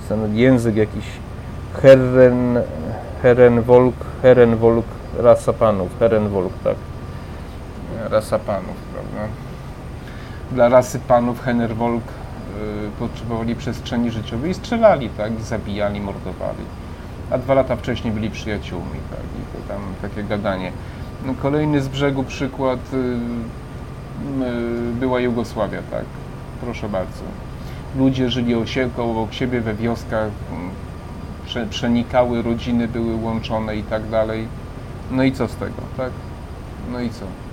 ten 0.09 0.37
język 0.37 0.77
jakiś 0.77 1.05
Herren, 1.83 2.59
Herrenvolk, 3.23 3.95
Herrenvolk, 4.23 4.87
rasa 5.19 5.53
panów, 5.53 5.99
Herrenvolk, 5.99 6.53
tak, 6.65 6.77
rasa 8.11 8.39
panów, 8.39 8.77
prawda? 8.93 9.50
Dla 10.53 10.69
rasy 10.69 10.99
panów 10.99 11.43
Hennerwolk 11.43 12.03
y, 12.03 12.91
potrzebowali 12.99 13.57
przestrzeni 13.57 14.11
życiowej 14.11 14.51
i 14.51 14.55
strzelali, 14.55 15.09
tak, 15.09 15.41
i 15.41 15.43
zabijali, 15.43 16.01
mordowali. 16.01 16.65
A 17.31 17.39
dwa 17.39 17.55
lata 17.55 17.77
wcześniej 17.77 18.13
byli 18.13 18.31
przyjaciółmi, 18.31 19.01
tak, 19.11 19.21
i 19.21 19.57
to 19.57 19.69
tam 19.69 19.81
takie 20.03 20.25
gadanie. 20.25 20.73
No, 21.27 21.35
kolejny 21.43 21.81
z 21.81 21.89
brzegu 21.89 22.25
przykład 22.25 22.79
y, 22.93 22.97
y, 22.97 24.93
była 24.93 25.21
Jugosławia, 25.21 25.83
tak, 25.91 26.05
proszę 26.61 26.89
bardzo. 26.89 27.23
Ludzie 27.99 28.31
żyli 28.31 28.55
obok 28.97 29.33
siebie 29.33 29.61
we 29.61 29.75
wioskach, 29.75 30.31
prze, 31.47 31.67
przenikały, 31.67 32.43
rodziny 32.43 32.89
były 32.89 33.15
łączone 33.15 33.77
i 33.77 33.83
tak 33.83 34.09
dalej. 34.09 34.49
No 35.11 35.23
i 35.23 35.33
co 35.33 35.49
z 35.49 35.57
tego, 35.57 35.83
tak? 35.97 36.11
No 36.93 37.01
i 37.01 37.11
co? 37.11 37.50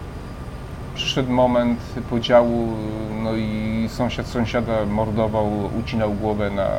Przyszedł 0.98 1.32
moment 1.32 1.80
podziału, 2.10 2.68
no 3.24 3.36
i 3.36 3.86
sąsiad 3.90 4.28
sąsiada 4.28 4.86
mordował, 4.86 5.50
ucinał 5.80 6.14
głowę 6.14 6.52
na, 6.52 6.70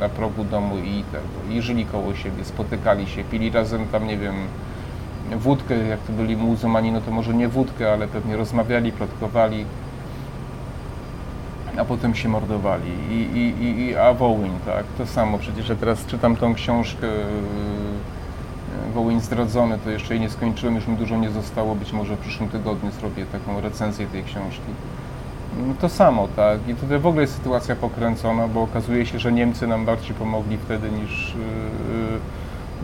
na 0.00 0.08
progu 0.08 0.44
domu 0.44 0.78
i 0.78 1.04
tego. 1.12 1.54
I 1.54 1.62
żyli 1.62 1.86
koło 1.86 2.14
siebie, 2.14 2.44
spotykali 2.44 3.06
się, 3.06 3.24
pili 3.24 3.50
razem 3.50 3.86
tam, 3.88 4.06
nie 4.06 4.18
wiem, 4.18 4.34
wódkę, 5.36 5.78
jak 5.78 6.00
to 6.00 6.12
byli 6.12 6.36
muzułmani, 6.36 6.92
no 6.92 7.00
to 7.00 7.10
może 7.10 7.34
nie 7.34 7.48
wódkę, 7.48 7.92
ale 7.92 8.08
pewnie 8.08 8.36
rozmawiali, 8.36 8.92
plotkowali, 8.92 9.64
a 11.78 11.84
potem 11.84 12.14
się 12.14 12.28
mordowali. 12.28 12.90
I, 13.10 13.14
i, 13.14 13.80
i, 13.80 13.96
a 13.96 14.12
Wołyń, 14.12 14.52
tak, 14.66 14.84
to 14.98 15.06
samo. 15.06 15.38
Przecież 15.38 15.68
ja 15.68 15.74
teraz 15.74 16.06
czytam 16.06 16.36
tą 16.36 16.54
książkę 16.54 17.06
Wołyń 18.90 19.20
zdradzony, 19.20 19.78
to 19.84 19.90
jeszcze 19.90 20.14
jej 20.14 20.20
nie 20.20 20.30
skończyłem, 20.30 20.74
już 20.74 20.86
mi 20.86 20.96
dużo 20.96 21.16
nie 21.16 21.30
zostało, 21.30 21.74
być 21.74 21.92
może 21.92 22.16
w 22.16 22.18
przyszłym 22.18 22.48
tygodniu 22.48 22.90
zrobię 22.90 23.26
taką 23.26 23.60
recenzję 23.60 24.06
tej 24.06 24.24
książki. 24.24 24.72
No 25.58 25.74
To 25.80 25.88
samo, 25.88 26.28
tak. 26.36 26.68
I 26.68 26.74
tutaj 26.74 26.98
w 26.98 27.06
ogóle 27.06 27.22
jest 27.22 27.34
sytuacja 27.34 27.76
pokręcona, 27.76 28.48
bo 28.48 28.62
okazuje 28.62 29.06
się, 29.06 29.18
że 29.18 29.32
Niemcy 29.32 29.66
nam 29.66 29.84
bardziej 29.84 30.14
pomogli 30.14 30.58
wtedy 30.58 30.90
niż, 30.90 31.34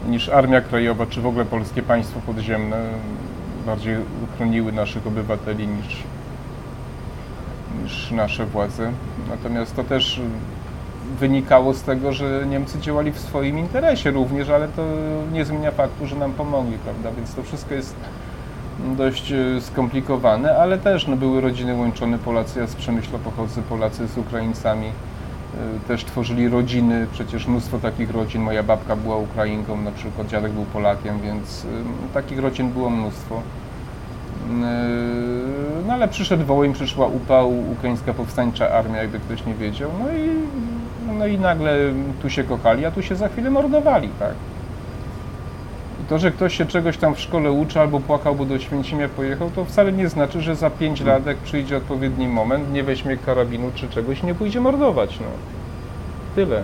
yy, 0.04 0.10
niż 0.10 0.28
Armia 0.28 0.60
Krajowa, 0.60 1.06
czy 1.06 1.20
w 1.20 1.26
ogóle 1.26 1.44
polskie 1.44 1.82
państwo 1.82 2.20
podziemne. 2.20 2.76
Bardziej 3.66 3.96
uchroniły 4.24 4.72
naszych 4.72 5.06
obywateli 5.06 5.68
niż, 5.68 6.02
niż 7.82 8.10
nasze 8.10 8.46
władze. 8.46 8.92
Natomiast 9.30 9.76
to 9.76 9.84
też 9.84 10.20
wynikało 11.20 11.74
z 11.74 11.82
tego, 11.82 12.12
że 12.12 12.46
Niemcy 12.46 12.78
działali 12.78 13.12
w 13.12 13.18
swoim 13.18 13.58
interesie 13.58 14.10
również, 14.10 14.50
ale 14.50 14.68
to 14.68 14.82
nie 15.32 15.44
zmienia 15.44 15.70
faktu, 15.70 16.06
że 16.06 16.16
nam 16.16 16.32
pomogli, 16.32 16.78
prawda? 16.78 17.10
Więc 17.16 17.34
to 17.34 17.42
wszystko 17.42 17.74
jest 17.74 17.94
dość 18.96 19.32
e, 19.32 19.60
skomplikowane, 19.60 20.56
ale 20.58 20.78
też 20.78 21.06
no, 21.06 21.16
były 21.16 21.40
rodziny 21.40 21.74
łączone, 21.74 22.18
Polacy, 22.18 22.60
ja 22.60 22.66
z 22.66 22.74
Przemyśla 22.74 23.18
pochodzę, 23.18 23.62
Polacy 23.62 24.08
z 24.08 24.18
Ukraińcami 24.18 24.86
e, 24.86 25.88
też 25.88 26.04
tworzyli 26.04 26.48
rodziny, 26.48 27.06
przecież 27.12 27.46
mnóstwo 27.46 27.78
takich 27.78 28.10
rodzin, 28.10 28.42
moja 28.42 28.62
babka 28.62 28.96
była 28.96 29.16
Ukrainką, 29.16 29.82
na 29.82 29.92
przykład 29.92 30.26
dziadek 30.26 30.52
był 30.52 30.64
Polakiem, 30.64 31.20
więc 31.20 31.66
takich 32.14 32.38
rodzin 32.38 32.70
było 32.70 32.90
mnóstwo. 32.90 33.42
No 35.86 35.92
ale 35.92 36.08
przyszedł 36.08 36.44
Wołyń, 36.44 36.72
przyszła 36.72 37.06
UPA, 37.06 37.42
Ukraińska 37.44 38.14
Powstańcza 38.14 38.70
Armia, 38.70 38.96
jakby 38.96 39.20
ktoś 39.20 39.46
nie 39.46 39.54
wiedział, 39.54 39.90
no 39.98 40.12
i, 40.12 40.30
no 41.18 41.26
i 41.26 41.38
nagle 41.38 41.78
tu 42.22 42.30
się 42.30 42.44
kochali, 42.44 42.84
a 42.84 42.90
tu 42.90 43.02
się 43.02 43.16
za 43.16 43.28
chwilę 43.28 43.50
mordowali, 43.50 44.08
tak. 44.18 44.34
I 46.02 46.08
to, 46.08 46.18
że 46.18 46.30
ktoś 46.30 46.56
się 46.56 46.66
czegoś 46.66 46.96
tam 46.96 47.14
w 47.14 47.20
szkole 47.20 47.52
uczy 47.52 47.80
albo 47.80 48.00
płakał, 48.00 48.34
bo 48.34 48.44
do 48.44 48.58
Święcimia 48.58 49.08
pojechał, 49.08 49.50
to 49.50 49.64
wcale 49.64 49.92
nie 49.92 50.08
znaczy, 50.08 50.40
że 50.40 50.56
za 50.56 50.70
5 50.70 51.00
lat, 51.00 51.26
jak 51.26 51.36
przyjdzie 51.36 51.76
odpowiedni 51.76 52.28
moment, 52.28 52.72
nie 52.72 52.82
weźmie 52.82 53.16
karabinu 53.16 53.70
czy 53.74 53.88
czegoś, 53.88 54.22
nie 54.22 54.34
pójdzie 54.34 54.60
mordować, 54.60 55.20
no. 55.20 55.26
Tyle. 56.34 56.62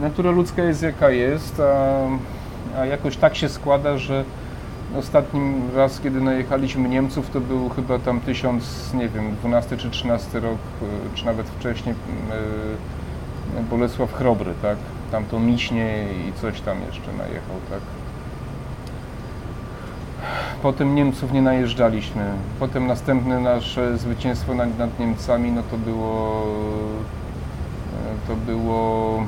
Natura 0.00 0.30
ludzka 0.30 0.62
jest 0.62 0.82
jaka 0.82 1.10
jest, 1.10 1.60
a, 1.60 2.80
a 2.80 2.86
jakoś 2.86 3.16
tak 3.16 3.36
się 3.36 3.48
składa, 3.48 3.98
że 3.98 4.24
ostatnim 4.96 5.70
raz, 5.76 6.00
kiedy 6.00 6.20
najechaliśmy 6.20 6.88
Niemców, 6.88 7.30
to 7.30 7.40
był 7.40 7.68
chyba 7.68 7.98
tam 7.98 8.20
1000, 8.20 8.94
nie 8.94 9.08
wiem, 9.08 9.36
12 9.36 9.76
czy 9.76 9.90
13 9.90 10.40
rok, 10.40 10.58
y, 10.82 11.16
czy 11.16 11.26
nawet 11.26 11.48
wcześniej, 11.48 11.94
y, 11.94 13.62
Bolesław 13.70 14.12
Chrobry, 14.12 14.54
tak? 14.62 14.76
Tam 15.10 15.24
to 15.24 15.40
Miśnie 15.40 16.04
i 16.28 16.40
coś 16.40 16.60
tam 16.60 16.80
jeszcze 16.86 17.12
najechał, 17.12 17.56
tak? 17.70 17.80
Potem 20.62 20.94
Niemców 20.94 21.32
nie 21.32 21.42
najeżdżaliśmy. 21.42 22.32
Potem 22.58 22.86
następne 22.86 23.40
nasze 23.40 23.98
zwycięstwo 23.98 24.54
nad, 24.54 24.78
nad 24.78 24.98
Niemcami, 24.98 25.52
no 25.52 25.62
to 25.70 25.76
było, 25.76 26.44
y, 28.24 28.28
to 28.28 28.36
było 28.36 29.18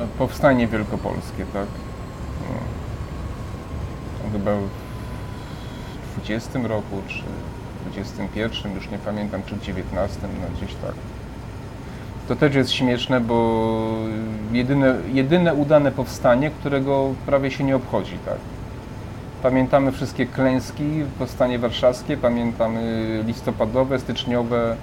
e, 0.00 0.06
powstanie 0.18 0.66
wielkopolskie, 0.66 1.44
tak? 1.52 1.66
Chyba 4.32 4.50
w 6.16 6.20
20 6.20 6.58
roku, 6.68 7.02
czy 7.08 7.22
21, 7.90 8.74
już 8.74 8.90
nie 8.90 8.98
pamiętam, 8.98 9.42
czy 9.46 9.56
w 9.56 9.62
19, 9.62 10.18
no 10.22 10.56
gdzieś 10.56 10.74
tak. 10.74 10.94
To 12.28 12.36
też 12.36 12.54
jest 12.54 12.70
śmieszne, 12.70 13.20
bo 13.20 13.70
jedyne, 14.52 14.96
jedyne 15.12 15.54
udane 15.54 15.92
powstanie, 15.92 16.50
którego 16.50 17.14
prawie 17.26 17.50
się 17.50 17.64
nie 17.64 17.76
obchodzi, 17.76 18.18
tak? 18.26 18.38
Pamiętamy 19.42 19.92
wszystkie 19.92 20.26
klęski, 20.26 21.04
powstanie 21.18 21.58
warszawskie, 21.58 22.16
pamiętamy 22.16 23.22
listopadowe, 23.26 23.98
styczniowe, 23.98 24.76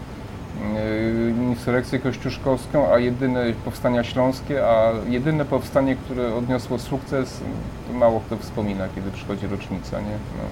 yy, 0.76 1.46
insurekcję 1.50 2.00
kościuszkowską, 2.00 2.94
a 2.94 3.00
jedyne 3.00 3.54
powstania 3.66 4.04
śląskie, 4.04 4.68
a 4.68 4.92
jedyne 5.08 5.46
powstanie, 5.46 5.96
które 5.96 6.36
odniosło 6.36 6.80
sukces, 6.80 7.42
to 7.88 7.98
mało 7.98 8.20
kto 8.20 8.38
wspomina, 8.38 8.88
kiedy 8.96 9.12
przychodzi 9.12 9.48
rocznica, 9.48 10.00
nie? 10.00 10.18
No. 10.38 10.44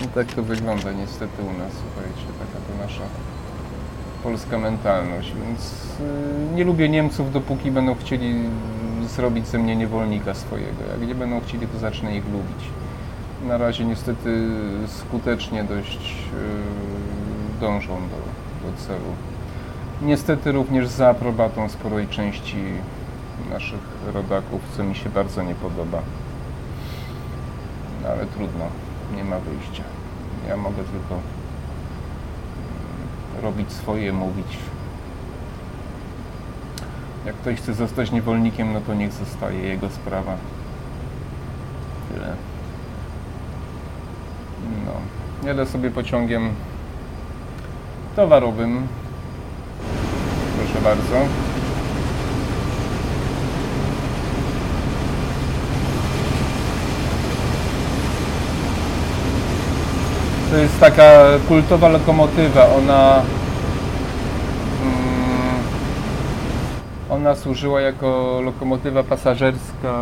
No 0.00 0.06
tak 0.14 0.26
to 0.26 0.42
wygląda 0.42 0.92
niestety 0.92 1.42
u 1.42 1.58
nas, 1.58 1.72
słuchajcie, 1.72 2.26
taka 2.38 2.58
to 2.66 2.82
nasza 2.82 3.04
polska 4.22 4.58
mentalność, 4.58 5.32
więc 5.34 5.74
yy, 6.00 6.56
nie 6.56 6.64
lubię 6.64 6.88
Niemców, 6.88 7.32
dopóki 7.32 7.70
będą 7.70 7.94
chcieli 7.94 8.34
zrobić 9.06 9.46
ze 9.46 9.58
mnie 9.58 9.76
niewolnika 9.76 10.34
swojego. 10.34 10.82
Jak 10.92 11.08
nie 11.08 11.14
będą 11.14 11.40
chcieli, 11.40 11.66
to 11.66 11.78
zacznę 11.78 12.16
ich 12.16 12.24
lubić. 12.24 12.64
Na 13.46 13.58
razie 13.58 13.84
niestety 13.84 14.48
skutecznie 14.86 15.64
dość 15.64 16.14
yy, 16.32 17.60
dążą 17.60 17.94
do 17.94 18.31
celu. 18.72 19.14
Niestety 20.02 20.52
również 20.52 20.88
za 20.88 21.08
aprobatą 21.08 21.68
sporej 21.68 22.08
części 22.08 22.56
naszych 23.50 23.80
rodaków, 24.14 24.60
co 24.76 24.84
mi 24.84 24.94
się 24.94 25.10
bardzo 25.10 25.42
nie 25.42 25.54
podoba. 25.54 26.02
No, 28.02 28.08
ale 28.08 28.26
trudno, 28.26 28.64
nie 29.16 29.24
ma 29.24 29.38
wyjścia. 29.38 29.82
Ja 30.48 30.56
mogę 30.56 30.76
tylko 30.84 31.14
mm, 31.14 31.22
robić 33.42 33.72
swoje, 33.72 34.12
mówić. 34.12 34.58
Jak 37.26 37.36
ktoś 37.36 37.58
chce 37.58 37.74
zostać 37.74 38.10
niewolnikiem, 38.10 38.72
no 38.72 38.80
to 38.80 38.94
niech 38.94 39.12
zostaje, 39.12 39.58
jego 39.58 39.90
sprawa. 39.90 40.36
Tyle. 42.12 42.36
No. 44.86 44.92
Jadę 45.48 45.66
sobie 45.66 45.90
pociągiem 45.90 46.54
towarowym. 48.16 48.86
Proszę 50.58 50.80
bardzo. 50.84 51.16
To 60.50 60.56
jest 60.56 60.80
taka 60.80 61.22
kultowa 61.48 61.88
lokomotywa. 61.88 62.66
Ona 62.78 63.22
mm, 64.82 65.62
ona 67.10 67.34
służyła 67.34 67.80
jako 67.80 68.40
lokomotywa 68.44 69.02
pasażerska. 69.02 69.92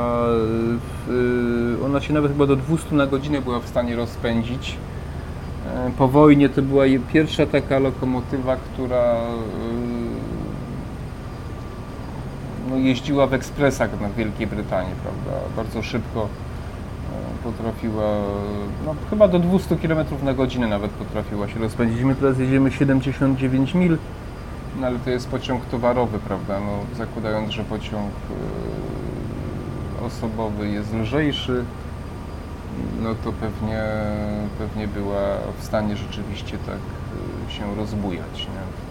w- 1.06 1.78
Ona 1.84 2.00
się 2.00 2.12
nawet 2.14 2.32
chyba 2.32 2.46
do 2.46 2.56
200 2.56 2.94
na 2.94 3.06
godzinę 3.06 3.40
była 3.40 3.60
w 3.60 3.68
stanie 3.68 3.96
rozpędzić. 3.96 4.76
E, 5.76 5.90
Po 5.98 6.08
wojnie 6.08 6.48
to 6.48 6.62
była 6.62 6.84
pierwsza 7.12 7.46
taka 7.46 7.78
lokomotywa, 7.78 8.56
która 8.56 9.14
y, 9.16 9.20
no, 12.70 12.76
jeździła 12.76 13.26
w 13.26 13.34
ekspresach 13.34 14.00
na 14.00 14.08
Wielkiej 14.08 14.46
Brytanii, 14.46 14.92
prawda? 15.02 15.40
Bardzo 15.56 15.82
szybko 15.82 16.20
e, 16.20 17.44
potrafiła, 17.44 18.04
no 18.86 18.94
chyba 19.10 19.28
do 19.28 19.38
200 19.38 19.76
km 19.76 20.06
na 20.22 20.34
godzinę 20.34 20.66
nawet 20.68 20.90
potrafiła 20.90 21.48
się 21.48 21.58
rozpędzić. 21.58 22.02
My 22.02 22.14
teraz 22.14 22.38
jedziemy 22.38 22.72
79 22.72 23.74
mil, 23.74 23.98
no 24.80 24.86
ale 24.86 24.98
to 24.98 25.10
jest 25.10 25.28
pociąg 25.28 25.64
towarowy, 25.66 26.18
prawda? 26.18 26.60
No, 26.60 26.96
zakładając, 26.96 27.50
że 27.50 27.64
pociąg 27.64 28.10
e, 30.00 30.04
osobowy 30.04 30.68
jest 30.68 30.94
lżejszy, 30.94 31.64
no 33.02 33.14
to 33.24 33.32
pewnie, 33.32 33.82
pewnie 34.58 34.88
była 34.88 35.38
w 35.58 35.64
stanie 35.64 35.96
rzeczywiście 35.96 36.58
tak 36.58 36.78
y, 37.48 37.52
się 37.52 37.74
rozbujać, 37.76 38.38
nie? 38.38 38.90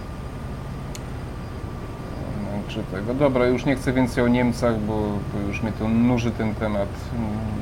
No, 2.43 2.63
czy 2.67 2.83
tego. 2.83 3.13
Dobra, 3.13 3.45
już 3.45 3.65
nie 3.65 3.75
chcę 3.75 3.93
więcej 3.93 4.23
o 4.23 4.27
Niemcach, 4.27 4.79
bo, 4.79 4.93
bo 5.33 5.47
już 5.47 5.63
mnie 5.63 5.71
to 5.71 5.87
nuży 5.87 6.31
ten 6.31 6.55
temat. 6.55 6.89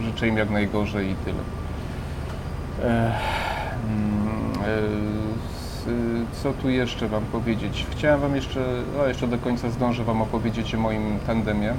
Życzę 0.02 0.28
im 0.28 0.38
jak 0.38 0.50
najgorzej 0.50 1.10
i 1.10 1.16
tyle. 1.16 1.40
Ech, 2.80 3.16
mm, 3.90 4.52
e, 4.66 5.92
y, 5.92 6.26
Co 6.44 6.54
tu 6.54 6.70
jeszcze 6.70 7.08
Wam 7.08 7.24
powiedzieć? 7.24 7.86
Chciałem 7.92 8.22
Wam 8.22 8.36
jeszcze, 8.36 8.66
no 8.98 9.08
jeszcze 9.08 9.28
do 9.28 9.38
końca 9.38 9.70
zdążę 9.70 10.04
Wam 10.04 10.22
opowiedzieć 10.22 10.76
o 10.76 10.80
moim 10.80 11.20
tandemie. 11.28 11.74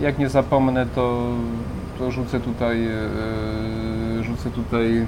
Jak 0.00 0.18
nie 0.18 0.28
zapomnę, 0.28 0.86
to, 0.86 1.32
to 1.98 2.10
rzucę 2.10 2.40
tutaj, 2.40 2.86
e, 2.86 4.24
rzucę 4.24 4.50
tutaj 4.50 4.98
e, 4.98 5.06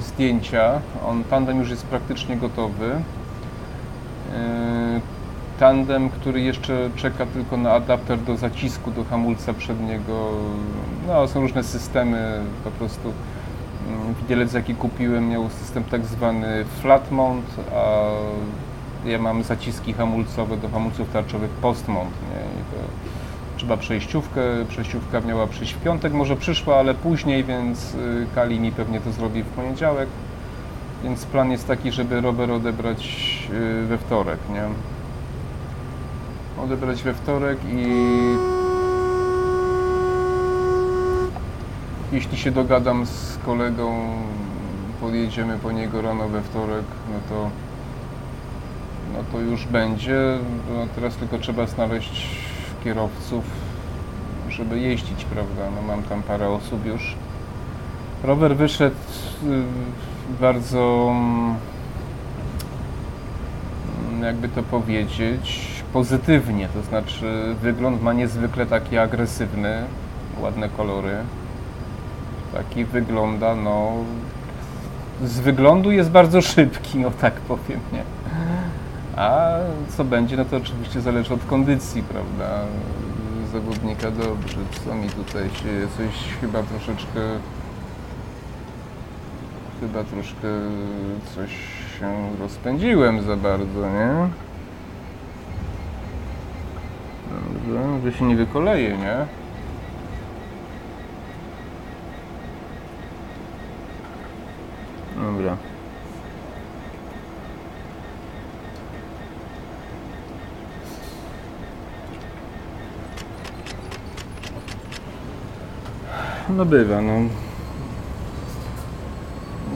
zdjęcia. 0.00 0.80
On, 1.06 1.24
tandem 1.24 1.58
już 1.58 1.70
jest 1.70 1.86
praktycznie 1.86 2.36
gotowy. 2.36 2.90
E, 4.34 5.00
Tandem, 5.58 6.10
który 6.10 6.40
jeszcze 6.40 6.90
czeka 6.96 7.26
tylko 7.26 7.56
na 7.56 7.72
adapter 7.72 8.18
do 8.18 8.36
zacisku 8.36 8.90
do 8.90 9.04
hamulca 9.04 9.54
przedniego. 9.54 10.30
No, 11.06 11.28
są 11.28 11.40
różne 11.40 11.64
systemy, 11.64 12.40
po 12.64 12.70
prostu 12.70 13.12
mm, 13.88 14.14
widelec 14.14 14.52
jaki 14.52 14.74
kupiłem 14.74 15.28
miał 15.28 15.50
system 15.50 15.84
tak 15.84 16.04
zwany 16.04 16.64
flat 16.64 17.10
mount, 17.10 17.46
a 17.74 18.04
ja 19.08 19.18
mam 19.18 19.42
zaciski 19.42 19.92
hamulcowe 19.92 20.56
do 20.56 20.68
hamulców 20.68 21.12
tarczowych 21.12 21.50
post 21.50 21.88
mount, 21.88 22.10
nie? 22.10 22.57
Trzeba 23.58 23.76
przejściówkę, 23.76 24.40
przejściówka 24.68 25.20
miała 25.20 25.46
przyjść 25.46 25.74
w 25.74 25.80
piątek, 25.80 26.12
może 26.12 26.36
przyszła, 26.36 26.76
ale 26.76 26.94
później, 26.94 27.44
więc 27.44 27.94
y, 27.94 28.26
Kali 28.34 28.60
mi 28.60 28.72
pewnie 28.72 29.00
to 29.00 29.12
zrobi 29.12 29.42
w 29.42 29.46
poniedziałek. 29.46 30.08
Więc 31.04 31.26
plan 31.26 31.50
jest 31.50 31.66
taki, 31.66 31.92
żeby 31.92 32.20
rower 32.20 32.50
odebrać 32.50 33.08
y, 33.82 33.86
we 33.86 33.98
wtorek, 33.98 34.38
nie? 34.50 34.62
Odebrać 36.62 37.02
we 37.02 37.14
wtorek 37.14 37.58
i 37.72 37.86
jeśli 42.12 42.38
się 42.38 42.50
dogadam 42.50 43.06
z 43.06 43.38
kolegą, 43.46 44.16
podjedziemy 45.00 45.58
po 45.58 45.72
niego 45.72 46.02
rano 46.02 46.28
we 46.28 46.42
wtorek, 46.42 46.84
no 47.12 47.20
to 47.28 47.50
no 49.12 49.18
to 49.32 49.40
już 49.40 49.66
będzie. 49.66 50.38
No 50.74 50.86
teraz 50.94 51.16
tylko 51.16 51.38
trzeba 51.38 51.66
znaleźć 51.66 52.47
kierowców, 52.84 53.44
żeby 54.48 54.80
jeździć, 54.80 55.24
prawda? 55.24 55.62
No 55.76 55.82
mam 55.82 56.02
tam 56.02 56.22
parę 56.22 56.48
osób 56.48 56.86
już. 56.86 57.14
Rower 58.24 58.56
wyszedł 58.56 58.96
y, 59.44 59.62
bardzo, 60.40 61.10
mm, 61.10 61.56
jakby 64.22 64.48
to 64.48 64.62
powiedzieć, 64.62 65.68
pozytywnie. 65.92 66.68
To 66.74 66.82
znaczy 66.82 67.54
wygląd 67.62 68.02
ma 68.02 68.12
niezwykle 68.12 68.66
taki 68.66 68.98
agresywny, 68.98 69.84
ładne 70.40 70.68
kolory. 70.68 71.16
Taki 72.54 72.84
wygląda, 72.84 73.54
no 73.54 73.92
z 75.24 75.40
wyglądu 75.40 75.90
jest 75.90 76.10
bardzo 76.10 76.42
szybki, 76.42 77.04
o 77.04 77.10
tak 77.10 77.34
powiem, 77.34 77.80
nie? 77.92 78.17
A 79.18 79.58
co 79.88 80.04
będzie, 80.04 80.36
no 80.36 80.44
to 80.44 80.56
oczywiście 80.56 81.00
zależy 81.00 81.34
od 81.34 81.44
kondycji, 81.44 82.02
prawda? 82.02 82.64
Zawodnika 83.52 84.10
dobrze. 84.10 84.56
Co 84.84 84.94
mi 84.94 85.08
tutaj 85.08 85.50
się 85.50 85.88
coś 85.96 86.38
chyba 86.40 86.62
troszeczkę 86.62 87.20
chyba 89.80 90.04
troszkę 90.04 90.48
coś 91.34 91.50
się 91.98 92.30
rozpędziłem 92.40 93.22
za 93.22 93.36
bardzo, 93.36 93.90
nie? 93.90 94.28
Dobrze, 97.66 98.10
że 98.10 98.18
się 98.18 98.24
nie 98.24 98.36
wykoleje, 98.36 98.98
nie? 98.98 99.26
Dobra. 105.16 105.67
No 116.56 116.64
bywa, 116.64 117.00
no. 117.00 117.12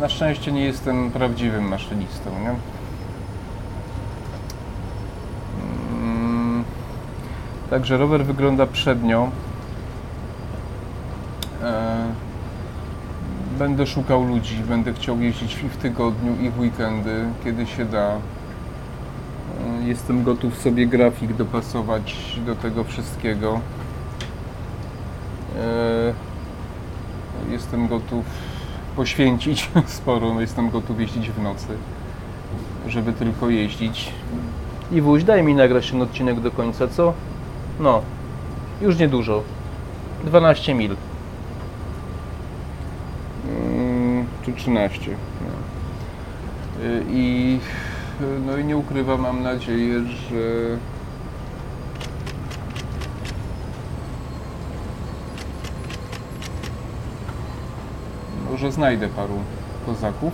Na 0.01 0.09
szczęście 0.09 0.53
nie 0.53 0.65
jestem 0.65 1.11
prawdziwym 1.11 1.69
maszynistą, 1.69 2.31
nie? 2.41 2.55
Mm, 6.03 6.65
Także 7.71 7.97
rower 7.97 8.25
wygląda 8.25 8.67
przednio. 8.67 9.31
E, 11.63 12.03
Będę 13.59 13.87
szukał 13.87 14.25
ludzi, 14.25 14.57
będę 14.69 14.93
chciał 14.93 15.21
jeździć 15.21 15.63
i 15.63 15.69
w 15.69 15.77
tygodniu, 15.77 16.37
i 16.41 16.51
w 16.51 16.59
weekendy, 16.61 17.25
kiedy 17.45 17.67
się 17.67 17.85
da. 17.85 18.09
E, 18.09 18.19
Jestem 19.85 20.25
gotów 20.25 20.59
sobie 20.59 20.87
grafik 20.87 21.33
dopasować 21.33 22.37
do 22.47 22.57
tego 22.57 22.85
wszystkiego. 22.85 23.61
Jestem 27.53 27.89
gotów 27.89 28.25
poświęcić 28.97 29.71
sporo, 29.87 30.41
jestem 30.41 30.71
gotów 30.71 31.01
jeździć 31.01 31.31
w 31.31 31.43
nocy, 31.43 31.67
żeby 32.89 33.13
tylko 33.13 33.49
jeździć. 33.51 34.13
I 34.93 35.01
wuś, 35.01 35.25
daj 35.25 35.43
mi 35.43 35.55
nagrać 35.55 35.91
ten 35.91 36.03
odcinek 36.03 36.41
do 36.41 36.51
końca, 36.51 36.89
co? 36.89 37.13
No, 37.81 38.03
już 38.83 38.99
niedużo. 38.99 39.43
12 40.25 40.75
mil. 40.75 40.97
Mm, 43.49 44.27
czy 44.45 44.53
13. 44.53 45.11
No. 45.41 46.85
Y, 46.85 47.05
I, 47.11 47.59
no 48.47 48.57
i 48.57 48.65
nie 48.65 48.77
ukrywam, 48.77 49.21
mam 49.21 49.43
nadzieję, 49.43 50.01
że 50.01 50.37
może 58.63 58.73
znajdę 58.73 59.09
paru 59.09 59.35
kozaków 59.87 60.33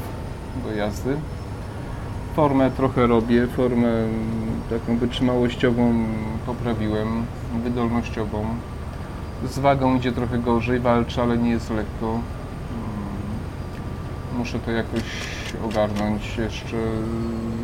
do 0.65 0.73
jazdy. 0.73 1.17
Formę 2.37 2.71
trochę 2.71 3.07
robię, 3.07 3.47
formę 3.47 3.89
taką 4.71 4.97
wytrzymałościową 4.97 6.05
poprawiłem, 6.47 7.27
wydolnościową. 7.65 8.47
Z 9.51 9.59
wagą 9.59 9.97
idzie 9.97 10.13
trochę 10.13 10.39
gorzej, 10.39 10.81
walczę, 10.81 11.23
ale 11.23 11.39
nie 11.39 11.51
jest 11.51 11.71
lekko. 11.71 12.07
Mm, 12.07 12.23
Muszę 14.39 14.59
to 14.59 14.71
jakoś 14.71 15.03
ogarnąć, 15.65 16.37
jeszcze 16.39 16.77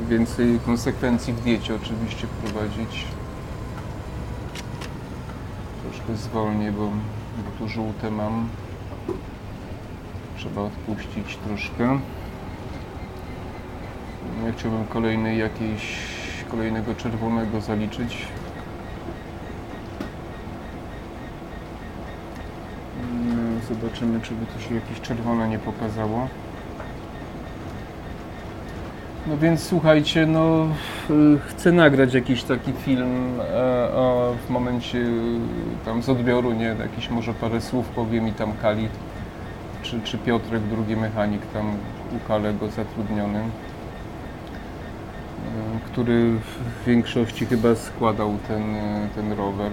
więcej 0.08 0.60
konsekwencji 0.66 1.32
w 1.32 1.40
diecie 1.40 1.74
oczywiście 1.74 2.26
wprowadzić. 2.26 3.04
Troszkę 5.82 6.16
zwolnię, 6.16 6.72
bo, 6.72 6.84
bo 7.36 7.58
tu 7.58 7.68
żółte 7.68 8.10
mam. 8.10 8.48
Trzeba 10.44 10.62
odpuścić 10.62 11.36
troszkę. 11.36 11.98
Nie 14.44 14.52
chciałbym 14.52 14.84
kolejnej 14.86 15.38
jakiejś 15.38 15.96
kolejnego 16.50 16.94
czerwonego 16.94 17.60
zaliczyć. 17.60 18.26
No, 23.26 23.60
Zobaczymy, 23.68 24.20
czy 24.20 24.34
by 24.34 24.46
to 24.46 24.60
się 24.60 24.74
jakieś 24.74 25.00
czerwone 25.00 25.48
nie 25.48 25.58
pokazało. 25.58 26.28
No 29.26 29.38
więc 29.38 29.62
słuchajcie, 29.62 30.26
no 30.26 30.66
y, 31.10 31.38
chcę 31.38 31.72
nagrać 31.72 32.14
jakiś 32.14 32.42
taki 32.42 32.72
film 32.72 33.40
e, 33.40 33.44
w 34.46 34.50
momencie 34.50 34.98
y, 34.98 35.38
tam 35.84 36.02
z 36.02 36.08
odbioru, 36.08 36.52
nie, 36.52 36.76
jakiś 36.80 37.10
może 37.10 37.34
parę 37.34 37.60
słów 37.60 37.88
powiem 37.88 38.28
i 38.28 38.32
tam 38.32 38.52
Kali 38.62 38.88
czy, 39.84 40.00
czy 40.02 40.18
Piotrek, 40.18 40.62
drugi 40.62 40.96
mechanik 40.96 41.42
tam 41.46 41.66
u 42.16 42.28
Kalego 42.28 42.68
zatrudniony, 42.68 43.38
y, 43.38 43.44
który 45.86 46.30
w 46.32 46.84
większości 46.86 47.46
chyba 47.46 47.74
składał 47.74 48.34
ten, 48.48 48.74
y, 48.74 49.08
ten 49.14 49.32
rower. 49.32 49.72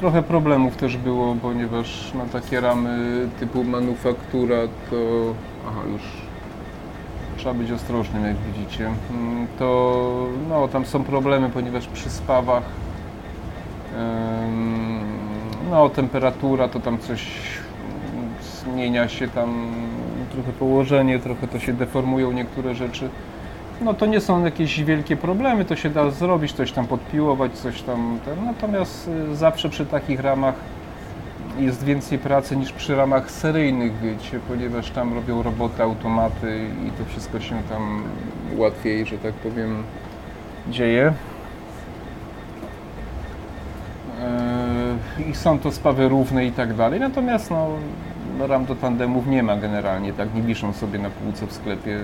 Trochę 0.00 0.22
problemów 0.22 0.76
też 0.76 0.96
było, 0.96 1.34
ponieważ 1.42 2.14
na 2.14 2.24
takie 2.24 2.60
ramy 2.60 3.28
typu 3.40 3.64
manufaktura 3.64 4.56
to... 4.90 4.96
Aha, 5.68 5.80
już 5.92 6.02
trzeba 7.36 7.54
być 7.54 7.70
ostrożnym, 7.70 8.24
jak 8.24 8.36
widzicie. 8.36 8.90
Mm, 9.10 9.46
To 9.58 10.02
no, 10.48 10.68
tam 10.68 10.86
są 10.86 11.04
problemy, 11.04 11.50
ponieważ 11.50 11.86
przy 11.86 12.10
spawach 12.10 12.62
no, 15.70 15.88
temperatura 15.88 16.68
to 16.68 16.80
tam 16.80 16.98
coś 16.98 17.22
zmienia 18.72 19.08
się 19.08 19.28
tam 19.28 19.70
trochę 20.32 20.52
położenie, 20.52 21.18
trochę 21.18 21.48
to 21.48 21.58
się 21.58 21.72
deformują 21.72 22.32
niektóre 22.32 22.74
rzeczy. 22.74 23.08
No 23.80 23.94
to 23.94 24.06
nie 24.06 24.20
są 24.20 24.44
jakieś 24.44 24.84
wielkie 24.84 25.16
problemy, 25.16 25.64
to 25.64 25.76
się 25.76 25.90
da 25.90 26.10
zrobić, 26.10 26.52
coś 26.52 26.72
tam 26.72 26.86
podpiłować, 26.86 27.52
coś 27.52 27.82
tam. 27.82 28.18
Ten. 28.24 28.44
Natomiast 28.44 29.10
y, 29.32 29.36
zawsze 29.36 29.68
przy 29.68 29.86
takich 29.86 30.20
ramach 30.20 30.54
jest 31.58 31.84
więcej 31.84 32.18
pracy 32.18 32.56
niż 32.56 32.72
przy 32.72 32.96
ramach 32.96 33.30
seryjnych, 33.30 33.92
wiecie, 34.00 34.40
ponieważ 34.48 34.90
tam 34.90 35.14
robią 35.14 35.42
robotę 35.42 35.82
automaty 35.82 36.66
i 36.86 36.90
to 36.90 37.04
wszystko 37.04 37.40
się 37.40 37.62
tam 37.68 38.02
łatwiej, 38.56 39.06
że 39.06 39.18
tak 39.18 39.34
powiem, 39.34 39.82
dzieje. 40.68 41.12
i 45.30 45.34
są 45.34 45.58
to 45.58 45.72
spawy 45.72 46.08
równe 46.08 46.46
i 46.46 46.52
tak 46.52 46.74
dalej. 46.74 47.00
Natomiast 47.00 47.50
no, 47.50 47.68
ram 48.40 48.64
do 48.64 48.74
tandemów 48.74 49.26
nie 49.26 49.42
ma 49.42 49.56
generalnie, 49.56 50.12
tak 50.12 50.34
nie 50.34 50.42
wiszą 50.42 50.72
sobie 50.72 50.98
na 50.98 51.10
półce 51.10 51.46
w 51.46 51.52
sklepie, 51.52 51.98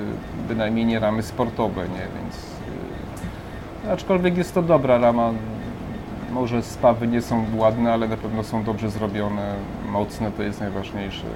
bynajmniej 0.49 0.87
nie 0.87 0.99
ramy 1.01 1.23
sportowe, 1.23 1.83
nie, 1.83 2.07
więc 2.21 2.47
yy, 3.85 3.93
aczkolwiek 3.93 4.37
jest 4.37 4.55
to 4.55 4.63
dobra 4.63 4.99
rama. 4.99 5.31
Może 6.33 6.63
spawy 6.63 7.07
nie 7.07 7.23
są 7.23 7.45
ładne, 7.57 7.93
ale 7.93 8.09
na 8.09 8.17
pewno 8.17 8.45
są 8.45 8.65
dobrze 8.65 8.91
zrobione, 8.91 9.55
mocne, 9.89 10.33
to 10.33 10.43
jest 10.43 10.61
najważniejsze. 10.61 11.27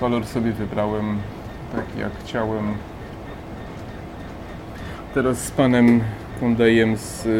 Kolor 0.00 0.26
sobie 0.26 0.52
wybrałem 0.52 1.18
taki 1.72 2.00
jak 2.00 2.12
chciałem. 2.24 2.74
Teraz 5.14 5.38
z 5.38 5.50
panem 5.50 6.00
Kundejem 6.40 6.96
z, 6.96 7.24
yy, 7.24 7.32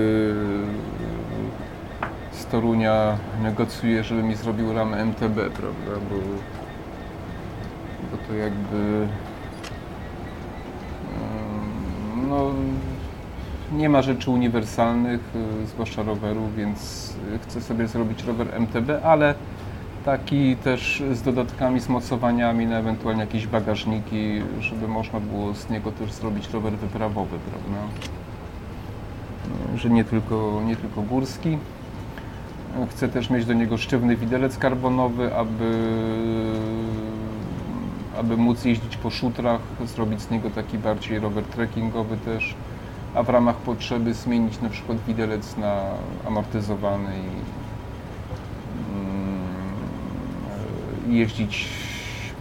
z 2.45 2.47
Torunia 2.47 3.17
negocjuję, 3.43 4.05
żeby 4.05 4.23
mi 4.23 4.35
zrobił 4.35 4.73
ramę 4.73 4.97
MTB, 4.97 5.35
prawda? 5.35 6.07
Bo, 6.11 6.17
bo 8.11 8.17
to 8.29 8.35
jakby 8.35 9.09
no, 12.29 12.51
nie 13.73 13.89
ma 13.89 14.03
rzeczy 14.03 14.31
uniwersalnych, 14.31 15.21
yy, 15.35 15.67
zwłaszcza 15.67 16.03
rowerów, 16.03 16.57
więc 16.57 17.13
chcę 17.43 17.61
sobie 17.61 17.89
zrobić 17.89 18.25
rower 18.25 18.49
MTB, 18.61 18.91
ale 19.05 19.35
taki 20.05 20.57
też 20.57 21.03
z 21.13 21.23
dodatkami, 21.23 21.81
z 21.81 21.89
mocowaniami 21.89 22.67
na 22.67 22.79
ewentualnie 22.79 23.21
jakieś 23.21 23.47
bagażniki, 23.47 24.43
żeby 24.61 24.89
można 24.89 25.21
było 25.21 25.55
z 25.55 25.71
niego 25.71 25.93
też 25.93 26.13
zrobić 26.13 26.51
rower 26.51 26.73
wyprawowy, 26.73 27.39
prawda? 27.51 27.83
Że 29.77 29.91
nie 29.91 30.05
tylko, 30.05 30.63
nie 30.67 30.77
tylko 30.77 31.03
górski. 31.03 31.59
Chcę 32.91 33.09
też 33.09 33.31
mieć 33.31 33.47
do 33.47 33.53
niego 33.53 33.79
sztywny 33.79 34.17
widelec 34.17 34.59
karbonowy, 34.59 35.37
aby, 35.37 35.91
aby 38.19 38.37
móc 38.37 38.65
jeździć 38.65 38.97
po 38.97 39.11
szutrach, 39.11 39.61
zrobić 39.85 40.21
z 40.21 40.31
niego 40.31 40.51
taki 40.51 40.79
bardziej 40.79 41.19
rower 41.19 41.45
trekkingowy 41.45 42.17
też, 42.17 42.55
a 43.15 43.23
w 43.23 43.29
ramach 43.29 43.57
potrzeby 43.57 44.15
zmienić 44.15 44.61
na 44.61 44.69
przykład 44.69 44.99
widelec 45.07 45.57
na 45.57 45.83
amortyzowany 46.27 47.13
i 47.17 47.29
mm, 48.97 51.17
jeździć 51.17 51.69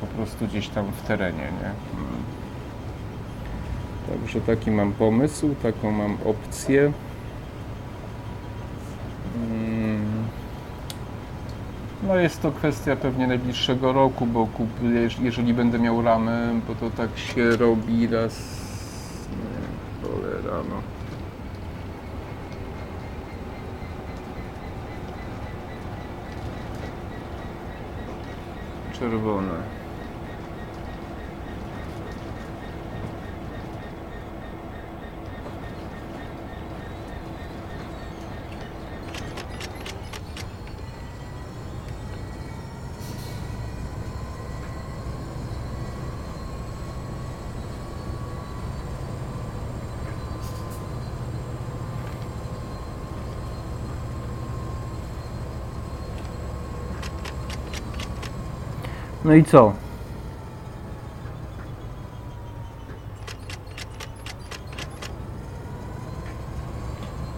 po 0.02 0.08
prostu 0.08 0.48
gdzieś 0.48 0.68
tam 0.68 0.86
w 0.86 1.02
terenie, 1.02 1.52
nie? 1.62 1.72
Także 4.10 4.42
taki 4.42 4.72
mam 4.72 4.92
pomysł, 4.92 5.56
taką 5.64 5.92
mam 5.92 6.18
opcję. 6.26 6.92
Mm. 9.36 10.03
No 12.08 12.16
jest 12.16 12.42
to 12.42 12.52
kwestia 12.52 12.96
pewnie 12.96 13.28
najbliższego 13.28 13.94
roku, 13.94 14.26
bo 14.26 14.48
kup, 14.48 14.70
jeż- 14.82 15.22
jeżeli 15.24 15.54
będę 15.54 15.80
miał 15.80 16.02
ramę, 16.02 16.60
bo 16.68 16.76
to 16.76 16.90
tak 16.90 17.18
się 17.18 17.58
robi 17.58 18.08
raz... 18.08 18.34
Nie, 19.32 20.08
cholera 20.10 20.64
no. 20.70 20.82
Czerwone. 29.00 29.73
No 59.26 59.34
i 59.34 59.44
co? 59.44 59.74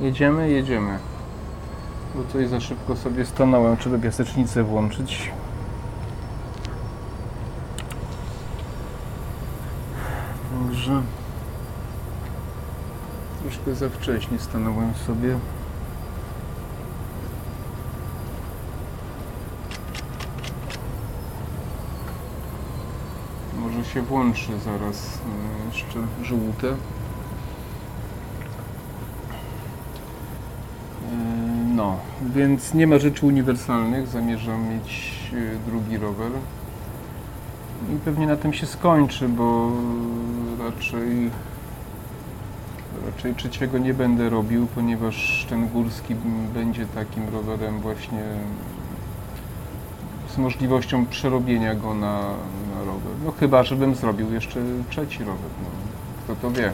Jedziemy, 0.01 0.49
jedziemy. 0.49 0.99
Bo 2.15 2.23
coś 2.33 2.47
za 2.47 2.59
szybko 2.59 2.95
sobie 2.95 3.25
stanąłem, 3.25 3.77
czy 3.77 3.89
do 3.89 3.99
piasecznicy 3.99 4.63
włączyć. 4.63 5.31
Także 10.67 11.01
troszkę 13.41 13.75
za 13.75 13.89
wcześnie 13.89 14.39
stanąłem 14.39 14.93
sobie. 14.93 15.39
Może 23.59 23.84
się 23.95 24.01
włączy 24.01 24.59
zaraz 24.65 25.19
e, 25.65 25.75
jeszcze 25.75 25.99
żółte. 26.23 26.67
E, 26.69 26.75
No, 31.75 31.97
więc 32.21 32.73
nie 32.73 32.87
ma 32.87 32.99
rzeczy 32.99 33.25
uniwersalnych. 33.25 34.07
Zamierzam 34.07 34.69
mieć 34.69 35.21
e, 35.33 35.69
drugi 35.69 35.97
rower. 35.97 36.31
I 37.95 37.99
pewnie 38.05 38.27
na 38.27 38.35
tym 38.37 38.53
się 38.53 38.65
skończy, 38.65 39.29
bo 39.29 39.71
raczej 40.59 41.31
raczej 43.05 43.35
trzeciego 43.35 43.77
nie 43.77 43.93
będę 43.93 44.29
robił, 44.29 44.67
ponieważ 44.75 45.45
ten 45.49 45.67
górski 45.67 46.15
będzie 46.53 46.85
takim 46.85 47.29
rowerem 47.29 47.79
właśnie 47.79 48.23
z 50.35 50.37
możliwością 50.37 51.05
przerobienia 51.05 51.75
go 51.75 51.93
na, 51.93 52.21
na 52.75 52.79
rower. 52.85 53.13
No 53.25 53.31
chyba, 53.31 53.63
żebym 53.63 53.95
zrobił 53.95 54.33
jeszcze 54.33 54.59
trzeci 54.89 55.23
rower. 55.23 55.49
No, 55.63 55.69
kto 56.23 56.35
to 56.41 56.51
wie. 56.51 56.71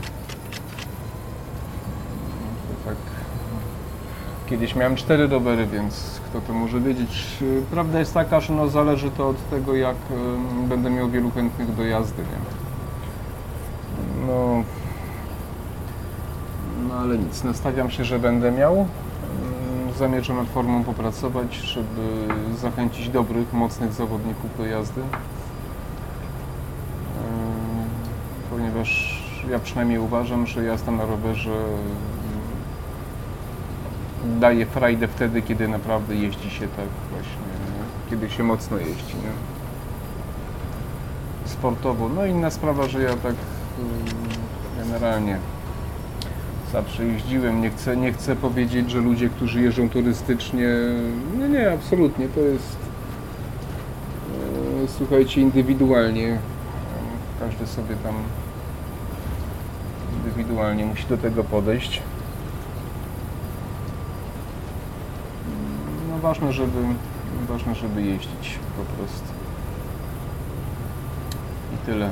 No, 2.23 2.75
to 2.83 2.89
tak. 2.89 2.97
Kiedyś 4.47 4.75
miałem 4.75 4.95
cztery 4.95 5.27
rowery, 5.27 5.67
więc 5.67 6.21
kto 6.25 6.41
to 6.41 6.53
może 6.53 6.79
wiedzieć. 6.79 7.37
Prawda 7.71 7.99
jest 7.99 8.13
taka, 8.13 8.39
że 8.39 8.53
no 8.53 8.67
zależy 8.67 9.11
to 9.11 9.29
od 9.29 9.49
tego, 9.49 9.75
jak 9.75 9.95
będę 10.67 10.89
miał 10.89 11.09
wielu 11.09 11.31
chętnych 11.31 11.75
do 11.75 11.85
jazdy, 11.85 12.21
nie? 12.21 12.39
No, 14.27 14.63
no 16.89 16.95
ale 16.95 17.17
nic, 17.17 17.43
nastawiam 17.43 17.91
się, 17.91 18.05
że 18.05 18.19
będę 18.19 18.51
miał. 18.51 18.87
Zamierzam 20.01 20.37
nad 20.37 20.47
formą 20.47 20.83
popracować, 20.83 21.55
żeby 21.55 22.27
zachęcić 22.57 23.09
dobrych, 23.09 23.53
mocnych 23.53 23.93
zawodników 23.93 24.57
do 24.57 24.65
jazdy. 24.65 25.01
Ym, 25.01 25.07
Ponieważ 28.49 29.21
ja 29.49 29.59
przynajmniej 29.59 29.99
uważam, 29.99 30.47
że 30.47 30.63
jazda 30.63 30.91
na 30.91 31.05
rowerze 31.05 31.63
daje 34.39 34.65
frajdę 34.65 35.07
wtedy, 35.07 35.41
kiedy 35.41 35.67
naprawdę 35.67 36.15
jeździ 36.15 36.49
się 36.49 36.67
tak 36.67 36.87
właśnie, 37.11 37.51
kiedy 38.09 38.29
się 38.29 38.43
mocno 38.43 38.77
jeździ. 38.77 39.15
Nie? 39.15 39.31
Sportowo. 41.45 42.09
No 42.09 42.25
inna 42.25 42.49
sprawa, 42.49 42.87
że 42.87 43.01
ja 43.01 43.15
tak 43.15 43.35
generalnie 44.77 45.37
zawsze 46.71 47.05
jeździłem. 47.05 47.61
Nie 47.61 47.69
chcę, 47.69 47.97
nie 47.97 48.13
chcę 48.13 48.35
powiedzieć, 48.35 48.91
że 48.91 48.99
ludzie, 48.99 49.29
którzy 49.29 49.61
jeżdżą 49.61 49.89
turystycznie, 49.89 50.69
no 51.39 51.47
nie, 51.47 51.71
absolutnie, 51.71 52.27
to 52.27 52.39
jest 52.39 52.77
e, 54.83 54.87
słuchajcie, 54.87 55.41
indywidualnie. 55.41 56.39
Każdy 57.39 57.67
sobie 57.67 57.95
tam 57.95 58.15
indywidualnie 60.17 60.85
musi 60.85 61.07
do 61.07 61.17
tego 61.17 61.43
podejść. 61.43 62.01
No 66.09 66.19
ważne, 66.19 66.53
żeby 66.53 66.81
ważne, 67.47 67.75
żeby 67.75 68.01
jeździć 68.01 68.59
po 68.77 68.83
prostu. 68.83 69.27
I 71.75 71.85
tyle. 71.85 72.11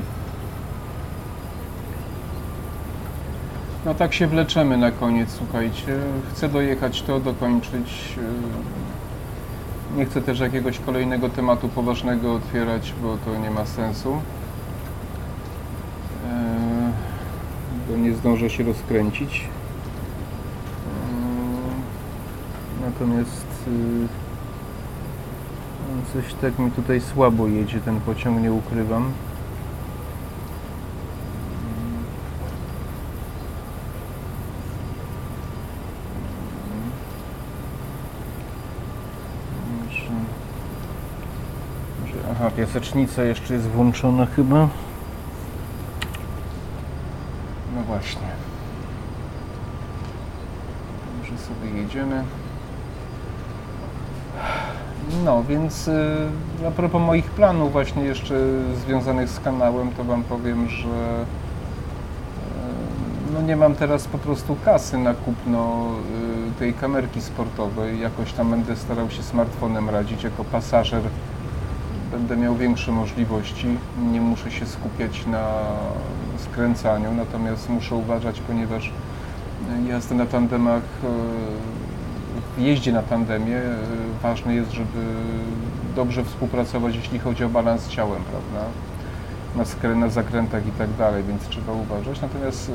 No 3.86 3.93
tak 3.93 4.13
się 4.13 4.27
wleczemy 4.27 4.77
na 4.77 4.91
koniec, 4.91 5.30
słuchajcie. 5.38 5.97
Chcę 6.32 6.49
dojechać 6.49 7.01
to, 7.01 7.19
dokończyć. 7.19 8.17
Yy, 8.17 9.97
Nie 9.97 10.05
chcę 10.05 10.21
też 10.21 10.39
jakiegoś 10.39 10.80
kolejnego 10.80 11.30
tematu 11.30 11.69
poważnego 11.69 12.34
otwierać, 12.34 12.93
bo 13.01 13.17
to 13.25 13.38
nie 13.38 13.51
ma 13.51 13.65
sensu. 13.65 14.09
Yy, 16.23 16.30
Bo 17.89 17.97
nie 17.97 18.13
zdążę 18.13 18.49
się 18.49 18.63
rozkręcić. 18.63 19.47
Yy, 22.82 22.86
Natomiast 22.86 23.45
no 25.89 26.01
coś 26.13 26.34
tak 26.34 26.59
mi 26.59 26.71
tutaj 26.71 27.01
słabo 27.01 27.47
jedzie 27.47 27.80
ten 27.80 27.99
pociąg, 28.01 28.41
nie 28.41 28.53
ukrywam. 28.53 29.11
Może, 39.86 40.11
może, 42.01 42.28
aha, 42.39 42.51
piasecznica 42.51 43.23
jeszcze 43.23 43.53
jest 43.53 43.67
włączona 43.67 44.25
chyba. 44.25 44.69
No 47.75 47.81
właśnie. 47.87 48.27
Może 51.19 51.37
sobie 51.37 51.81
jedziemy. 51.81 52.23
No, 55.25 55.43
więc 55.43 55.87
y, 55.87 56.27
a 56.67 56.71
propos 56.71 57.01
moich 57.01 57.25
planów 57.25 57.71
właśnie 57.71 58.03
jeszcze 58.03 58.35
związanych 58.85 59.29
z 59.29 59.39
kanałem, 59.39 59.91
to 59.91 60.03
Wam 60.03 60.23
powiem, 60.23 60.69
że 60.69 60.87
y, 60.87 60.89
no 63.33 63.41
nie 63.41 63.55
mam 63.55 63.75
teraz 63.75 64.07
po 64.07 64.17
prostu 64.17 64.55
kasy 64.65 64.97
na 64.97 65.13
kupno 65.13 65.87
y, 66.55 66.59
tej 66.59 66.73
kamerki 66.73 67.21
sportowej. 67.21 67.99
Jakoś 67.99 68.33
tam 68.33 68.49
będę 68.49 68.75
starał 68.75 69.09
się 69.09 69.23
smartfonem 69.23 69.89
radzić 69.89 70.23
jako 70.23 70.43
pasażer. 70.43 71.01
Będę 72.12 72.38
miał 72.38 72.55
większe 72.55 72.91
możliwości. 72.91 73.68
Nie 74.12 74.22
muszę 74.22 74.51
się 74.51 74.66
skupiać 74.66 75.26
na 75.26 75.45
skręcaniu, 76.38 77.14
natomiast 77.14 77.70
muszę 77.70 77.95
uważać, 77.95 78.41
ponieważ 78.41 78.91
jazda 79.88 80.16
na 80.16 80.26
tandemach, 80.26 80.84
e, 81.03 81.07
w 82.57 82.62
jeździe 82.62 82.91
na 82.91 83.01
tandemie 83.03 83.57
e, 83.57 83.78
ważne 84.24 84.55
jest, 84.55 84.72
żeby 84.72 85.05
dobrze 85.95 86.24
współpracować, 86.24 86.95
jeśli 86.95 87.20
chodzi 87.20 87.43
o 87.43 87.49
balans 87.49 87.82
z 87.82 87.89
ciałem, 87.89 88.22
prawda? 88.24 88.70
Na, 89.55 89.66
skrę, 89.66 89.95
na 89.95 90.10
zakrętach 90.10 90.68
i 90.68 90.72
tak 90.72 90.89
dalej, 90.93 91.24
więc 91.24 91.47
trzeba 91.47 91.74
uważać. 91.74 92.22
Natomiast 92.22 92.72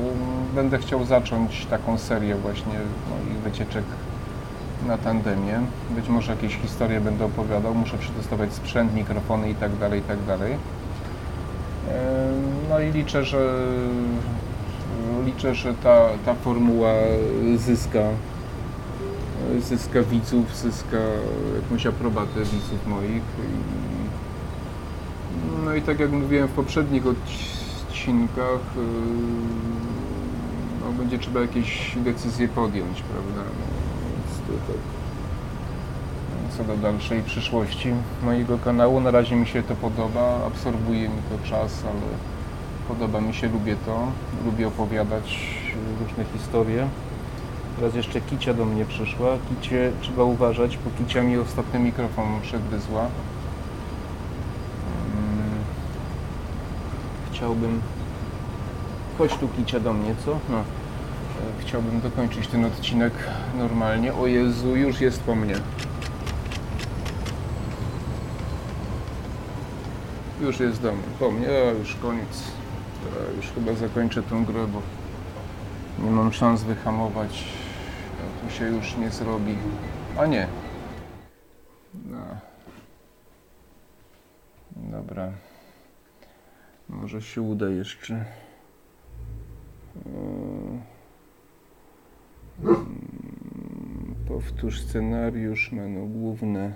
będę 0.55 0.77
chciał 0.77 1.05
zacząć 1.05 1.65
taką 1.65 1.97
serię 1.97 2.35
właśnie 2.35 2.73
moich 3.09 3.37
wycieczek 3.37 3.83
na 4.85 4.97
tandemie. 4.97 5.59
Być 5.89 6.09
może 6.09 6.31
jakieś 6.31 6.57
historie 6.57 7.01
będę 7.01 7.25
opowiadał, 7.25 7.75
muszę 7.75 7.97
przetestować 7.97 8.53
sprzęt, 8.53 8.93
mikrofony 8.93 9.49
i 9.49 9.55
tak 9.55 9.77
dalej, 9.77 9.99
i 9.99 10.03
tak 10.03 10.17
No 12.69 12.79
i 12.79 12.91
liczę, 12.91 13.23
że 13.23 13.67
liczę, 15.25 15.55
że 15.55 15.73
ta, 15.73 16.09
ta 16.25 16.33
formuła 16.33 16.93
zyska 17.57 17.99
zyska 19.59 20.01
widzów, 20.01 20.55
zyska 20.55 20.97
jakąś 21.63 21.85
aprobatę 21.85 22.39
widzów 22.39 22.87
moich. 22.87 23.23
No 25.65 25.75
i 25.75 25.81
tak 25.81 25.99
jak 25.99 26.11
mówiłem 26.11 26.47
w 26.47 26.51
poprzednich 26.51 27.03
odcinkach, 27.07 28.59
no, 30.81 30.91
będzie 30.91 31.19
trzeba 31.19 31.41
jakieś 31.41 31.95
decyzje 31.95 32.47
podjąć, 32.47 33.01
prawda? 33.01 33.51
Co 36.57 36.63
do 36.63 36.77
dalszej 36.77 37.21
przyszłości 37.21 37.93
mojego 38.23 38.57
kanału, 38.57 39.01
na 39.01 39.11
razie 39.11 39.35
mi 39.35 39.47
się 39.47 39.63
to 39.63 39.75
podoba, 39.75 40.45
absorbuje 40.47 41.09
mi 41.09 41.21
to 41.29 41.49
czas, 41.49 41.83
ale 41.83 42.17
podoba 42.87 43.21
mi 43.21 43.33
się, 43.33 43.49
lubię 43.49 43.75
to, 43.85 44.07
lubię 44.45 44.67
opowiadać 44.67 45.55
różne 45.99 46.25
historie. 46.25 46.87
Teraz 47.75 47.95
jeszcze 47.95 48.21
Kicia 48.21 48.53
do 48.53 48.65
mnie 48.65 48.85
przyszła. 48.85 49.27
Kicie 49.49 49.91
trzeba 50.01 50.23
uważać, 50.23 50.77
bo 50.77 50.91
Kicia 50.97 51.23
mi 51.23 51.37
ostatnio 51.37 51.79
mikrofon 51.79 52.41
przegryzła. 52.41 53.07
Chciałbym... 57.31 57.81
Chodź 59.17 59.37
tu 59.37 59.47
Kicia 59.47 59.79
do 59.79 59.93
mnie, 59.93 60.15
co? 60.25 60.31
No. 60.49 60.63
E, 61.35 61.61
Chciałbym 61.61 62.01
dokończyć 62.01 62.47
ten 62.47 62.65
odcinek 62.65 63.13
normalnie. 63.57 64.13
O 64.13 64.27
Jezu, 64.27 64.75
już 64.75 65.01
jest 65.01 65.23
po 65.23 65.35
mnie. 65.35 65.55
Już 70.41 70.59
jest 70.59 70.81
do 70.81 70.91
mnie, 70.91 71.03
po 71.19 71.31
mnie, 71.31 71.47
a 71.47 71.71
już 71.71 71.95
koniec. 71.95 72.43
Teraz 73.03 73.35
już 73.35 73.45
chyba 73.45 73.73
zakończę 73.73 74.23
tą 74.23 74.45
grę, 74.45 74.67
bo 74.67 74.81
nie 76.05 76.11
mam 76.11 76.33
szans 76.33 76.63
wyhamować. 76.63 77.43
Tu 78.41 78.55
się 78.55 78.65
już 78.67 78.97
nie 78.97 79.09
zrobi. 79.09 79.57
A 80.17 80.25
nie. 80.25 80.47
No. 82.05 82.17
Dobra. 84.75 85.31
Może 86.89 87.21
się 87.21 87.41
uda 87.41 87.69
jeszcze. 87.69 88.25
Eee. 90.05 90.95
Mm, 92.63 94.15
Powtórz 94.35 94.81
scenariusz, 94.81 95.71
menu 95.71 96.07
główne. 96.07 96.73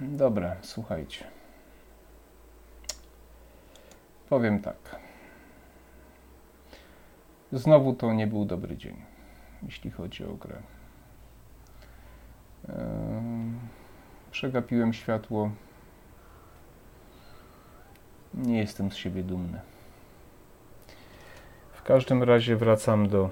Dobra, 0.00 0.56
słuchajcie. 0.62 1.24
Powiem 4.28 4.60
tak. 4.60 4.76
Znowu 7.52 7.94
to 7.94 8.12
nie 8.12 8.26
był 8.26 8.44
dobry 8.44 8.76
dzień, 8.76 8.96
jeśli 9.62 9.90
chodzi 9.90 10.24
o 10.24 10.34
grę. 10.34 10.62
Em, 12.68 13.58
Przegapiłem 14.30 14.92
światło. 14.92 15.50
Nie 18.34 18.58
jestem 18.58 18.90
z 18.92 18.96
siebie 18.96 19.22
dumny. 19.22 19.60
W 21.72 21.82
każdym 21.82 22.22
razie 22.22 22.56
wracam 22.56 23.08
do 23.08 23.30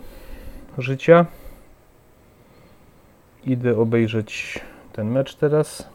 życia. 0.79 1.27
Idę 3.45 3.79
obejrzeć 3.79 4.61
ten 4.93 5.11
mecz 5.11 5.35
teraz. 5.35 5.89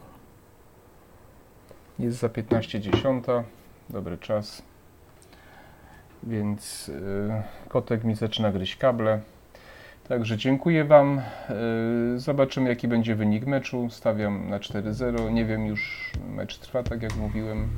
Jest 1.98 2.18
za 2.18 2.28
15.10. 2.28 3.42
Dobry 3.90 4.18
czas. 4.18 4.62
Więc 6.22 6.88
y, 6.88 7.68
kotek 7.68 8.04
mi 8.04 8.14
zaczyna 8.14 8.52
gryźć 8.52 8.76
kable. 8.76 9.20
Także 10.08 10.36
dziękuję 10.36 10.84
Wam. 10.84 11.20
Y, 12.14 12.18
zobaczymy, 12.18 12.68
jaki 12.68 12.88
będzie 12.88 13.14
wynik 13.14 13.46
meczu. 13.46 13.90
Stawiam 13.90 14.50
na 14.50 14.58
4-0. 14.58 15.32
Nie 15.32 15.44
wiem, 15.44 15.66
już 15.66 16.12
mecz 16.28 16.58
trwa, 16.58 16.82
tak 16.82 17.02
jak 17.02 17.16
mówiłem. 17.16 17.68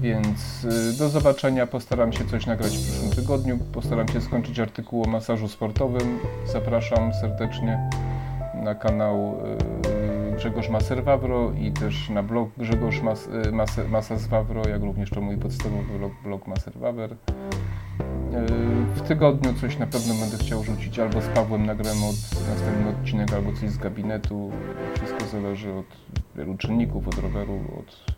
Więc 0.00 0.64
y, 0.64 0.98
do 0.98 1.08
zobaczenia. 1.08 1.66
Postaram 1.66 2.12
się 2.12 2.24
coś 2.24 2.46
nagrać 2.46 2.76
w 2.76 2.82
przyszłym 2.82 3.10
tygodniu. 3.10 3.58
Postaram 3.72 4.08
się 4.08 4.20
skończyć 4.20 4.60
artykuł 4.60 5.04
o 5.04 5.08
masażu 5.08 5.48
sportowym. 5.48 6.18
Zapraszam 6.52 7.14
serdecznie 7.14 7.90
na 8.54 8.74
kanał 8.74 9.34
y, 10.32 10.36
Grzegorz 10.36 10.68
Maser-Wawro 10.68 11.58
i 11.60 11.72
też 11.72 12.10
na 12.10 12.22
blog 12.22 12.48
Grzegorz 12.58 13.02
Mas, 13.02 13.28
y, 13.46 13.52
Mas, 13.52 13.78
Masas-Wawro, 13.78 14.68
jak 14.68 14.82
również 14.82 15.10
to 15.10 15.20
mój 15.20 15.36
podstawowy 15.36 15.98
blog, 15.98 16.12
blog 16.24 16.46
Maser-Wawer. 16.46 17.12
Y, 17.12 17.16
W 18.94 19.00
tygodniu 19.08 19.54
coś 19.54 19.78
na 19.78 19.86
pewno 19.86 20.14
będę 20.14 20.38
chciał 20.38 20.64
rzucić, 20.64 20.98
albo 20.98 21.20
z 21.20 21.26
Pawłem 21.26 21.66
nagramy 21.66 22.06
od, 22.06 22.48
następny 22.48 22.88
odcinek, 22.88 23.32
albo 23.32 23.52
coś 23.52 23.70
z 23.70 23.78
gabinetu. 23.78 24.50
Wszystko 24.94 25.26
zależy 25.26 25.72
od 25.72 25.86
wielu 26.36 26.56
czynników, 26.56 27.08
od 27.08 27.18
roweru, 27.18 27.60
od, 27.78 28.14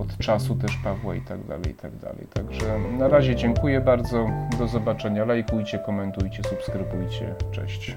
od 0.00 0.18
czasu 0.18 0.54
też 0.54 0.76
Pawła 0.84 1.14
i 1.14 1.20
tak 1.20 1.46
dalej, 1.46 1.70
i 1.70 1.74
tak 1.74 1.96
dalej. 1.96 2.26
Także 2.34 2.78
na 2.98 3.08
razie 3.08 3.36
dziękuję 3.36 3.80
bardzo, 3.80 4.30
do 4.58 4.68
zobaczenia, 4.68 5.24
lajkujcie, 5.24 5.78
komentujcie, 5.78 6.42
subskrybujcie, 6.42 7.34
cześć. 7.52 7.96